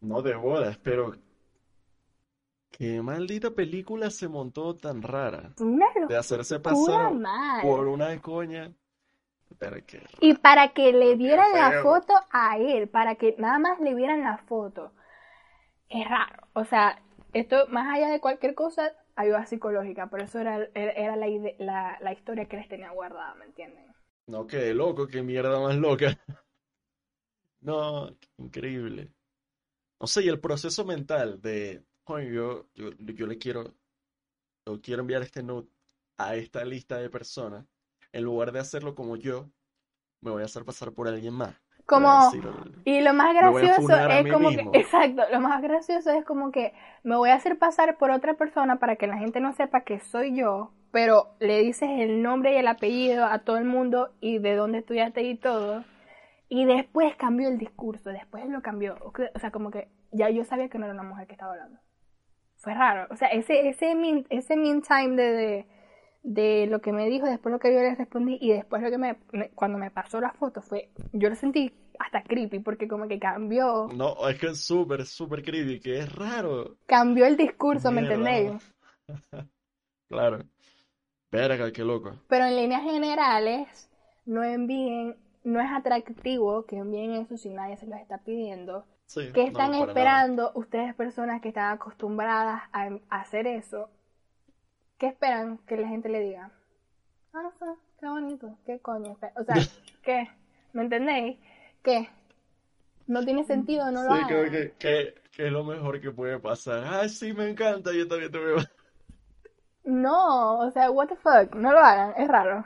No 0.00 0.20
de 0.22 0.34
bodas, 0.34 0.76
pero 0.78 1.14
qué 2.70 3.00
maldita 3.02 3.50
película 3.50 4.10
se 4.10 4.28
montó 4.28 4.74
tan 4.76 5.02
rara. 5.02 5.52
Una 5.58 5.86
De 6.08 6.16
hacerse 6.16 6.60
pasar 6.60 7.12
mal. 7.12 7.62
por 7.62 7.86
una 7.88 8.20
coña. 8.20 8.72
Pero 9.58 9.76
qué 9.86 10.02
Y 10.20 10.34
para 10.34 10.68
que 10.68 10.92
le 10.92 11.16
dieran 11.16 11.52
la 11.52 11.82
foto 11.82 12.14
a 12.30 12.56
él, 12.58 12.88
para 12.88 13.16
que 13.16 13.34
nada 13.38 13.58
más 13.58 13.80
le 13.80 13.94
vieran 13.94 14.22
la 14.22 14.38
foto, 14.38 14.92
es 15.88 16.08
raro. 16.08 16.48
O 16.54 16.64
sea, 16.64 17.02
esto 17.32 17.66
más 17.68 17.94
allá 17.94 18.08
de 18.10 18.20
cualquier 18.20 18.54
cosa, 18.54 18.92
ayuda 19.16 19.46
psicológica. 19.46 20.08
Por 20.08 20.22
eso 20.22 20.38
era, 20.38 20.68
era, 20.74 21.16
la, 21.16 21.26
la, 21.58 21.98
la 22.00 22.12
historia 22.12 22.46
que 22.46 22.56
les 22.56 22.68
tenía 22.68 22.90
guardada, 22.90 23.34
¿me 23.36 23.46
entienden? 23.46 23.89
No, 24.26 24.46
qué 24.46 24.72
loco, 24.74 25.06
qué 25.06 25.22
mierda 25.22 25.60
más 25.60 25.76
loca. 25.76 26.18
No, 27.62 28.08
increíble. 28.38 29.12
No 30.00 30.06
sé, 30.06 30.24
y 30.24 30.28
el 30.28 30.40
proceso 30.40 30.84
mental 30.86 31.42
de, 31.42 31.84
yo, 32.08 32.66
yo, 32.74 32.90
yo 32.96 33.26
le 33.26 33.36
quiero, 33.36 33.74
yo 34.66 34.80
quiero 34.80 35.02
enviar 35.02 35.22
este 35.22 35.42
note 35.42 35.70
a 36.16 36.36
esta 36.36 36.64
lista 36.64 36.98
de 36.98 37.10
personas, 37.10 37.66
en 38.12 38.24
lugar 38.24 38.52
de 38.52 38.60
hacerlo 38.60 38.94
como 38.94 39.16
yo, 39.16 39.50
me 40.22 40.30
voy 40.30 40.42
a 40.42 40.46
hacer 40.46 40.64
pasar 40.64 40.92
por 40.92 41.08
alguien 41.08 41.34
más. 41.34 41.54
Como, 41.86 42.30
y 42.84 43.00
lo 43.00 43.14
más 43.14 43.34
gracioso 43.34 43.92
es 43.92 44.32
como 44.32 44.50
mismo. 44.50 44.70
que, 44.72 44.78
exacto, 44.78 45.22
lo 45.32 45.40
más 45.40 45.60
gracioso 45.60 46.10
es 46.10 46.24
como 46.24 46.52
que 46.52 46.72
me 47.02 47.16
voy 47.16 47.30
a 47.30 47.34
hacer 47.34 47.58
pasar 47.58 47.98
por 47.98 48.10
otra 48.10 48.34
persona 48.34 48.78
para 48.78 48.96
que 48.96 49.08
la 49.08 49.18
gente 49.18 49.40
no 49.40 49.52
sepa 49.54 49.80
que 49.82 49.98
soy 49.98 50.36
yo, 50.36 50.72
pero 50.92 51.36
le 51.40 51.60
dices 51.60 51.88
el 51.90 52.22
nombre 52.22 52.54
y 52.54 52.56
el 52.56 52.68
apellido 52.68 53.24
a 53.26 53.40
todo 53.40 53.56
el 53.58 53.64
mundo 53.64 54.10
y 54.20 54.38
de 54.38 54.54
dónde 54.56 54.78
estudiaste 54.78 55.22
y 55.22 55.36
todo. 55.36 55.84
Y 56.48 56.64
después 56.66 57.14
cambió 57.16 57.48
el 57.48 57.58
discurso, 57.58 58.10
después 58.10 58.48
lo 58.48 58.62
cambió. 58.62 58.96
O 59.02 59.38
sea, 59.38 59.50
como 59.52 59.70
que 59.70 59.88
ya 60.12 60.30
yo 60.30 60.44
sabía 60.44 60.68
que 60.68 60.78
no 60.78 60.86
era 60.86 60.94
una 60.94 61.04
mujer 61.04 61.26
que 61.26 61.34
estaba 61.34 61.52
hablando. 61.52 61.78
Fue 62.56 62.74
raro. 62.74 63.06
O 63.10 63.16
sea, 63.16 63.28
ese, 63.28 63.68
ese, 63.68 63.94
mean, 63.94 64.26
ese 64.30 64.56
mean 64.56 64.82
time 64.82 65.16
de, 65.16 65.32
de, 65.32 65.66
de 66.22 66.66
lo 66.66 66.80
que 66.80 66.92
me 66.92 67.08
dijo, 67.08 67.26
después 67.26 67.52
lo 67.52 67.58
que 67.58 67.72
yo 67.72 67.80
le 67.80 67.94
respondí 67.94 68.38
y 68.40 68.50
después 68.52 68.82
lo 68.82 68.90
que 68.90 68.98
me, 68.98 69.16
me- 69.32 69.50
cuando 69.50 69.78
me 69.78 69.90
pasó 69.90 70.20
la 70.20 70.32
foto 70.32 70.60
fue, 70.60 70.90
yo 71.12 71.28
lo 71.30 71.36
sentí 71.36 71.72
hasta 71.98 72.22
creepy 72.22 72.58
porque 72.60 72.88
como 72.88 73.08
que 73.08 73.18
cambió, 73.18 73.88
no, 73.94 74.28
es 74.28 74.38
que 74.38 74.48
es 74.48 74.60
súper, 74.60 75.06
súper 75.06 75.42
creepy, 75.42 75.80
que 75.80 75.98
es 76.00 76.12
raro. 76.14 76.76
cambió 76.86 77.26
el 77.26 77.36
discurso, 77.36 77.90
¿me 77.90 78.02
entendéis? 78.02 78.52
Claro. 80.08 80.38
Verga, 81.32 81.72
qué 81.72 81.82
loco. 81.84 82.20
Pero 82.28 82.46
en 82.46 82.56
líneas 82.56 82.82
generales, 82.82 83.90
no 84.24 84.42
envíen, 84.42 85.16
no 85.44 85.60
es 85.60 85.70
atractivo 85.70 86.64
que 86.64 86.76
envíen 86.78 87.12
eso 87.12 87.36
si 87.36 87.50
nadie 87.50 87.76
se 87.76 87.86
los 87.86 87.98
está 88.00 88.18
pidiendo. 88.18 88.86
Sí, 89.06 89.26
¿Qué 89.32 89.44
no, 89.46 89.60
están 89.60 89.74
nada. 89.78 89.92
esperando 89.92 90.50
ustedes 90.54 90.94
personas 90.94 91.40
que 91.42 91.48
están 91.48 91.72
acostumbradas 91.74 92.62
a, 92.72 92.88
a 93.10 93.20
hacer 93.20 93.46
eso? 93.46 93.90
¿Qué 94.98 95.08
esperan 95.08 95.58
que 95.66 95.76
la 95.76 95.88
gente 95.88 96.08
le 96.08 96.20
diga? 96.20 96.52
Ah, 97.34 97.50
sí, 97.58 97.64
qué 97.98 98.06
bonito, 98.08 98.58
qué 98.66 98.80
coño. 98.80 99.16
O 99.36 99.44
sea, 99.44 99.68
¿qué? 100.02 100.28
¿Me 100.72 100.82
entendéis? 100.82 101.38
¿Qué? 101.82 102.08
No 103.06 103.24
tiene 103.24 103.44
sentido, 103.44 103.90
no 103.92 104.02
lo 104.04 104.12
Sí, 104.12 104.26
creo 104.26 104.50
hagan. 104.50 104.50
que, 104.50 104.74
que, 104.78 105.14
que 105.32 105.46
es 105.46 105.52
lo 105.52 105.64
mejor 105.64 106.00
que 106.00 106.10
puede 106.10 106.38
pasar. 106.40 106.84
Ay, 106.86 107.08
sí, 107.08 107.32
me 107.32 107.48
encanta, 107.50 107.92
yo 107.92 108.08
también 108.08 108.30
te 108.32 108.38
veo. 108.38 108.56
No, 109.84 110.58
o 110.60 110.70
sea, 110.70 110.90
what 110.90 111.08
the 111.08 111.16
fuck, 111.16 111.54
no 111.54 111.72
lo 111.72 111.78
hagan, 111.78 112.14
es 112.16 112.28
raro. 112.28 112.64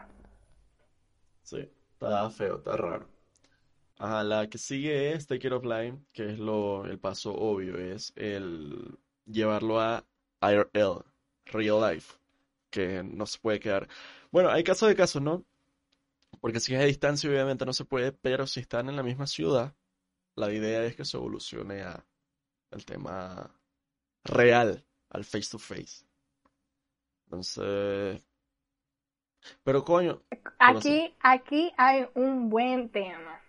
Sí, 1.43 1.69
está 1.93 2.31
feo, 2.31 2.57
está 2.59 2.77
raro. 2.77 3.09
Ajá, 3.99 4.25
la 4.25 4.49
que 4.49 4.59
sigue 4.59 5.13
es 5.13 5.27
Take 5.27 5.47
It 5.47 5.53
Offline, 5.53 6.07
que 6.13 6.33
es 6.33 6.39
lo, 6.39 6.85
el 6.85 6.99
paso 6.99 7.33
obvio, 7.35 7.79
es 7.79 8.13
el 8.17 8.99
llevarlo 9.27 9.81
a 9.81 10.05
IRL, 10.43 11.05
Real 11.47 11.81
Life, 11.81 12.15
que 12.71 13.03
no 13.05 13.27
se 13.27 13.39
puede 13.39 13.61
quedar. 13.61 13.89
Bueno, 14.31 14.51
hay 14.51 14.65
casos 14.65 14.89
de 14.89 14.97
casos, 14.97 15.23
¿no? 15.23 15.45
Porque 16.41 16.61
si 16.61 16.75
es 16.75 16.81
a 16.81 16.85
distancia, 16.85 17.31
obviamente 17.31 17.65
no 17.65 17.73
se 17.73 17.85
puede, 17.85 18.13
pero 18.13 18.47
si 18.47 18.61
están 18.61 18.89
en 18.89 18.97
la 18.97 19.03
misma 19.03 19.27
ciudad, 19.27 19.75
la 20.35 20.53
idea 20.53 20.85
es 20.85 20.97
que 20.97 21.05
se 21.05 21.17
evolucione 21.17 21.83
a 21.83 22.05
el 22.71 22.85
tema 22.85 23.51
real, 24.25 24.85
al 25.11 25.25
face 25.25 25.51
to 25.51 25.59
face. 25.59 26.05
Entonces, 27.35 28.23
pero 29.63 29.85
coño, 29.85 30.23
Aquí, 30.59 31.15
aquí 31.21 31.73
hay 31.77 32.09
un 32.15 32.51
buen 32.51 32.89
tema. 32.91 33.41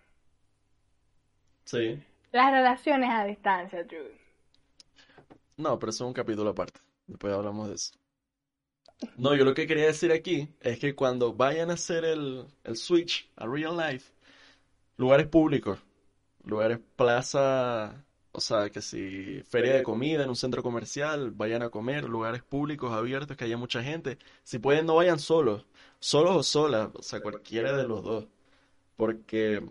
sí. 1.64 2.02
Las 2.30 2.52
relaciones 2.52 3.10
a 3.10 3.24
distancia, 3.24 3.82
Drew. 3.82 4.06
No, 5.58 5.78
pero 5.78 5.90
eso 5.90 6.04
es 6.04 6.08
un 6.08 6.14
capítulo 6.14 6.50
aparte. 6.50 6.80
Después 7.06 7.32
hablamos 7.34 7.68
de 7.68 7.74
eso. 7.74 7.92
No, 9.16 9.34
yo 9.34 9.44
lo 9.44 9.54
que 9.54 9.66
quería 9.66 9.86
decir 9.86 10.12
aquí 10.12 10.48
es 10.60 10.78
que 10.78 10.94
cuando 10.94 11.34
vayan 11.34 11.70
a 11.70 11.74
hacer 11.74 12.04
el, 12.04 12.46
el 12.64 12.76
switch 12.76 13.30
a 13.36 13.46
real 13.46 13.76
life, 13.76 14.12
lugares 14.98 15.28
públicos, 15.28 15.80
lugares 16.44 16.80
plaza, 16.96 18.05
o 18.36 18.40
sea, 18.40 18.68
que 18.68 18.82
si 18.82 19.42
feria 19.48 19.76
de 19.76 19.82
comida 19.82 20.22
en 20.22 20.28
un 20.28 20.36
centro 20.36 20.62
comercial, 20.62 21.30
vayan 21.30 21.62
a 21.62 21.70
comer, 21.70 22.04
lugares 22.04 22.42
públicos 22.42 22.92
abiertos, 22.92 23.34
que 23.34 23.44
haya 23.44 23.56
mucha 23.56 23.82
gente. 23.82 24.18
Si 24.44 24.58
pueden, 24.58 24.84
no 24.84 24.96
vayan 24.96 25.18
solos, 25.18 25.64
solos 26.00 26.36
o 26.36 26.42
solas, 26.42 26.90
o 26.94 27.02
sea, 27.02 27.20
cualquiera 27.22 27.74
de 27.74 27.88
los 27.88 28.04
dos, 28.04 28.26
porque 28.96 29.54
es 29.56 29.62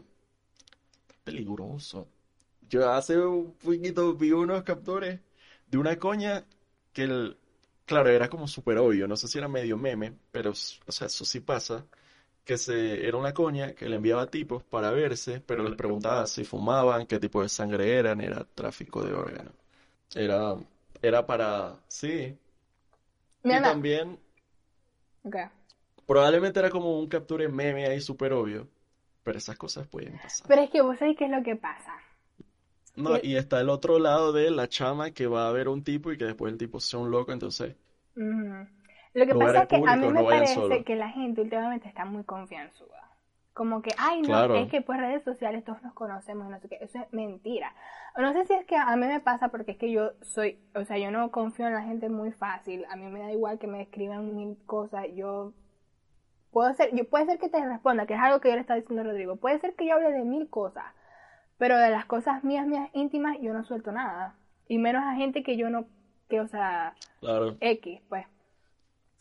peligroso. 1.23 2.08
Yo 2.67 2.89
hace 2.91 3.19
un 3.19 3.54
poquito 3.54 4.15
vi 4.15 4.32
unos 4.32 4.63
captores 4.63 5.19
de 5.67 5.78
una 5.78 5.99
coña 5.99 6.43
que 6.91 7.04
el, 7.04 7.38
claro, 7.86 8.10
era 8.10 8.30
como 8.30 8.47
súper 8.47 8.80
obvio, 8.80 9.08
no 9.08 9.15
sé 9.15 9.28
si 9.28 9.38
era 9.38 9.47
medio 9.47 9.78
meme, 9.78 10.17
pero, 10.32 10.51
o 10.51 10.91
sea, 10.91 11.06
eso 11.06 11.23
sí 11.23 11.39
pasa, 11.39 11.86
que 12.45 12.58
se, 12.58 13.08
era 13.08 13.17
una 13.17 13.34
coña 13.34 13.73
que 13.75 13.89
le 13.89 13.97
enviaba 13.97 14.29
tipos 14.29 14.63
para 14.63 14.91
verse, 14.91 15.41
pero 15.41 15.63
les 15.63 15.75
preguntaba 15.75 16.27
si 16.27 16.43
fumaban, 16.45 17.08
qué 17.08 17.19
tipo 17.19 17.41
de 17.41 17.49
sangre 17.49 17.97
eran, 17.97 18.21
era 18.21 18.45
tráfico 18.45 19.03
de 19.03 19.13
órganos. 19.13 19.53
Era, 20.15 20.55
era 21.01 21.25
para, 21.27 21.75
sí. 21.89 22.38
Y 23.47 23.60
también, 23.62 24.19
ok. 25.23 25.36
probablemente 26.08 26.60
era 26.60 26.69
como 26.71 26.99
un 26.99 27.08
capture 27.08 27.47
meme 27.47 27.86
ahí 27.86 28.01
súper 28.01 28.34
obvio, 28.34 28.67
pero 29.23 29.38
esas 29.38 29.58
cosas 29.58 29.88
pueden 29.88 30.17
pasar. 30.19 30.47
Pero 30.47 30.62
es 30.63 30.69
que 30.71 30.81
vos 30.81 30.97
sabés 30.97 31.17
qué 31.17 31.25
es 31.25 31.31
lo 31.31 31.43
que 31.43 31.55
pasa. 31.55 31.93
No, 32.97 33.17
que- 33.19 33.21
y 33.21 33.38
está 33.38 33.62
el 33.62 33.69
otro 33.69 33.99
lado 33.99 34.34
de 34.34 34.51
la 34.51 34.67
chama 34.67 35.12
que 35.12 35.27
va 35.27 35.47
a 35.47 35.51
ver 35.53 35.69
un 35.69 35.84
tipo 35.84 36.12
y 36.12 36.17
que 36.17 36.25
después 36.25 36.51
el 36.51 36.58
tipo 36.58 36.79
sea 36.81 36.99
un 36.99 37.10
loco, 37.10 37.31
entonces. 37.31 37.75
Lo 39.15 39.25
que 39.25 39.34
pasa 39.34 39.62
es 39.63 39.67
que 39.69 39.78
a 39.78 39.95
mí 39.95 40.08
me 40.08 40.21
no 40.21 40.25
parece 40.28 40.84
que 40.84 40.95
la 40.95 41.10
gente 41.10 41.41
últimamente 41.41 41.88
está 41.88 42.06
muy 42.06 42.23
confianzuda. 42.23 43.01
Como 43.54 43.82
que, 43.82 43.91
ay, 43.97 44.21
no, 44.21 44.28
Claro. 44.28 44.56
es 44.56 44.69
que 44.69 44.82
por 44.82 44.97
redes 44.97 45.23
sociales 45.23 45.63
todos 45.63 45.82
nos 45.82 45.93
conocemos 45.93 46.45
y 46.47 46.49
no 46.51 46.60
sé 46.60 46.67
qué. 46.67 46.78
Eso 46.82 46.99
es 46.99 47.13
mentira. 47.13 47.73
No 48.17 48.34
sé 48.34 48.45
si 48.45 48.54
es 48.54 48.65
que 48.65 48.75
a 48.75 48.93
mí 48.97 49.08
me 49.08 49.21
pasa 49.21 49.47
porque 49.47 49.71
es 49.71 49.78
que 49.78 49.89
yo 49.89 50.12
soy, 50.21 50.60
o 50.75 50.84
sea, 50.84 50.97
yo 50.97 51.10
no 51.10 51.32
confío 51.32 51.65
en 51.67 51.73
la 51.73 51.84
gente 51.84 52.10
muy 52.10 52.34
fácil. 52.34 52.86
A 52.91 52.97
mí 52.97 53.06
me 53.10 53.21
da 53.21 53.32
igual 53.32 53.58
que 53.58 53.67
me 53.67 53.82
escriban 53.82 54.36
mil 54.36 54.58
cosas. 54.65 55.06
Yo 55.15 55.54
puedo 56.51 56.73
ser, 56.73 56.93
yo 56.93 57.08
puede 57.08 57.25
ser 57.28 57.39
que 57.39 57.47
te 57.47 57.63
responda, 57.65 58.06
que 58.06 58.15
es 58.15 58.19
algo 58.19 58.41
que 58.41 58.49
yo 58.49 58.56
le 58.56 58.62
estaba 58.62 58.80
diciendo 58.80 59.01
a 59.01 59.06
Rodrigo. 59.06 59.38
Puede 59.38 59.60
ser 59.60 59.75
que 59.75 59.88
yo 59.88 59.93
hable 59.95 60.12
de 60.12 60.25
mil 60.25 60.49
cosas, 60.49 60.84
pero 61.58 61.77
de 61.77 61.89
las 61.89 62.04
cosas 62.06 62.44
mías, 62.44 62.67
mías 62.67 62.89
íntimas, 62.92 63.37
yo 63.39 63.54
no 63.54 63.63
suelto 63.63 63.94
nada. 63.94 64.35
Y 64.67 64.77
menos 64.79 65.06
a 65.06 65.15
gente 65.15 65.44
que 65.44 65.56
yo 65.56 65.69
no, 65.69 65.85
que, 66.27 66.42
o 66.42 66.48
sea, 66.50 66.94
claro. 67.21 67.56
X, 67.62 68.02
pues. 68.10 68.25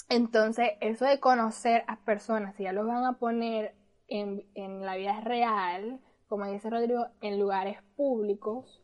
Entonces, 0.09 0.73
eso 0.81 1.05
de 1.05 1.21
conocer 1.21 1.85
a 1.87 1.97
personas, 2.01 2.55
si 2.57 2.65
ya 2.65 2.73
los 2.73 2.87
van 2.87 3.05
a 3.05 3.19
poner 3.19 3.75
en, 4.09 4.45
en 4.55 4.85
la 4.85 4.97
vida 4.97 5.21
real, 5.21 6.01
como 6.29 6.47
dice 6.47 6.71
Rodrigo, 6.71 7.07
en 7.21 7.39
lugares 7.39 7.79
públicos, 7.97 8.81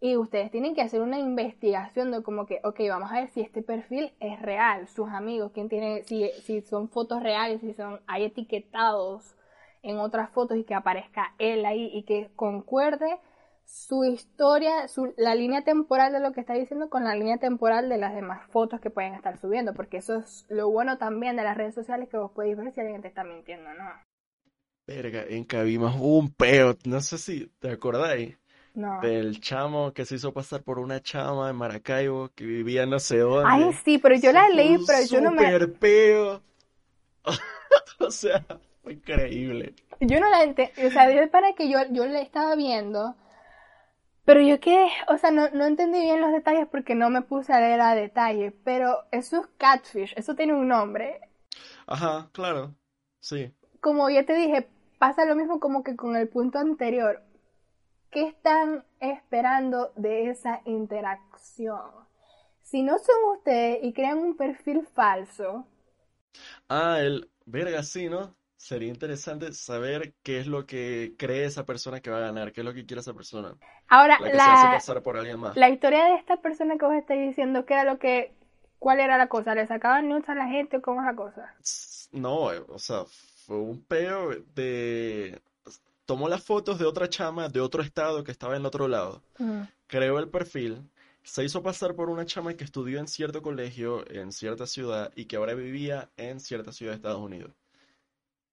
y 0.00 0.16
ustedes 0.16 0.50
tienen 0.50 0.74
que 0.74 0.82
hacer 0.82 1.00
una 1.00 1.20
investigación 1.20 2.10
de 2.10 2.24
como 2.24 2.44
que, 2.44 2.60
ok, 2.64 2.80
vamos 2.88 3.12
a 3.12 3.20
ver 3.20 3.28
si 3.28 3.40
este 3.40 3.62
perfil 3.62 4.12
es 4.18 4.42
real, 4.42 4.88
sus 4.88 5.08
amigos, 5.08 5.52
quién 5.54 5.68
tiene, 5.68 6.02
si, 6.02 6.28
si 6.42 6.60
son 6.62 6.88
fotos 6.88 7.22
reales, 7.22 7.60
si 7.60 7.72
son, 7.72 8.00
hay 8.08 8.24
etiquetados 8.24 9.36
en 9.82 10.00
otras 10.00 10.30
fotos 10.30 10.56
y 10.56 10.64
que 10.64 10.74
aparezca 10.74 11.34
él 11.38 11.64
ahí 11.64 11.88
y 11.92 12.02
que 12.02 12.32
concuerde 12.34 13.20
su 13.72 14.04
historia, 14.04 14.86
su, 14.86 15.14
la 15.16 15.34
línea 15.34 15.64
temporal 15.64 16.12
de 16.12 16.20
lo 16.20 16.32
que 16.32 16.40
está 16.40 16.52
diciendo 16.52 16.90
con 16.90 17.04
la 17.04 17.14
línea 17.14 17.38
temporal 17.38 17.88
de 17.88 17.96
las 17.96 18.14
demás 18.14 18.46
fotos 18.50 18.80
que 18.82 18.90
pueden 18.90 19.14
estar 19.14 19.38
subiendo, 19.38 19.72
porque 19.72 19.96
eso 19.96 20.16
es 20.18 20.44
lo 20.50 20.68
bueno 20.68 20.98
también 20.98 21.36
de 21.36 21.42
las 21.42 21.56
redes 21.56 21.74
sociales 21.74 22.10
que 22.10 22.18
vos 22.18 22.30
podéis 22.32 22.58
ver 22.58 22.70
si 22.74 22.80
alguien 22.82 23.00
te 23.00 23.08
está 23.08 23.24
mintiendo, 23.24 23.72
¿no? 23.72 23.84
Verga, 24.86 25.24
en 25.26 25.44
Cabimas 25.44 25.94
hubo 25.96 26.18
un 26.18 26.30
peo, 26.34 26.76
no 26.84 27.00
sé 27.00 27.16
si 27.16 27.46
te 27.60 27.70
acordáis, 27.70 28.36
No. 28.74 29.00
del 29.00 29.40
chamo 29.40 29.92
que 29.94 30.04
se 30.04 30.16
hizo 30.16 30.34
pasar 30.34 30.62
por 30.62 30.78
una 30.78 31.00
chama 31.00 31.48
en 31.48 31.56
Maracaibo 31.56 32.28
que 32.34 32.44
vivía 32.44 32.84
no 32.84 32.98
sé 32.98 33.18
dónde. 33.20 33.48
Ay, 33.50 33.72
sí, 33.84 33.96
pero 33.96 34.16
yo 34.16 34.32
la 34.32 34.50
leí, 34.50 34.76
pero 34.86 35.02
yo 35.06 35.20
no 35.22 35.30
me, 35.30 35.44
super 35.44 35.72
peo. 35.78 36.42
O 38.00 38.10
sea, 38.10 38.44
fue 38.82 38.94
increíble. 38.94 39.74
yo 40.00 40.20
no 40.20 40.28
la 40.28 40.42
entendí, 40.42 40.72
o 40.86 40.90
sea, 40.90 41.10
yo 41.10 41.30
para 41.30 41.54
que 41.54 41.70
yo, 41.70 41.78
yo 41.90 42.04
la 42.06 42.20
estaba 42.20 42.54
viendo, 42.56 43.16
pero 44.24 44.40
yo 44.40 44.60
quedé, 44.60 44.88
o 45.08 45.18
sea, 45.18 45.30
no, 45.30 45.50
no 45.50 45.64
entendí 45.66 46.00
bien 46.00 46.20
los 46.20 46.32
detalles 46.32 46.66
porque 46.68 46.94
no 46.94 47.10
me 47.10 47.22
puse 47.22 47.52
a 47.52 47.60
leer 47.60 47.80
a 47.80 47.94
detalle, 47.94 48.52
pero 48.64 49.04
eso 49.10 49.40
es 49.40 49.46
catfish, 49.58 50.14
eso 50.16 50.34
tiene 50.34 50.54
un 50.54 50.68
nombre. 50.68 51.20
Ajá, 51.86 52.28
claro, 52.32 52.74
sí. 53.20 53.52
Como 53.80 54.08
ya 54.08 54.24
te 54.24 54.34
dije, 54.34 54.66
pasa 54.98 55.26
lo 55.26 55.36
mismo 55.36 55.60
como 55.60 55.82
que 55.82 55.94
con 55.94 56.16
el 56.16 56.26
punto 56.28 56.58
anterior. 56.58 57.22
¿Qué 58.10 58.26
están 58.28 58.84
esperando 59.00 59.92
de 59.96 60.30
esa 60.30 60.62
interacción? 60.66 61.90
Si 62.62 62.82
no 62.82 62.98
son 62.98 63.36
ustedes 63.36 63.80
y 63.82 63.92
crean 63.92 64.18
un 64.18 64.36
perfil 64.36 64.86
falso, 64.86 65.66
Ah, 66.68 66.98
el 67.00 67.30
verga, 67.46 67.82
sí, 67.82 68.08
¿no? 68.08 68.36
Sería 68.62 68.90
interesante 68.90 69.52
saber 69.54 70.14
qué 70.22 70.38
es 70.38 70.46
lo 70.46 70.66
que 70.66 71.14
cree 71.18 71.46
esa 71.46 71.66
persona 71.66 71.98
que 71.98 72.10
va 72.10 72.18
a 72.18 72.20
ganar, 72.20 72.52
qué 72.52 72.60
es 72.60 72.64
lo 72.64 72.72
que 72.72 72.86
quiere 72.86 73.00
esa 73.00 73.12
persona, 73.12 73.56
ahora 73.88 74.20
la 74.20 74.30
que 74.30 74.36
se 74.36 74.40
hace 74.40 74.66
la, 74.66 74.72
pasar 74.74 75.02
por 75.02 75.16
alguien 75.16 75.40
más. 75.40 75.56
la 75.56 75.68
historia 75.68 76.04
de 76.04 76.14
esta 76.14 76.36
persona 76.36 76.78
que 76.78 76.86
vos 76.86 76.94
estáis 76.94 77.26
diciendo, 77.26 77.66
¿qué 77.66 77.74
era 77.74 77.82
lo 77.82 77.98
que, 77.98 78.32
cuál 78.78 79.00
era 79.00 79.18
la 79.18 79.26
cosa? 79.26 79.56
¿Le 79.56 79.66
sacaban 79.66 80.08
nudes 80.08 80.28
a 80.28 80.36
la 80.36 80.46
gente 80.46 80.76
o 80.76 80.80
cómo 80.80 81.00
es 81.00 81.06
la 81.06 81.16
cosa? 81.16 81.52
No, 82.12 82.52
eh, 82.52 82.62
o 82.68 82.78
sea, 82.78 83.04
fue 83.46 83.56
un 83.56 83.82
peo 83.82 84.30
de... 84.54 85.42
Tomó 86.06 86.28
las 86.28 86.44
fotos 86.44 86.78
de 86.78 86.84
otra 86.84 87.08
chama 87.08 87.48
de 87.48 87.58
otro 87.60 87.82
estado 87.82 88.22
que 88.22 88.30
estaba 88.30 88.54
en 88.54 88.60
el 88.60 88.66
otro 88.66 88.86
lado. 88.86 89.24
Creó 89.88 90.20
el 90.20 90.28
perfil, 90.28 90.88
se 91.24 91.42
hizo 91.42 91.64
pasar 91.64 91.96
por 91.96 92.08
una 92.10 92.26
chama 92.26 92.54
que 92.54 92.62
estudió 92.62 93.00
en 93.00 93.08
cierto 93.08 93.42
colegio, 93.42 94.08
en 94.08 94.30
cierta 94.30 94.68
ciudad, 94.68 95.10
y 95.16 95.24
que 95.24 95.34
ahora 95.34 95.54
vivía 95.54 96.10
en 96.16 96.38
cierta 96.38 96.70
ciudad 96.70 96.92
de 96.92 96.96
Estados 96.98 97.20
Unidos. 97.20 97.50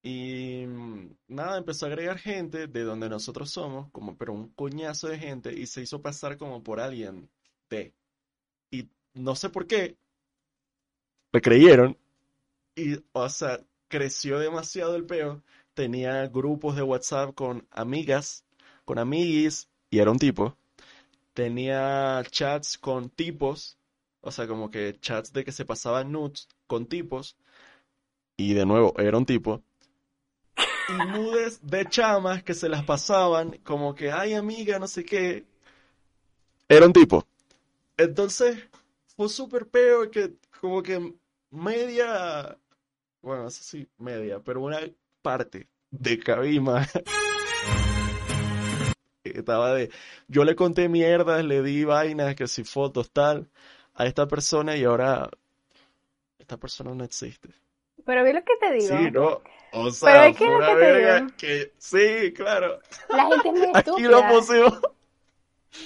Y 0.02 0.66
mm, 0.66 1.16
nada, 1.28 1.58
empezó 1.58 1.86
a 1.86 1.90
agregar 1.90 2.18
gente 2.18 2.68
de 2.68 2.84
donde 2.84 3.10
nosotros 3.10 3.52
somos, 3.52 3.90
como 3.92 4.18
pero 4.18 4.34
un 4.34 4.50
coñazo 4.50 5.08
de 5.08 5.20
gente, 5.20 5.54
y 5.54 5.68
se 5.68 5.82
hizo 5.82 6.02
pasar 6.02 6.38
como 6.38 6.64
por 6.64 6.80
alguien 6.80 7.30
de. 7.70 7.94
Y 8.72 8.90
no 9.14 9.36
sé 9.36 9.50
por 9.50 9.68
qué, 9.68 9.98
le 11.32 11.42
creyeron, 11.42 11.98
y 12.76 12.98
o 13.12 13.30
sea, 13.30 13.60
creció 13.88 14.40
demasiado 14.40 14.96
el 14.96 15.06
peo. 15.06 15.44
Tenía 15.74 16.28
grupos 16.28 16.76
de 16.76 16.82
WhatsApp 16.84 17.36
con 17.36 17.68
amigas, 17.72 18.44
con 18.86 19.00
amiguis, 19.00 19.70
y 19.92 20.00
era 20.00 20.12
un 20.12 20.20
tipo 20.20 20.56
tenía 21.40 22.22
chats 22.30 22.78
con 22.78 23.10
tipos, 23.10 23.78
o 24.20 24.30
sea, 24.30 24.46
como 24.46 24.70
que 24.70 24.98
chats 25.00 25.32
de 25.32 25.46
que 25.46 25.54
se 25.54 25.64
pasaban 25.64 26.12
nudes 26.12 26.50
con 26.68 26.86
tipos, 26.86 27.38
y 28.36 28.54
de 28.54 28.66
nuevo, 28.66 28.94
era 28.98 29.18
un 29.18 29.26
tipo, 29.26 29.64
y 30.90 31.08
nudes 31.08 31.60
de 31.62 31.86
chamas 31.86 32.44
que 32.44 32.54
se 32.54 32.70
las 32.70 32.84
pasaban 32.84 33.58
como 33.64 33.94
que, 33.94 34.12
ay 34.12 34.34
amiga, 34.34 34.80
no 34.80 34.88
sé 34.88 35.06
qué, 35.06 35.46
era 36.68 36.86
un 36.86 36.94
tipo. 36.94 37.26
Entonces, 37.98 38.58
fue 39.16 39.28
súper 39.28 39.68
peo 39.68 40.10
que 40.10 40.34
como 40.62 40.84
que 40.84 41.14
media, 41.50 42.58
bueno, 43.22 43.44
no 43.44 43.50
sé 43.50 43.64
si 43.64 43.88
media, 43.98 44.40
pero 44.40 44.62
una 44.62 44.80
parte 45.22 45.68
de 45.92 46.20
Cabima 46.20 46.88
estaba 49.24 49.74
de, 49.74 49.92
yo 50.28 50.44
le 50.44 50.56
conté 50.56 50.90
mierdas, 50.90 51.44
le 51.44 51.64
di 51.64 51.84
vainas, 51.84 52.36
que 52.36 52.48
si 52.48 52.64
fotos, 52.64 53.12
tal, 53.12 53.50
a 53.96 54.06
esta 54.06 54.28
persona 54.28 54.78
y 54.78 54.84
ahora 54.84 55.30
esta 56.38 56.58
persona 56.58 56.94
no 56.94 57.04
existe. 57.04 57.50
Pero 58.06 58.24
vi 58.24 58.34
lo 58.34 58.44
que 58.44 58.56
te 58.60 58.74
digo. 58.74 58.98
Sí, 58.98 59.12
¿no? 59.12 59.42
O 59.72 59.92
Pero 60.02 60.24
sea, 60.24 60.28
es 60.28 60.38
que 60.38 60.48
una 60.48 60.66
que 60.66 60.76
te 60.78 60.92
verga 60.92 61.20
digo. 61.20 61.32
que, 61.38 61.74
sí, 61.78 62.34
claro, 62.34 62.80
La 63.10 63.26
gente 63.28 63.50
es 63.50 63.56
muy 63.56 63.68
aquí 63.74 64.04
lo 64.04 64.20
estúpida. 64.20 64.28
pusimos, 64.28 64.80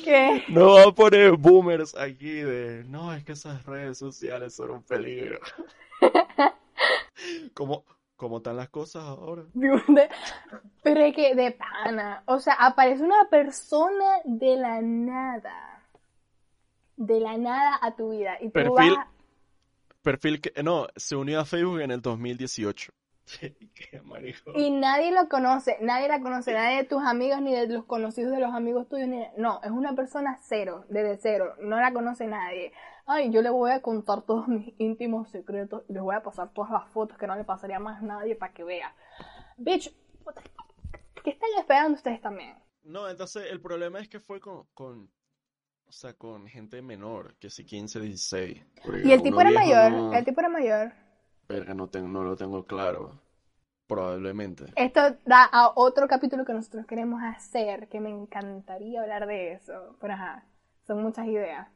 ¿Qué? 0.04 0.44
no 0.48 0.74
va 0.76 0.84
a 0.86 0.92
poner 0.94 1.34
boomers 1.38 1.96
aquí 1.96 2.32
de, 2.42 2.84
no, 2.86 3.14
es 3.14 3.24
que 3.26 3.34
esas 3.34 3.66
redes 3.66 3.98
sociales 3.98 4.54
son 4.56 4.72
un 4.72 4.84
peligro. 4.84 5.40
¿Cómo, 7.54 7.86
cómo 8.16 8.38
están 8.38 8.58
las 8.58 8.70
cosas 8.70 9.04
ahora? 9.04 9.44
Pero 10.82 11.02
es 11.02 11.16
que 11.16 11.36
de 11.36 11.52
pana. 11.52 12.24
O 12.26 12.40
sea, 12.40 12.54
aparece 12.56 13.04
una 13.04 13.30
persona 13.30 14.20
de 14.26 14.56
la 14.58 14.82
nada. 14.82 15.84
De 16.96 17.20
la 17.20 17.38
nada 17.38 17.80
a 17.82 17.96
tu 17.96 18.12
vida. 18.12 18.38
Y 18.42 18.50
tú 18.52 18.52
Perfil, 18.52 18.96
vas. 18.96 19.08
perfil 20.02 20.42
que, 20.42 20.64
no, 20.64 20.88
se 20.96 21.16
unió 21.16 21.40
a 21.40 21.46
Facebook 21.46 21.82
en 21.82 21.92
el 21.92 22.02
2018. 22.02 22.94
Qué 23.39 24.01
marico. 24.03 24.51
Y 24.55 24.69
nadie 24.71 25.11
lo 25.11 25.30
conoce. 25.30 25.78
Nadie 25.82 26.07
la 26.07 26.19
conoce. 26.21 26.53
Nadie 26.53 26.78
de 26.78 26.84
tus 26.84 27.01
amigos 27.03 27.41
ni 27.41 27.53
de 27.55 27.67
los 27.67 27.86
conocidos 27.86 28.32
de 28.32 28.39
los 28.39 28.53
amigos 28.53 28.88
tuyos. 28.89 29.07
Ni... 29.07 29.26
No, 29.38 29.61
es 29.63 29.71
una 29.71 29.95
persona 29.95 30.38
cero. 30.41 30.86
Desde 30.89 31.17
cero. 31.17 31.55
No 31.59 31.78
la 31.80 31.93
conoce 31.93 32.28
nadie. 32.28 32.74
Ay, 33.05 33.32
yo 33.32 33.41
le 33.41 33.49
voy 33.49 33.71
a 33.71 33.82
contar 33.82 34.21
todos 34.24 34.47
mis 34.47 34.74
íntimos 34.78 35.30
secretos. 35.30 35.84
Y 35.88 35.93
les 35.93 36.01
voy 36.01 36.15
a 36.15 36.24
pasar 36.24 36.51
todas 36.53 36.71
las 36.71 36.88
fotos 36.89 37.17
que 37.17 37.28
no 37.28 37.36
le 37.36 37.43
pasaría 37.45 37.80
más 37.80 38.01
a 38.01 38.05
nadie 38.05 38.36
para 38.36 38.53
que 38.53 38.63
vea. 38.63 38.93
Bitch, 39.57 39.93
¿qué 41.24 41.30
están 41.32 41.49
esperando 41.59 41.93
ustedes 41.95 42.21
también? 42.21 42.55
No, 42.84 43.07
entonces 43.09 43.45
el 43.49 43.61
problema 43.61 43.99
es 43.99 44.09
que 44.09 44.19
fue 44.19 44.41
con, 44.41 44.65
con, 44.74 45.09
o 45.86 45.91
sea, 45.91 46.13
con 46.13 46.47
gente 46.47 46.82
menor, 46.82 47.36
que 47.38 47.49
si 47.49 47.65
15, 47.65 47.99
16. 48.01 48.61
Porque 48.84 49.07
Y 49.07 49.11
el 49.13 49.21
tipo 49.24 49.39
era 49.39 49.51
mayor. 49.51 49.91
no- 49.91 50.13
El 50.13 50.26
tipo 50.26 50.41
era 50.41 50.49
mayor. 50.49 50.91
Verga, 51.48 51.74
no, 51.74 51.88
tengo, 51.88 52.08
no 52.08 52.24
lo 52.24 52.36
tengo 52.36 52.66
claro. 52.66 53.20
Probablemente. 53.88 54.66
Esto 54.76 55.02
da 55.26 55.44
a 55.44 55.74
otro 55.76 56.08
capítulo 56.08 56.46
que 56.46 56.54
nosotros 56.54 56.86
queremos 56.86 57.22
hacer, 57.22 57.88
que 57.89 58.00
me 58.00 58.10
encantaría 58.10 59.02
hablar 59.02 59.28
de 59.28 59.54
eso. 59.54 59.96
Pero 60.00 60.14
ajá, 60.14 60.46
son 60.88 61.04
muchas 61.04 61.28
ideas. 61.28 61.68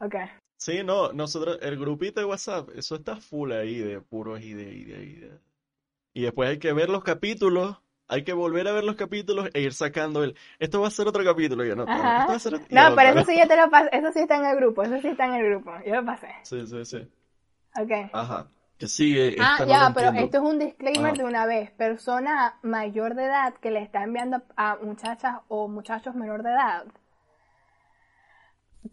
Ok. 0.00 0.16
Sí, 0.58 0.82
no, 0.84 1.12
nosotros, 1.12 1.58
el 1.62 1.78
grupito 1.78 2.20
de 2.20 2.26
WhatsApp, 2.26 2.70
eso 2.74 2.96
está 2.96 3.16
full 3.16 3.52
ahí 3.52 3.78
de 3.78 4.00
puros 4.00 4.40
ideas, 4.40 4.72
ideas, 4.74 5.02
ideas. 5.02 5.40
Y 6.14 6.22
después 6.22 6.48
hay 6.50 6.58
que 6.58 6.72
ver 6.72 6.88
los 6.90 7.04
capítulos, 7.04 7.76
hay 8.08 8.24
que 8.24 8.32
volver 8.32 8.68
a 8.68 8.72
ver 8.72 8.84
los 8.84 8.96
capítulos 8.96 9.48
e 9.52 9.60
ir 9.62 9.72
sacando 9.72 10.24
el, 10.24 10.36
esto 10.58 10.80
va 10.80 10.88
a 10.88 10.90
ser 10.90 11.08
otro 11.08 11.24
capítulo, 11.24 11.64
yo 11.64 11.76
no, 11.76 11.84
Ajá. 11.84 12.18
esto 12.20 12.30
va 12.32 12.36
a 12.36 12.38
ser 12.38 12.54
otro- 12.54 12.66
y 12.70 12.74
No, 12.74 12.94
pero 12.96 13.10
eso 13.10 13.24
sí 13.30 13.36
ya 13.36 13.46
te 13.46 13.56
lo 13.56 13.70
pasé. 13.70 13.88
Eso 13.92 14.12
sí 14.12 14.20
está 14.20 14.36
en 14.36 14.44
el 14.46 14.56
grupo. 14.56 14.82
Eso 14.82 15.00
sí 15.00 15.08
está 15.08 15.26
en 15.26 15.34
el 15.34 15.46
grupo. 15.50 15.72
Yo 15.86 15.94
lo 15.96 16.04
pasé. 16.04 16.28
Sí, 16.42 16.66
sí, 16.66 16.84
sí. 16.84 17.08
Ok. 17.76 17.90
Ajá. 18.12 18.48
Que 18.78 18.88
sigue, 18.88 19.36
Ah, 19.40 19.56
no 19.60 19.66
ya, 19.66 19.92
pero 19.94 20.08
entiendo. 20.08 20.24
esto 20.26 20.36
es 20.38 20.52
un 20.52 20.58
disclaimer 20.58 21.16
de 21.16 21.24
una 21.24 21.46
vez. 21.46 21.70
Persona 21.72 22.58
mayor 22.62 23.14
de 23.14 23.24
edad 23.24 23.54
que 23.54 23.70
le 23.70 23.80
está 23.80 24.02
enviando 24.02 24.42
a 24.56 24.76
muchachas 24.76 25.36
o 25.48 25.68
muchachos 25.68 26.14
menor 26.14 26.42
de 26.42 26.50
edad. 26.50 26.84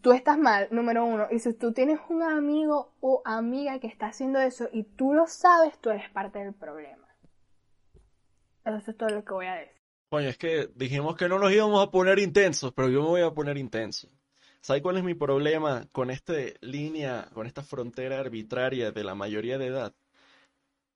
Tú 0.00 0.12
estás 0.12 0.38
mal, 0.38 0.68
número 0.70 1.04
uno. 1.04 1.26
Y 1.30 1.38
si 1.40 1.52
tú 1.52 1.72
tienes 1.72 1.98
un 2.08 2.22
amigo 2.22 2.94
o 3.00 3.22
amiga 3.24 3.78
que 3.80 3.88
está 3.88 4.06
haciendo 4.06 4.38
eso 4.40 4.68
y 4.72 4.84
tú 4.84 5.12
lo 5.12 5.26
sabes, 5.26 5.78
tú 5.80 5.90
eres 5.90 6.08
parte 6.10 6.38
del 6.38 6.54
problema. 6.54 7.06
Eso 8.64 8.90
es 8.92 8.96
todo 8.96 9.10
lo 9.10 9.24
que 9.24 9.32
voy 9.34 9.46
a 9.46 9.54
decir. 9.54 9.76
Coño, 10.08 10.28
es 10.28 10.38
que 10.38 10.68
dijimos 10.76 11.16
que 11.16 11.28
no 11.28 11.38
nos 11.38 11.52
íbamos 11.52 11.86
a 11.86 11.90
poner 11.90 12.18
intensos, 12.20 12.72
pero 12.72 12.88
yo 12.88 13.02
me 13.02 13.08
voy 13.08 13.22
a 13.22 13.30
poner 13.32 13.58
intenso. 13.58 14.08
¿Sabes 14.62 14.82
cuál 14.82 14.96
es 14.96 15.04
mi 15.04 15.12
problema 15.14 15.86
con 15.92 16.10
esta 16.10 16.32
línea, 16.62 17.28
con 17.34 17.46
esta 17.46 17.62
frontera 17.62 18.18
arbitraria 18.20 18.90
de 18.92 19.04
la 19.04 19.14
mayoría 19.14 19.58
de 19.58 19.66
edad? 19.66 19.94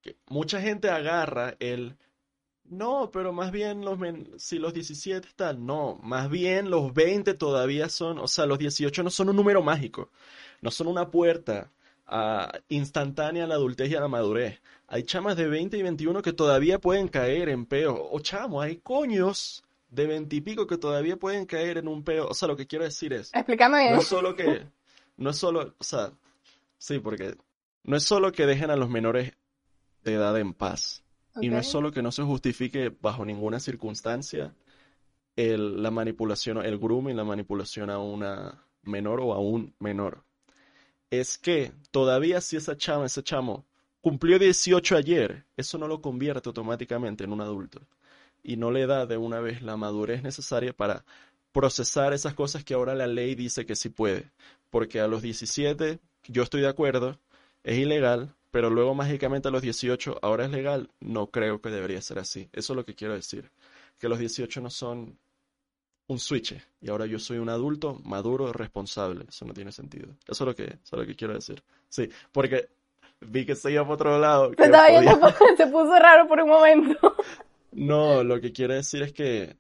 Que 0.01 0.17
mucha 0.29 0.61
gente 0.61 0.89
agarra 0.91 1.57
el, 1.59 1.97
no, 2.65 3.11
pero 3.13 3.33
más 3.33 3.53
bien 3.53 3.85
los 3.85 3.99
men- 3.99 4.31
si 4.39 4.59
los 4.61 4.75
17 4.75 5.29
están, 5.29 5.67
no, 5.67 5.99
más 6.03 6.31
bien 6.31 6.71
los 6.71 6.95
20 6.95 7.35
todavía 7.35 7.89
son, 7.91 8.19
o 8.21 8.29
sea, 8.29 8.47
los 8.47 8.59
18 8.61 9.03
no 9.05 9.11
son 9.11 9.31
un 9.31 9.37
número 9.37 9.63
mágico, 9.63 10.11
no 10.63 10.71
son 10.73 10.89
una 10.89 11.11
puerta 11.11 11.73
ah, 12.09 12.53
instantánea 12.71 13.45
a 13.45 13.49
la 13.49 13.57
adultez 13.57 13.91
y 13.91 13.97
a 13.97 14.01
la 14.01 14.09
madurez. 14.09 14.63
Hay 14.89 15.05
chamas 15.05 15.37
de 15.39 15.49
20 15.49 15.79
y 15.79 15.83
21 15.85 16.23
que 16.23 16.35
todavía 16.35 16.81
pueden 16.81 17.09
caer 17.09 17.51
en 17.51 17.67
peo. 17.67 18.09
O 18.13 18.21
chamo, 18.21 18.63
hay 18.63 18.79
coños 18.79 19.65
de 19.97 20.07
20 20.07 20.37
y 20.37 20.41
pico 20.43 20.67
que 20.67 20.77
todavía 20.77 21.17
pueden 21.17 21.47
caer 21.47 21.79
en 21.79 21.89
un 21.89 22.05
peo. 22.05 22.29
O 22.29 22.35
sea, 22.35 22.47
lo 22.47 22.57
que 22.57 22.67
quiero 22.67 22.85
decir 22.85 23.15
es, 23.15 23.35
Explícame 23.35 23.79
bien. 23.79 23.95
no 23.95 24.01
es 24.01 24.07
solo 24.07 24.37
que, 24.37 24.67
no 25.17 25.31
es 25.31 25.37
solo, 25.37 25.75
o 25.79 25.85
sea, 25.85 26.13
sí, 26.77 26.99
porque 26.99 27.35
no 27.83 27.97
es 27.97 28.05
solo 28.05 28.31
que 28.31 28.47
dejen 28.47 28.71
a 28.71 28.77
los 28.77 28.91
menores 28.91 29.33
de 30.05 30.15
edad 30.15 30.39
en 30.39 30.53
paz. 30.53 31.03
Y 31.41 31.49
no 31.49 31.59
es 31.59 31.67
solo 31.67 31.93
que 31.93 32.03
no 32.03 32.13
se 32.13 32.23
justifique 32.23 32.91
bajo 33.01 33.25
ninguna 33.25 33.61
circunstancia 33.61 34.55
el, 35.35 35.83
la 35.83 35.91
manipulación, 35.91 36.65
el 36.65 36.79
grooming, 36.79 37.15
la 37.15 37.25
manipulación 37.25 37.91
a 37.91 37.99
una 37.99 38.65
menor 38.83 39.21
o 39.21 39.35
a 39.35 39.39
un 39.39 39.75
menor. 39.79 40.25
Es 41.11 41.37
que 41.37 41.73
todavía 41.91 42.41
si 42.41 42.57
esa 42.57 42.77
chama, 42.77 43.07
ese 43.07 43.23
chamo, 43.23 43.67
cumplió 44.01 44.39
18 44.39 44.97
ayer, 44.97 45.45
eso 45.59 45.77
no 45.77 45.89
lo 45.89 46.01
convierte 46.01 46.49
automáticamente 46.49 47.25
en 47.25 47.33
un 47.33 47.43
adulto 47.43 47.87
y 48.47 48.57
no 48.57 48.71
le 48.71 48.87
da 48.87 49.07
de 49.07 49.17
una 49.17 49.41
vez 49.41 49.61
la 49.61 49.77
madurez 49.77 50.23
necesaria 50.23 50.73
para 50.73 51.05
procesar 51.51 52.13
esas 52.13 52.33
cosas 52.33 52.63
que 52.63 52.75
ahora 52.75 52.95
la 52.95 53.09
ley 53.09 53.35
dice 53.35 53.67
que 53.67 53.75
sí 53.75 53.89
puede. 53.89 54.31
Porque 54.71 55.01
a 55.01 55.09
los 55.09 55.21
17, 55.21 55.99
yo 56.29 56.43
estoy 56.45 56.61
de 56.61 56.69
acuerdo, 56.69 57.19
es 57.65 57.77
ilegal, 57.77 58.33
pero 58.53 58.71
luego 58.71 58.95
mágicamente 58.95 59.49
a 59.49 59.51
los 59.51 59.63
18 59.63 60.21
ahora 60.23 60.45
es 60.45 60.53
legal. 60.53 60.91
No 61.01 61.27
creo 61.27 61.61
que 61.61 61.71
debería 61.71 62.01
ser 62.01 62.21
así. 62.21 62.49
Eso 62.53 62.73
es 62.73 62.77
lo 62.77 62.85
que 62.85 62.95
quiero 62.95 63.15
decir. 63.15 63.51
Que 63.99 64.09
los 64.09 64.21
18 64.21 64.61
no 64.61 64.71
son 64.71 65.19
un 66.07 66.21
switch 66.21 66.55
y 66.81 66.89
ahora 66.89 67.07
yo 67.07 67.19
soy 67.19 67.39
un 67.39 67.49
adulto 67.49 68.01
maduro, 68.05 68.53
responsable. 68.53 69.25
Eso 69.29 69.45
no 69.45 69.55
tiene 69.55 69.73
sentido. 69.73 70.15
Eso 70.29 70.45
es 70.45 70.47
lo 70.47 70.55
que, 70.55 70.65
eso 70.65 70.81
es 70.93 70.99
lo 71.01 71.05
que 71.05 71.17
quiero 71.17 71.35
decir. 71.35 71.65
Sí, 71.89 72.09
porque 72.31 72.69
vi 73.21 73.45
que 73.45 73.57
se 73.57 73.73
iba 73.73 73.85
por 73.85 73.95
otro 73.95 74.21
lado. 74.21 74.53
Se, 74.57 74.71
yendo, 74.71 75.35
se 75.57 75.67
puso 75.67 75.99
raro 75.99 76.29
por 76.29 76.41
un 76.41 76.49
momento. 76.49 77.17
No, 77.77 78.25
lo 78.25 78.41
que 78.41 78.53
quiero 78.53 78.75
decir 78.75 79.03
es 79.03 79.13
que 79.13 79.57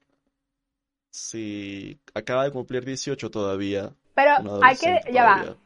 si 1.11 1.99
acaba 2.15 2.45
de 2.45 2.51
cumplir 2.51 2.85
18 2.85 3.31
todavía. 3.31 3.93
Pero 4.15 4.33
hay 4.63 4.77
que, 4.77 5.01
ya 5.13 5.25
va. 5.25 5.57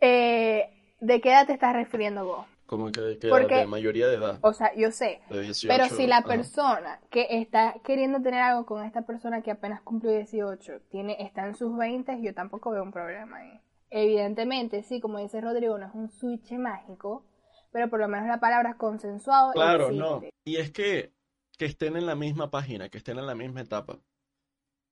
Eh, 0.00 0.70
¿De 1.00 1.20
qué 1.20 1.30
edad 1.30 1.46
te 1.46 1.52
estás 1.52 1.74
refiriendo 1.74 2.24
vos? 2.24 2.46
Como 2.66 2.90
que 2.90 3.00
de 3.00 3.18
qué 3.18 3.28
edad, 3.28 3.48
de 3.48 3.66
mayoría 3.66 4.08
de 4.08 4.16
edad. 4.16 4.38
O 4.40 4.52
sea, 4.52 4.74
yo 4.74 4.90
sé. 4.90 5.20
pero 5.66 5.86
si 5.86 6.06
la 6.06 6.22
persona 6.22 7.00
que 7.10 7.26
está 7.30 7.76
queriendo 7.84 8.20
tener 8.20 8.40
algo 8.40 8.66
con 8.66 8.84
esta 8.84 9.02
persona 9.02 9.42
que 9.42 9.52
apenas 9.52 9.82
cumplió 9.82 10.12
18 10.12 10.80
tiene, 10.90 11.16
está 11.20 11.46
en 11.46 11.54
sus 11.54 11.76
20, 11.76 12.20
yo 12.22 12.34
tampoco 12.34 12.70
veo 12.70 12.82
un 12.82 12.90
problema 12.90 13.36
ahí. 13.36 13.60
Evidentemente, 13.90 14.82
sí, 14.82 15.00
como 15.00 15.18
dice 15.18 15.40
Rodrigo, 15.40 15.78
no 15.78 15.86
es 15.86 15.94
un 15.94 16.10
switch 16.10 16.52
mágico, 16.52 17.24
pero 17.76 17.90
por 17.90 18.00
lo 18.00 18.08
menos 18.08 18.26
la 18.26 18.40
palabra 18.40 18.78
consensuado. 18.78 19.52
Claro, 19.52 19.92
no. 19.92 20.22
Y 20.46 20.56
es 20.56 20.70
que, 20.70 21.12
que 21.58 21.66
estén 21.66 21.94
en 21.98 22.06
la 22.06 22.14
misma 22.14 22.50
página, 22.50 22.88
que 22.88 22.96
estén 22.96 23.18
en 23.18 23.26
la 23.26 23.34
misma 23.34 23.60
etapa. 23.60 23.98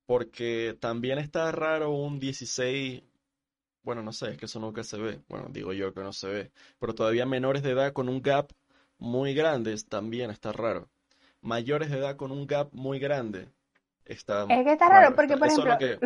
Porque 0.05 0.77
también 0.79 1.17
está 1.17 1.51
raro 1.51 1.89
un 1.89 2.19
16, 2.19 3.01
bueno, 3.81 4.03
no 4.03 4.13
sé, 4.13 4.33
es 4.33 4.37
que 4.37 4.45
eso 4.45 4.59
nunca 4.59 4.83
se 4.83 4.99
ve. 4.99 5.19
Bueno, 5.27 5.47
digo 5.49 5.73
yo 5.73 5.95
que 5.95 6.01
no 6.01 6.13
se 6.13 6.27
ve. 6.27 6.51
Pero 6.77 6.93
todavía 6.93 7.25
menores 7.25 7.63
de 7.63 7.71
edad 7.71 7.91
con 7.91 8.07
un 8.07 8.21
gap 8.21 8.51
muy 8.99 9.33
grande 9.33 9.75
también 9.89 10.29
está 10.29 10.51
raro. 10.51 10.87
Mayores 11.41 11.89
de 11.89 11.97
edad 11.97 12.17
con 12.17 12.31
un 12.31 12.45
gap 12.45 12.69
muy 12.71 12.99
grande 12.99 13.49
está 14.05 14.43
Es 14.43 14.63
que 14.63 14.73
está 14.73 14.89
raro, 14.89 15.15
porque 15.15 15.37
por 15.37 15.47
ejemplo, 15.47 15.71
lo, 15.71 15.77
de 15.79 15.97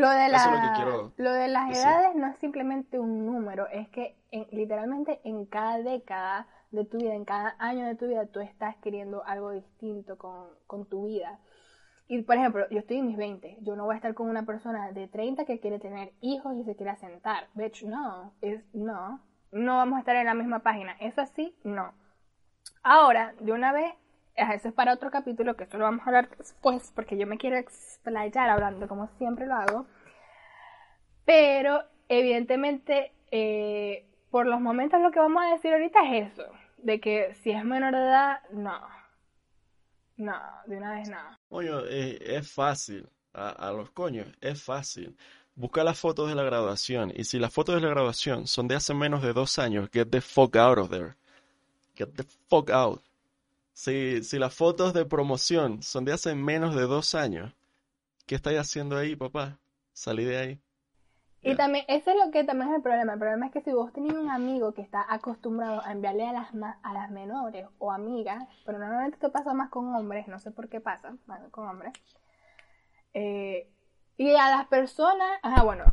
lo, 1.17 1.34
de 1.34 1.47
las 1.49 1.77
edades 1.77 2.15
no 2.15 2.27
es 2.27 2.38
simplemente 2.39 2.97
un 2.97 3.25
número, 3.25 3.67
es 3.67 3.89
que 3.89 4.15
literalmente 4.51 5.19
en 5.25 5.45
cada 5.45 5.80
década 5.80 6.47
de 6.72 6.86
tu 6.86 6.97
vida, 6.97 7.15
en 7.15 7.26
cada 7.26 7.55
año 7.59 7.86
de 7.86 7.95
tu 7.95 8.07
vida, 8.07 8.26
tú 8.28 8.39
estás 8.39 8.76
queriendo 8.78 9.24
algo 9.26 9.51
distinto 9.51 10.17
con, 10.17 10.86
tu 10.89 11.07
vida. 11.07 11.39
Y 12.07 12.22
por 12.24 12.36
ejemplo, 12.38 12.67
yo 12.70 12.80
estoy 12.80 12.97
en 12.97 13.07
mis 13.07 13.17
20, 13.17 13.57
yo 13.61 13.76
no 13.76 13.86
voy 13.86 13.93
a 13.93 13.97
estar 13.97 14.13
con 14.13 14.30
una 14.30 14.45
persona 14.45 14.91
de 14.91 15.07
30 15.07 15.45
que 15.45 15.59
quiere 15.59 15.80
tener 15.80 16.11
hijos 16.22 16.55
y 16.57 16.63
se 16.63 16.76
quiere 16.76 16.91
asentar. 16.91 17.47
Bitch, 17.53 17.84
no, 17.84 18.34
es 18.41 18.63
no. 18.74 19.22
No 19.51 19.78
vamos 19.78 19.97
a 19.97 19.99
estar 19.99 20.15
en 20.15 20.26
la 20.26 20.34
misma 20.34 20.59
página. 20.59 20.93
Eso 20.99 21.22
así, 21.22 21.55
no. 21.63 21.93
Ahora, 22.84 23.34
de 23.39 23.51
una 23.51 23.72
vez, 23.72 23.93
eso 24.36 24.70
es 24.70 24.74
para 24.74 24.93
otro 24.93 25.11
capítulo, 25.11 25.55
que 25.55 25.63
esto 25.63 25.78
lo 25.78 25.86
vamos 25.86 26.01
a 26.01 26.05
hablar 26.05 26.30
después, 26.38 26.91
porque 26.95 27.17
yo 27.17 27.28
me 27.28 27.38
quiero 27.38 27.57
explayar 27.57 28.49
hablando 28.49 28.88
como 28.88 29.07
siempre 29.17 29.45
lo 29.45 29.55
hago. 29.55 29.86
Pero, 31.26 31.84
evidentemente, 32.07 33.11
eh, 33.32 34.09
por 34.30 34.45
los 34.45 34.61
momentos 34.61 35.01
lo 35.01 35.11
que 35.11 35.19
vamos 35.19 35.43
a 35.43 35.53
decir 35.53 35.73
ahorita 35.73 35.99
es 36.13 36.34
eso, 36.34 36.45
de 36.77 36.99
que 36.99 37.34
si 37.36 37.51
es 37.51 37.63
menor 37.63 37.93
de 37.93 38.01
edad, 38.01 38.39
no. 38.51 38.80
No, 40.17 40.38
de 40.65 40.77
una 40.77 40.95
vez 40.95 41.09
no. 41.09 41.17
Coño, 41.47 41.80
es, 41.86 42.51
fácil, 42.51 43.07
a, 43.34 43.71
los 43.71 43.89
coños, 43.91 44.27
es 44.41 44.61
fácil. 44.61 45.15
Busca 45.55 45.84
las 45.84 45.97
fotos 45.97 46.30
de 46.30 46.36
la 46.36 46.43
graduación 46.43 47.11
y 47.15 47.23
si 47.23 47.39
las 47.39 47.53
fotos 47.53 47.75
de 47.75 47.82
la 47.82 47.89
graduación 47.89 48.45
son 48.45 48.67
de 48.67 48.75
hace 48.75 48.93
menos 48.93 49.21
de 49.21 49.34
dos 49.34 49.59
años, 49.59 49.89
get 49.91 50.09
the 50.09 50.21
fuck 50.21 50.55
out 50.57 50.77
of 50.77 50.89
there. 50.89 51.15
Get 51.95 52.09
the 52.15 52.25
fuck 52.49 52.69
out. 52.69 53.01
Si, 53.73 54.21
si 54.23 54.38
las 54.39 54.53
fotos 54.53 54.93
de 54.93 55.05
promoción 55.05 55.82
son 55.82 56.03
de 56.03 56.13
hace 56.13 56.36
menos 56.36 56.75
de 56.75 56.82
dos 56.82 57.15
años, 57.15 57.53
¿qué 58.25 58.36
estáis 58.36 58.59
haciendo 58.59 58.97
ahí, 58.97 59.15
papá? 59.15 59.57
Salí 59.93 60.25
de 60.25 60.38
ahí. 60.38 60.61
Y 61.41 61.55
también, 61.55 61.85
ese 61.87 62.11
es 62.11 62.17
lo 62.17 62.31
que 62.31 62.43
también 62.43 62.69
es 62.69 62.75
el 62.75 62.81
problema. 62.81 63.13
El 63.13 63.19
problema 63.19 63.45
es 63.45 63.51
que 63.51 63.61
si 63.61 63.71
vos 63.71 63.93
tenés 63.93 64.13
un 64.13 64.29
amigo 64.29 64.73
que 64.73 64.81
está 64.81 65.05
acostumbrado 65.07 65.81
a 65.85 65.91
enviarle 65.93 66.27
a 66.27 66.33
las 66.33 66.53
más, 66.53 66.77
a 66.83 66.93
las 66.93 67.09
menores 67.11 67.65
o 67.77 67.91
amigas, 67.91 68.43
pero 68.65 68.77
normalmente 68.77 69.15
esto 69.15 69.31
pasa 69.31 69.53
más 69.53 69.69
con 69.69 69.93
hombres, 69.95 70.27
no 70.27 70.39
sé 70.39 70.51
por 70.51 70.67
qué 70.67 70.81
pasa, 70.81 71.15
más 71.27 71.39
con 71.51 71.67
hombres. 71.67 71.93
Eh, 73.13 73.71
y 74.17 74.35
a 74.35 74.49
las 74.49 74.67
personas, 74.67 75.39
ajá, 75.41 75.63
bueno, 75.63 75.85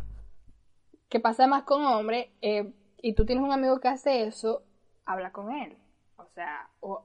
que 1.08 1.20
pasa 1.20 1.46
más 1.46 1.62
con 1.62 1.84
hombres, 1.84 2.28
eh, 2.42 2.74
y 3.00 3.14
tú 3.14 3.24
tienes 3.24 3.44
un 3.44 3.52
amigo 3.52 3.78
que 3.78 3.88
hace 3.88 4.24
eso, 4.24 4.64
habla 5.04 5.30
con 5.30 5.52
él. 5.52 5.78
O 6.16 6.26
sea, 6.34 6.68
o, 6.80 7.04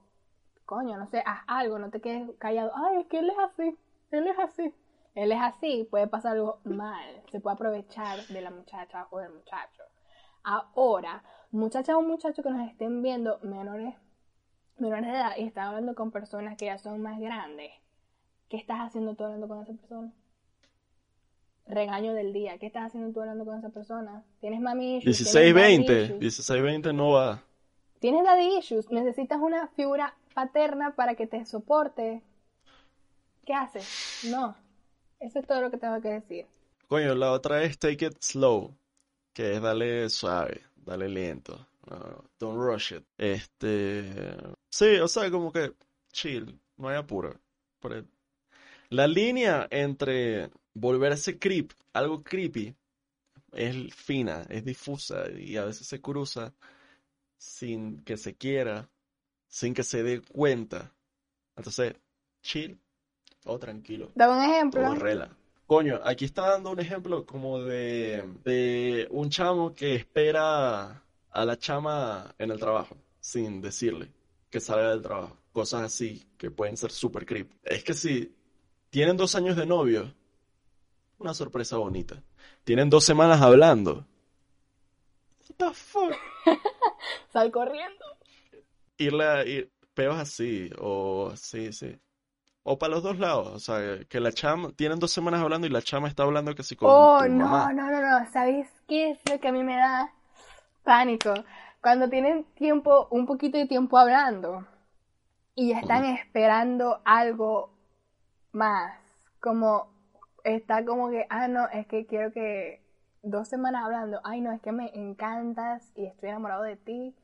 coño, 0.64 0.96
no 0.96 1.06
sé, 1.06 1.22
haz 1.24 1.44
algo, 1.46 1.78
no 1.78 1.90
te 1.90 2.00
quedes 2.00 2.28
callado. 2.38 2.72
Ay, 2.74 3.02
es 3.02 3.06
que 3.06 3.20
él 3.20 3.30
es 3.30 3.38
así, 3.38 3.78
él 4.10 4.26
es 4.26 4.38
así 4.40 4.74
él 5.14 5.32
es 5.32 5.40
así, 5.40 5.86
puede 5.90 6.06
pasar 6.06 6.32
algo 6.32 6.60
mal, 6.64 7.22
se 7.30 7.40
puede 7.40 7.54
aprovechar 7.54 8.26
de 8.26 8.40
la 8.40 8.50
muchacha 8.50 9.06
o 9.10 9.18
del 9.18 9.32
muchacho. 9.32 9.82
Ahora, 10.42 11.22
muchachas 11.50 11.96
o 11.96 12.02
muchachos 12.02 12.42
que 12.44 12.50
nos 12.50 12.68
estén 12.68 13.02
viendo 13.02 13.38
menores, 13.42 13.94
menores 14.78 15.06
de 15.06 15.12
edad 15.12 15.36
y 15.36 15.44
están 15.44 15.68
hablando 15.68 15.94
con 15.94 16.10
personas 16.10 16.56
que 16.56 16.66
ya 16.66 16.78
son 16.78 17.00
más 17.02 17.20
grandes, 17.20 17.70
¿qué 18.48 18.56
estás 18.56 18.78
haciendo 18.80 19.14
tú 19.14 19.24
hablando 19.24 19.48
con 19.48 19.62
esa 19.62 19.74
persona? 19.74 20.12
Regaño 21.66 22.14
del 22.14 22.32
día, 22.32 22.58
¿qué 22.58 22.66
estás 22.66 22.86
haciendo 22.86 23.12
tú 23.12 23.20
hablando 23.20 23.44
con 23.44 23.58
esa 23.58 23.68
persona? 23.68 24.24
¿Tienes 24.40 24.60
mami 24.60 24.96
issues? 24.96 25.34
16-20, 25.34 26.18
16-20 26.18 26.94
no 26.94 27.10
va. 27.12 27.44
Tienes 28.00 28.24
daddy 28.24 28.58
issues, 28.58 28.90
necesitas 28.90 29.40
una 29.40 29.68
figura 29.68 30.16
paterna 30.34 30.96
para 30.96 31.14
que 31.14 31.28
te 31.28 31.44
soporte. 31.44 32.22
¿Qué 33.44 33.54
haces? 33.54 34.28
No. 34.28 34.56
Eso 35.22 35.38
es 35.38 35.46
todo 35.46 35.60
lo 35.60 35.70
que 35.70 35.78
tengo 35.78 36.00
que 36.00 36.08
decir. 36.08 36.46
Coño, 36.88 37.14
la 37.14 37.30
otra 37.30 37.62
es 37.62 37.78
take 37.78 38.06
it 38.06 38.16
slow, 38.20 38.76
que 39.32 39.54
es 39.54 39.62
darle 39.62 40.10
suave, 40.10 40.62
dale 40.74 41.08
lento. 41.08 41.66
don't 42.38 42.58
rush 42.58 42.94
it. 42.94 43.04
Este. 43.16 44.04
Sí, 44.68 44.96
o 44.96 45.06
sea, 45.06 45.30
como 45.30 45.52
que 45.52 45.74
chill, 46.12 46.60
no 46.76 46.88
hay 46.88 46.96
apuro. 46.96 47.38
La 48.90 49.06
línea 49.06 49.68
entre 49.70 50.50
volverse 50.74 51.38
creep, 51.38 51.72
algo 51.92 52.22
creepy, 52.22 52.74
es 53.52 53.94
fina, 53.94 54.44
es 54.48 54.64
difusa 54.64 55.30
y 55.30 55.56
a 55.56 55.64
veces 55.64 55.86
se 55.86 56.00
cruza 56.00 56.52
sin 57.38 58.02
que 58.02 58.16
se 58.16 58.34
quiera, 58.34 58.90
sin 59.48 59.72
que 59.72 59.82
se 59.84 60.02
dé 60.02 60.20
cuenta. 60.20 60.92
Entonces, 61.56 61.94
chill, 62.42 62.81
Oh, 63.44 63.58
tranquilo. 63.58 64.10
Da 64.14 64.30
un 64.30 64.42
ejemplo. 64.42 64.94
Coño, 65.66 66.00
aquí 66.04 66.26
está 66.26 66.50
dando 66.50 66.70
un 66.70 66.80
ejemplo 66.80 67.24
como 67.24 67.60
de, 67.60 68.24
de 68.44 69.08
un 69.10 69.30
chamo 69.30 69.74
que 69.74 69.94
espera 69.94 71.02
a 71.30 71.44
la 71.44 71.58
chama 71.58 72.34
en 72.38 72.50
el 72.50 72.58
trabajo, 72.58 72.96
sin 73.20 73.60
decirle 73.60 74.10
que 74.50 74.60
salga 74.60 74.90
del 74.90 75.02
trabajo. 75.02 75.38
Cosas 75.52 75.82
así 75.82 76.26
que 76.36 76.50
pueden 76.50 76.76
ser 76.76 76.90
súper 76.90 77.24
creep. 77.24 77.50
Es 77.64 77.82
que 77.84 77.94
si 77.94 78.34
tienen 78.90 79.16
dos 79.16 79.34
años 79.34 79.56
de 79.56 79.66
novio, 79.66 80.14
una 81.18 81.34
sorpresa 81.34 81.78
bonita. 81.78 82.22
Tienen 82.64 82.90
dos 82.90 83.04
semanas 83.04 83.40
hablando. 83.40 84.06
What 85.48 85.56
the 85.56 85.74
fuck? 85.74 86.14
Sal 87.32 87.50
corriendo. 87.50 88.04
Irle 88.98 89.24
a 89.24 89.44
ir, 89.46 89.72
peos 89.94 90.18
así, 90.18 90.70
o 90.78 91.32
sí, 91.34 91.72
sí. 91.72 91.98
O 92.64 92.78
para 92.78 92.92
los 92.92 93.02
dos 93.02 93.18
lados, 93.18 93.48
o 93.48 93.58
sea, 93.58 94.04
que 94.08 94.20
la 94.20 94.30
chama, 94.30 94.70
tienen 94.76 95.00
dos 95.00 95.10
semanas 95.10 95.40
hablando 95.40 95.66
y 95.66 95.70
la 95.70 95.82
chama 95.82 96.06
está 96.06 96.22
hablando 96.22 96.54
que 96.54 96.62
sí 96.62 96.76
con 96.76 96.88
Oh, 96.90 97.26
no, 97.26 97.72
no, 97.72 97.90
no, 97.90 98.00
no, 98.00 98.30
¿sabéis 98.30 98.68
qué 98.86 99.10
es 99.10 99.18
lo 99.28 99.40
que 99.40 99.48
a 99.48 99.52
mí 99.52 99.64
me 99.64 99.76
da 99.76 100.12
pánico? 100.84 101.34
Cuando 101.80 102.08
tienen 102.08 102.44
tiempo, 102.54 103.08
un 103.10 103.26
poquito 103.26 103.58
de 103.58 103.66
tiempo 103.66 103.98
hablando 103.98 104.64
y 105.56 105.70
ya 105.70 105.80
están 105.80 106.04
esperando 106.04 107.00
algo 107.04 107.72
más, 108.52 108.96
como 109.40 109.92
está 110.44 110.84
como 110.84 111.10
que, 111.10 111.26
ah, 111.30 111.48
no, 111.48 111.68
es 111.68 111.88
que 111.88 112.06
quiero 112.06 112.30
que 112.32 112.80
dos 113.24 113.48
semanas 113.48 113.84
hablando, 113.84 114.20
ay, 114.22 114.40
no, 114.40 114.52
es 114.52 114.60
que 114.60 114.70
me 114.70 114.92
encantas 114.94 115.90
y 115.96 116.06
estoy 116.06 116.28
enamorado 116.28 116.62
de 116.62 116.76
ti 116.76 117.16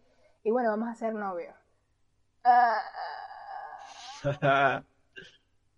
y 0.43 0.51
bueno, 0.51 0.71
vamos 0.71 0.89
a 0.89 0.95
ser 0.97 1.15
novios. 1.15 1.55
Ah. 2.43 2.83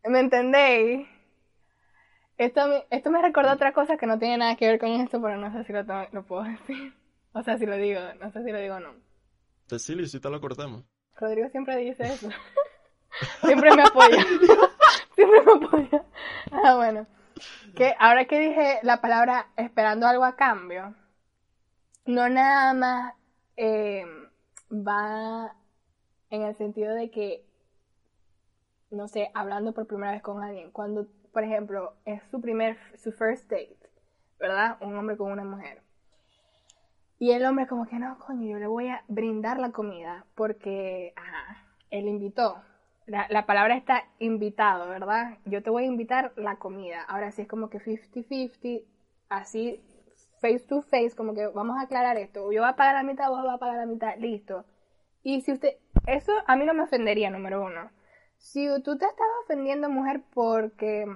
¿Me 0.05 0.21
entendéis? 0.21 1.07
Esto 2.39 2.69
me, 2.69 2.85
esto 2.91 3.11
me 3.11 3.21
recordó 3.21 3.53
otra 3.53 3.73
cosa 3.73 3.97
que 3.97 4.07
no 4.07 4.19
tiene 4.19 4.39
nada 4.39 4.57
que 4.57 4.67
ver 4.67 4.79
con 4.79 4.89
esto, 4.89 5.21
pero 5.21 5.37
no 5.37 5.53
sé 5.53 5.65
si 5.65 5.73
lo, 5.73 5.83
lo 6.13 6.25
puedo 6.25 6.45
decir. 6.45 6.95
O 7.33 7.45
sea, 7.45 7.57
si 7.59 7.65
lo 7.65 7.77
digo, 7.77 8.01
no 8.21 8.33
sé 8.33 8.43
si 8.43 8.51
lo 8.51 8.59
digo 8.59 8.75
o 8.75 8.81
no. 8.81 8.93
Decirlo 9.69 10.03
y 10.03 10.09
si 10.09 10.19
te 10.19 10.29
lo 10.29 10.41
cortamos. 10.41 10.85
Rodrigo 11.17 11.49
siempre 11.51 11.77
dice 11.77 12.03
eso. 12.03 12.29
siempre 13.47 13.71
me 13.77 13.83
apoya. 13.83 14.25
siempre 15.15 15.43
me 15.43 15.53
apoya. 15.53 16.05
Ah, 16.51 16.75
bueno. 16.75 17.07
Que 17.77 17.95
ahora 18.01 18.25
que 18.25 18.41
dije 18.41 18.81
la 18.83 19.01
palabra 19.01 19.53
esperando 19.57 20.09
algo 20.09 20.25
a 20.25 20.35
cambio, 20.35 20.95
no 22.05 22.29
nada 22.29 22.75
más 22.75 23.15
eh, 23.57 24.05
va 24.73 25.55
en 26.31 26.43
el 26.43 26.57
sentido 26.57 26.95
de 26.95 27.11
que, 27.11 27.45
no 28.91 29.09
sé, 29.09 29.31
hablando 29.35 29.73
por 29.73 29.87
primera 29.87 30.13
vez 30.13 30.23
con 30.23 30.43
alguien, 30.43 30.71
cuando, 30.71 31.07
por 31.33 31.45
ejemplo, 31.45 31.95
es 32.05 32.23
su 32.31 32.41
primer, 32.41 32.77
su 32.97 33.13
first 33.13 33.51
date, 33.51 33.79
¿verdad? 34.39 34.79
Un 34.81 34.97
hombre 34.97 35.17
con 35.17 35.31
una 35.33 35.45
mujer. 35.45 35.83
Y 37.19 37.33
el 37.33 37.45
hombre 37.45 37.67
como 37.67 37.87
que 37.87 37.99
no, 37.99 38.19
coño, 38.19 38.47
yo 38.47 38.59
le 38.59 38.67
voy 38.67 38.89
a 38.89 39.05
brindar 39.09 39.59
la 39.59 39.73
comida 39.73 40.25
porque, 40.35 41.13
ajá, 41.17 41.65
él 41.91 42.09
invitó. 42.09 42.63
La, 43.07 43.27
la, 43.29 43.45
palabra 43.45 43.77
está 43.77 44.05
invitado, 44.19 44.89
¿verdad? 44.89 45.39
Yo 45.45 45.63
te 45.63 45.71
voy 45.71 45.85
a 45.85 45.87
invitar 45.87 46.33
la 46.37 46.57
comida. 46.57 47.03
Ahora 47.03 47.33
sí 47.33 47.43
es 47.43 47.49
como 47.49 47.69
que 47.69 47.79
50-50, 47.79 48.85
así 49.29 49.83
face 50.41 50.61
to 50.61 50.83
face, 50.83 51.15
como 51.17 51.35
que 51.35 51.47
vamos 51.49 51.77
a 51.77 51.83
aclarar 51.83 52.17
esto. 52.17 52.51
Yo 52.53 52.63
voy 52.63 52.71
a 52.71 52.77
pagar 52.77 52.95
la 52.95 53.03
mitad, 53.03 53.29
vos 53.29 53.45
vas 53.45 53.57
a 53.57 53.59
pagar 53.59 53.77
la 53.77 53.87
mitad, 53.87 54.17
listo. 54.19 54.65
Y 55.23 55.43
si 55.43 55.53
usted, 55.53 55.77
eso 56.07 56.33
a 56.47 56.57
mí 56.57 56.65
no 56.65 56.75
me 56.75 56.83
ofendería, 56.83 57.31
número 57.31 57.63
uno. 57.63 57.91
Si 58.41 58.67
tú 58.83 58.99
te 58.99 59.07
estabas 59.07 59.33
ofendiendo, 59.45 59.89
mujer, 59.89 60.23
porque 60.35 61.07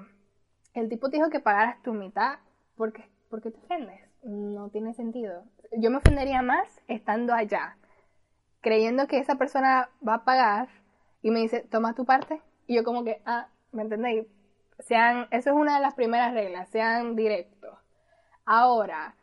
el 0.74 0.88
tipo 0.88 1.10
te 1.10 1.16
dijo 1.16 1.28
que 1.28 1.40
pagaras 1.40 1.82
tu 1.82 1.92
mitad, 1.92 2.38
¿por 2.76 2.92
qué, 2.92 3.10
¿por 3.28 3.42
qué 3.42 3.50
te 3.50 3.58
ofendes? 3.58 4.00
No 4.22 4.70
tiene 4.70 4.94
sentido 4.94 5.44
yo 5.76 5.90
me 5.90 5.98
ofendería 5.98 6.42
más 6.42 6.80
estando 6.88 7.34
allá, 7.34 7.76
creyendo 8.60 9.06
que 9.06 9.18
esa 9.18 9.36
persona 9.36 9.90
va 10.06 10.14
a 10.14 10.24
pagar 10.24 10.68
y 11.22 11.30
me 11.30 11.40
dice, 11.40 11.60
toma 11.60 11.94
tu 11.94 12.04
parte. 12.04 12.40
Y 12.66 12.76
yo 12.76 12.84
como 12.84 13.04
que, 13.04 13.20
ah, 13.24 13.48
¿me 13.72 13.82
entendéis? 13.82 14.26
Sean, 14.78 15.28
eso 15.30 15.50
es 15.50 15.56
una 15.56 15.76
de 15.76 15.82
las 15.82 15.94
primeras 15.94 16.34
reglas, 16.34 16.68
sean 16.70 17.16
directos. 17.16 17.78
Ahora, 18.44 19.16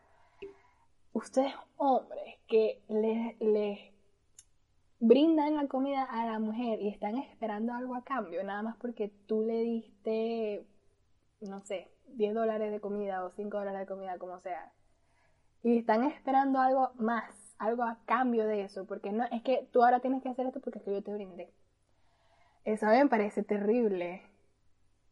ustedes 1.13 1.53
hombres 1.77 2.37
que 2.47 2.81
les 2.87 3.90
brindan 5.01 5.55
la 5.57 5.67
comida 5.67 6.03
a 6.03 6.25
la 6.25 6.39
mujer 6.39 6.79
y 6.81 6.87
están 6.87 7.17
esperando 7.17 7.73
algo 7.73 7.95
a 7.95 8.03
cambio, 8.05 8.41
nada 8.43 8.61
más 8.61 8.77
porque 8.77 9.11
tú 9.27 9.43
le 9.43 9.61
diste, 9.61 10.65
no 11.41 11.59
sé, 11.65 11.89
10 12.13 12.33
dólares 12.33 12.71
de 12.71 12.79
comida 12.79 13.25
o 13.25 13.31
5 13.31 13.57
dólares 13.57 13.81
de 13.81 13.85
comida, 13.87 14.17
como 14.17 14.39
sea 14.39 14.71
y 15.63 15.77
están 15.77 16.03
esperando 16.05 16.59
algo 16.59 16.91
más, 16.97 17.33
algo 17.57 17.83
a 17.83 17.99
cambio 18.05 18.45
de 18.45 18.63
eso, 18.63 18.85
porque 18.85 19.11
no 19.11 19.25
es 19.25 19.43
que 19.43 19.67
tú 19.71 19.83
ahora 19.83 19.99
tienes 19.99 20.23
que 20.23 20.29
hacer 20.29 20.47
esto 20.47 20.59
porque 20.59 20.79
es 20.79 20.85
que 20.85 20.93
yo 20.93 21.03
te 21.03 21.13
brindé. 21.13 21.51
Eso 22.65 22.87
a 22.87 22.91
mí 22.91 22.97
me 22.97 23.07
parece 23.07 23.43
terrible. 23.43 24.21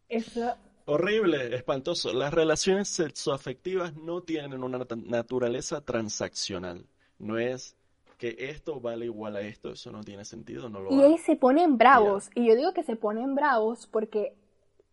Eso 0.07 0.55
horrible, 0.85 1.55
espantoso. 1.55 2.13
Las 2.13 2.33
relaciones 2.33 2.87
sexoafectivas 2.89 3.95
no 3.95 4.21
tienen 4.21 4.63
una 4.63 4.79
naturaleza 4.79 5.81
transaccional. 5.81 6.87
No 7.19 7.37
es 7.37 7.75
que 8.20 8.36
esto 8.38 8.82
vale 8.82 9.05
igual 9.05 9.38
a 9.38 9.41
esto, 9.41 9.72
eso 9.72 9.91
no 9.91 10.03
tiene 10.03 10.26
sentido, 10.26 10.70
no 10.70 10.82
lo 10.82 10.91
Y 10.91 11.01
ahí 11.01 11.17
se 11.17 11.38
ponen 11.38 11.78
bravos, 11.78 12.30
y 12.36 12.45
yo 12.45 12.55
digo 12.55 12.74
que 12.74 12.84
se 12.84 12.97
ponen 12.97 13.34
bravos 13.34 13.88
porque 13.88 14.36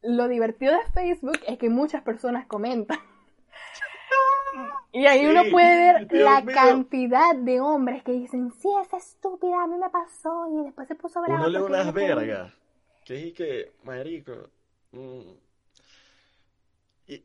lo 0.00 0.28
divertido 0.28 0.72
de 0.72 0.92
Facebook 0.92 1.40
es 1.46 1.58
que 1.58 1.68
muchas 1.68 2.02
personas 2.02 2.46
comentan. 2.46 2.98
Y 4.92 5.04
ahí 5.04 5.26
uno 5.26 5.42
puede 5.50 5.76
ver 5.76 6.08
la 6.10 6.42
cantidad 6.42 7.34
de 7.36 7.60
hombres 7.60 8.02
que 8.02 8.12
dicen, 8.12 8.50
sí, 8.52 8.68
es 8.80 8.90
estúpida, 8.94 9.62
a 9.62 9.66
mí 9.66 9.76
me 9.76 9.90
pasó, 9.90 10.46
y 10.50 10.64
después 10.64 10.88
se 10.88 10.94
puso 10.94 11.20
bravo. 11.20 11.46
Uno 11.46 11.66
unas 11.66 11.92
vergas. 11.92 12.54
Que 13.04 13.28
es 13.28 13.34
que, 13.34 13.72
marico, 13.84 14.48
mm, 14.92 15.32
y, 17.08 17.24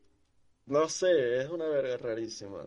no 0.66 0.86
sé, 0.90 1.38
es 1.40 1.48
una 1.48 1.64
verga 1.64 1.96
rarísima. 1.96 2.66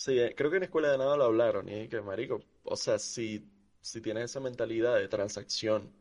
Sí, 0.00 0.18
eh, 0.18 0.34
creo 0.34 0.50
que 0.50 0.56
en 0.56 0.62
Escuela 0.62 0.90
de 0.90 0.96
Nada 0.96 1.14
lo 1.14 1.24
hablaron, 1.24 1.68
y 1.68 1.86
que, 1.86 2.00
marico, 2.00 2.40
o 2.64 2.74
sea, 2.74 2.98
si, 2.98 3.46
si 3.82 4.00
tienes 4.00 4.30
esa 4.30 4.40
mentalidad 4.40 4.96
de 4.96 5.08
transacción 5.08 5.92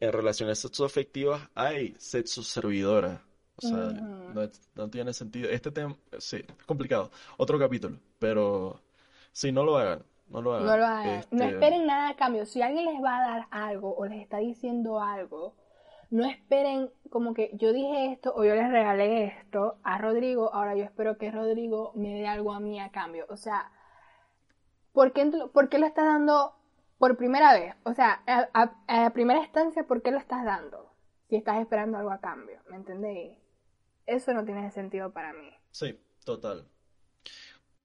en 0.00 0.12
relaciones 0.12 0.58
sexoafectivas, 0.58 1.48
hay 1.54 1.94
sexo 1.98 2.42
servidora. 2.42 3.24
O 3.56 3.62
sea, 3.62 3.70
no, 3.70 4.50
no, 4.74 4.90
tiene 4.90 5.14
sentido. 5.14 5.48
Este 5.48 5.70
tema, 5.70 5.96
sí, 6.18 6.44
es 6.46 6.66
complicado. 6.66 7.10
Otro 7.38 7.58
capítulo, 7.58 7.98
pero 8.18 8.82
sí, 9.32 9.50
no 9.50 9.64
lo 9.64 9.78
hagan. 9.78 10.04
No 10.28 10.42
lo 10.42 10.52
hagan. 10.52 10.66
No 10.66 10.76
lo 10.76 10.84
hagan. 10.84 11.24
No 11.30 11.44
este, 11.44 11.54
esperen 11.54 11.86
nada 11.86 12.10
a 12.10 12.16
cambio. 12.16 12.44
Si 12.44 12.60
alguien 12.60 12.84
les 12.84 13.02
va 13.02 13.16
a 13.16 13.30
dar 13.30 13.48
algo 13.50 13.96
o 13.96 14.04
les 14.04 14.20
está 14.20 14.40
diciendo 14.40 15.00
algo, 15.00 15.54
no 16.10 16.24
esperen 16.24 16.90
como 17.10 17.34
que 17.34 17.50
yo 17.54 17.72
dije 17.72 18.12
esto 18.12 18.32
o 18.34 18.44
yo 18.44 18.54
les 18.54 18.70
regalé 18.70 19.24
esto 19.24 19.78
a 19.82 19.98
Rodrigo, 19.98 20.52
ahora 20.54 20.76
yo 20.76 20.84
espero 20.84 21.18
que 21.18 21.30
Rodrigo 21.30 21.92
me 21.94 22.14
dé 22.14 22.26
algo 22.26 22.52
a 22.52 22.60
mí 22.60 22.80
a 22.80 22.90
cambio. 22.90 23.26
O 23.28 23.36
sea, 23.36 23.70
¿por 24.92 25.12
qué, 25.12 25.30
por 25.52 25.68
qué 25.68 25.78
lo 25.78 25.86
estás 25.86 26.06
dando 26.06 26.54
por 26.98 27.16
primera 27.16 27.52
vez? 27.52 27.74
O 27.84 27.94
sea, 27.94 28.22
a, 28.26 28.74
a 28.86 29.10
primera 29.10 29.40
instancia, 29.40 29.84
¿por 29.84 30.02
qué 30.02 30.10
lo 30.10 30.18
estás 30.18 30.44
dando? 30.44 30.92
Si 31.28 31.36
estás 31.36 31.60
esperando 31.60 31.98
algo 31.98 32.10
a 32.10 32.20
cambio, 32.20 32.60
¿me 32.70 32.76
entendéis? 32.76 33.38
Eso 34.06 34.32
no 34.32 34.44
tiene 34.44 34.70
sentido 34.70 35.12
para 35.12 35.32
mí. 35.32 35.50
Sí, 35.70 35.98
total. 36.24 36.68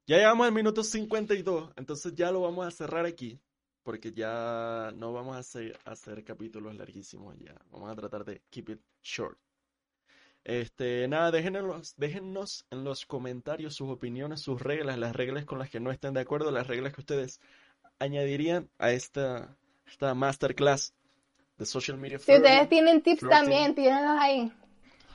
Ya 0.06 0.18
llegamos 0.18 0.46
al 0.46 0.54
minuto 0.54 0.84
52, 0.84 1.74
entonces 1.78 2.14
ya 2.16 2.32
lo 2.32 2.42
vamos 2.42 2.68
a 2.68 2.72
cerrar 2.72 3.06
aquí, 3.06 3.40
porque 3.84 4.12
ya 4.12 4.92
no 4.96 5.14
vamos 5.14 5.36
a 5.36 5.40
hacer, 5.40 5.78
hacer 5.86 6.24
capítulos 6.24 6.76
larguísimos 6.76 7.38
ya. 7.40 7.56
Vamos 7.72 7.92
a 7.92 7.96
tratar 7.96 8.26
de 8.26 8.42
keep 8.50 8.70
it 8.70 8.82
short. 9.02 9.38
Este, 10.44 11.08
nada, 11.08 11.30
déjenos, 11.30 11.94
déjennos 11.98 12.66
en 12.72 12.84
los 12.84 13.06
comentarios 13.06 13.76
sus 13.76 13.90
opiniones, 13.90 14.42
sus 14.42 14.60
reglas, 14.62 14.98
las 14.98 15.16
reglas 15.16 15.46
con 15.46 15.60
las 15.60 15.70
que 15.70 15.80
no 15.80 15.92
estén 15.92 16.14
de 16.14 16.22
acuerdo, 16.22 16.50
las 16.52 16.68
reglas 16.68 16.94
que 16.94 17.02
ustedes 17.02 17.40
añadirían 18.00 18.68
a 18.80 18.92
esta, 18.92 19.56
esta 19.86 20.16
masterclass 20.16 20.94
de 21.58 21.66
social 21.66 21.98
media. 21.98 22.18
Si 22.18 22.34
ustedes 22.34 22.70
tienen 22.70 23.02
tips 23.02 23.28
también, 23.30 23.76
tírenlos 23.76 24.18
ahí. 24.20 24.52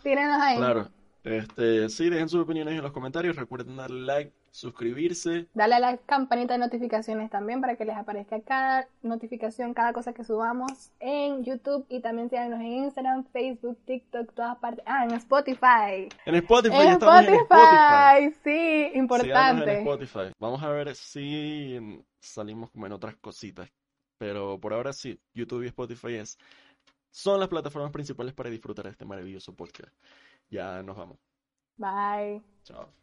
Tírenlos 0.03 0.41
ahí. 0.41 0.57
Claro. 0.59 0.89
Este, 1.25 1.89
sí, 1.89 2.09
dejen 2.09 2.29
sus 2.29 2.43
opiniones 2.43 2.75
en 2.75 2.83
los 2.83 2.93
comentarios. 2.93 3.35
Recuerden 3.35 3.77
darle 3.77 4.07
like, 4.07 4.33
suscribirse. 4.57 5.49
Dale 5.53 5.75
a 5.75 5.81
la 5.81 5.97
campanita 5.99 6.55
de 6.55 6.59
notificaciones 6.59 7.31
también 7.31 7.61
para 7.61 7.77
que 7.77 7.85
les 7.85 7.97
aparezca 7.97 8.41
cada 8.41 8.89
notificación, 9.03 9.75
cada 9.75 9.93
cosa 9.93 10.15
que 10.15 10.25
subamos 10.25 10.91
en 10.99 11.45
YouTube 11.45 11.85
y 11.91 12.01
también 12.01 12.31
síganos 12.31 12.61
en 12.61 12.67
Instagram, 12.67 13.27
Facebook, 13.27 13.79
TikTok, 13.85 14.33
todas 14.33 14.57
partes. 14.59 14.83
Ah, 14.87 15.05
en 15.05 15.13
Spotify. 15.13 16.09
En 16.25 16.35
Spotify, 16.37 16.77
en 16.77 16.89
Spotify. 16.89 18.35
Sí, 18.43 18.91
importante. 18.95 19.73
En 19.73 19.79
Spotify. 19.81 20.33
Vamos 20.39 20.63
a 20.63 20.71
ver 20.71 20.95
si 20.95 22.03
salimos 22.19 22.71
como 22.71 22.87
en 22.87 22.93
otras 22.93 23.15
cositas. 23.17 23.69
Pero 24.19 24.59
por 24.59 24.73
ahora 24.73 24.95
sí, 24.95 25.21
YouTube 25.35 25.65
y 25.65 25.67
Spotify 25.67 26.15
es, 26.15 26.39
son 27.11 27.39
las 27.39 27.51
plataformas 27.51 27.93
principales 27.93 28.33
para 28.33 28.49
disfrutar 28.49 28.87
de 28.87 28.93
este 28.93 29.05
maravilloso 29.05 29.55
podcast. 29.55 29.93
Ya 30.49 30.83
nos 30.83 30.97
vamos. 30.97 31.19
Bye. 31.77 32.41
Chao. 32.65 32.97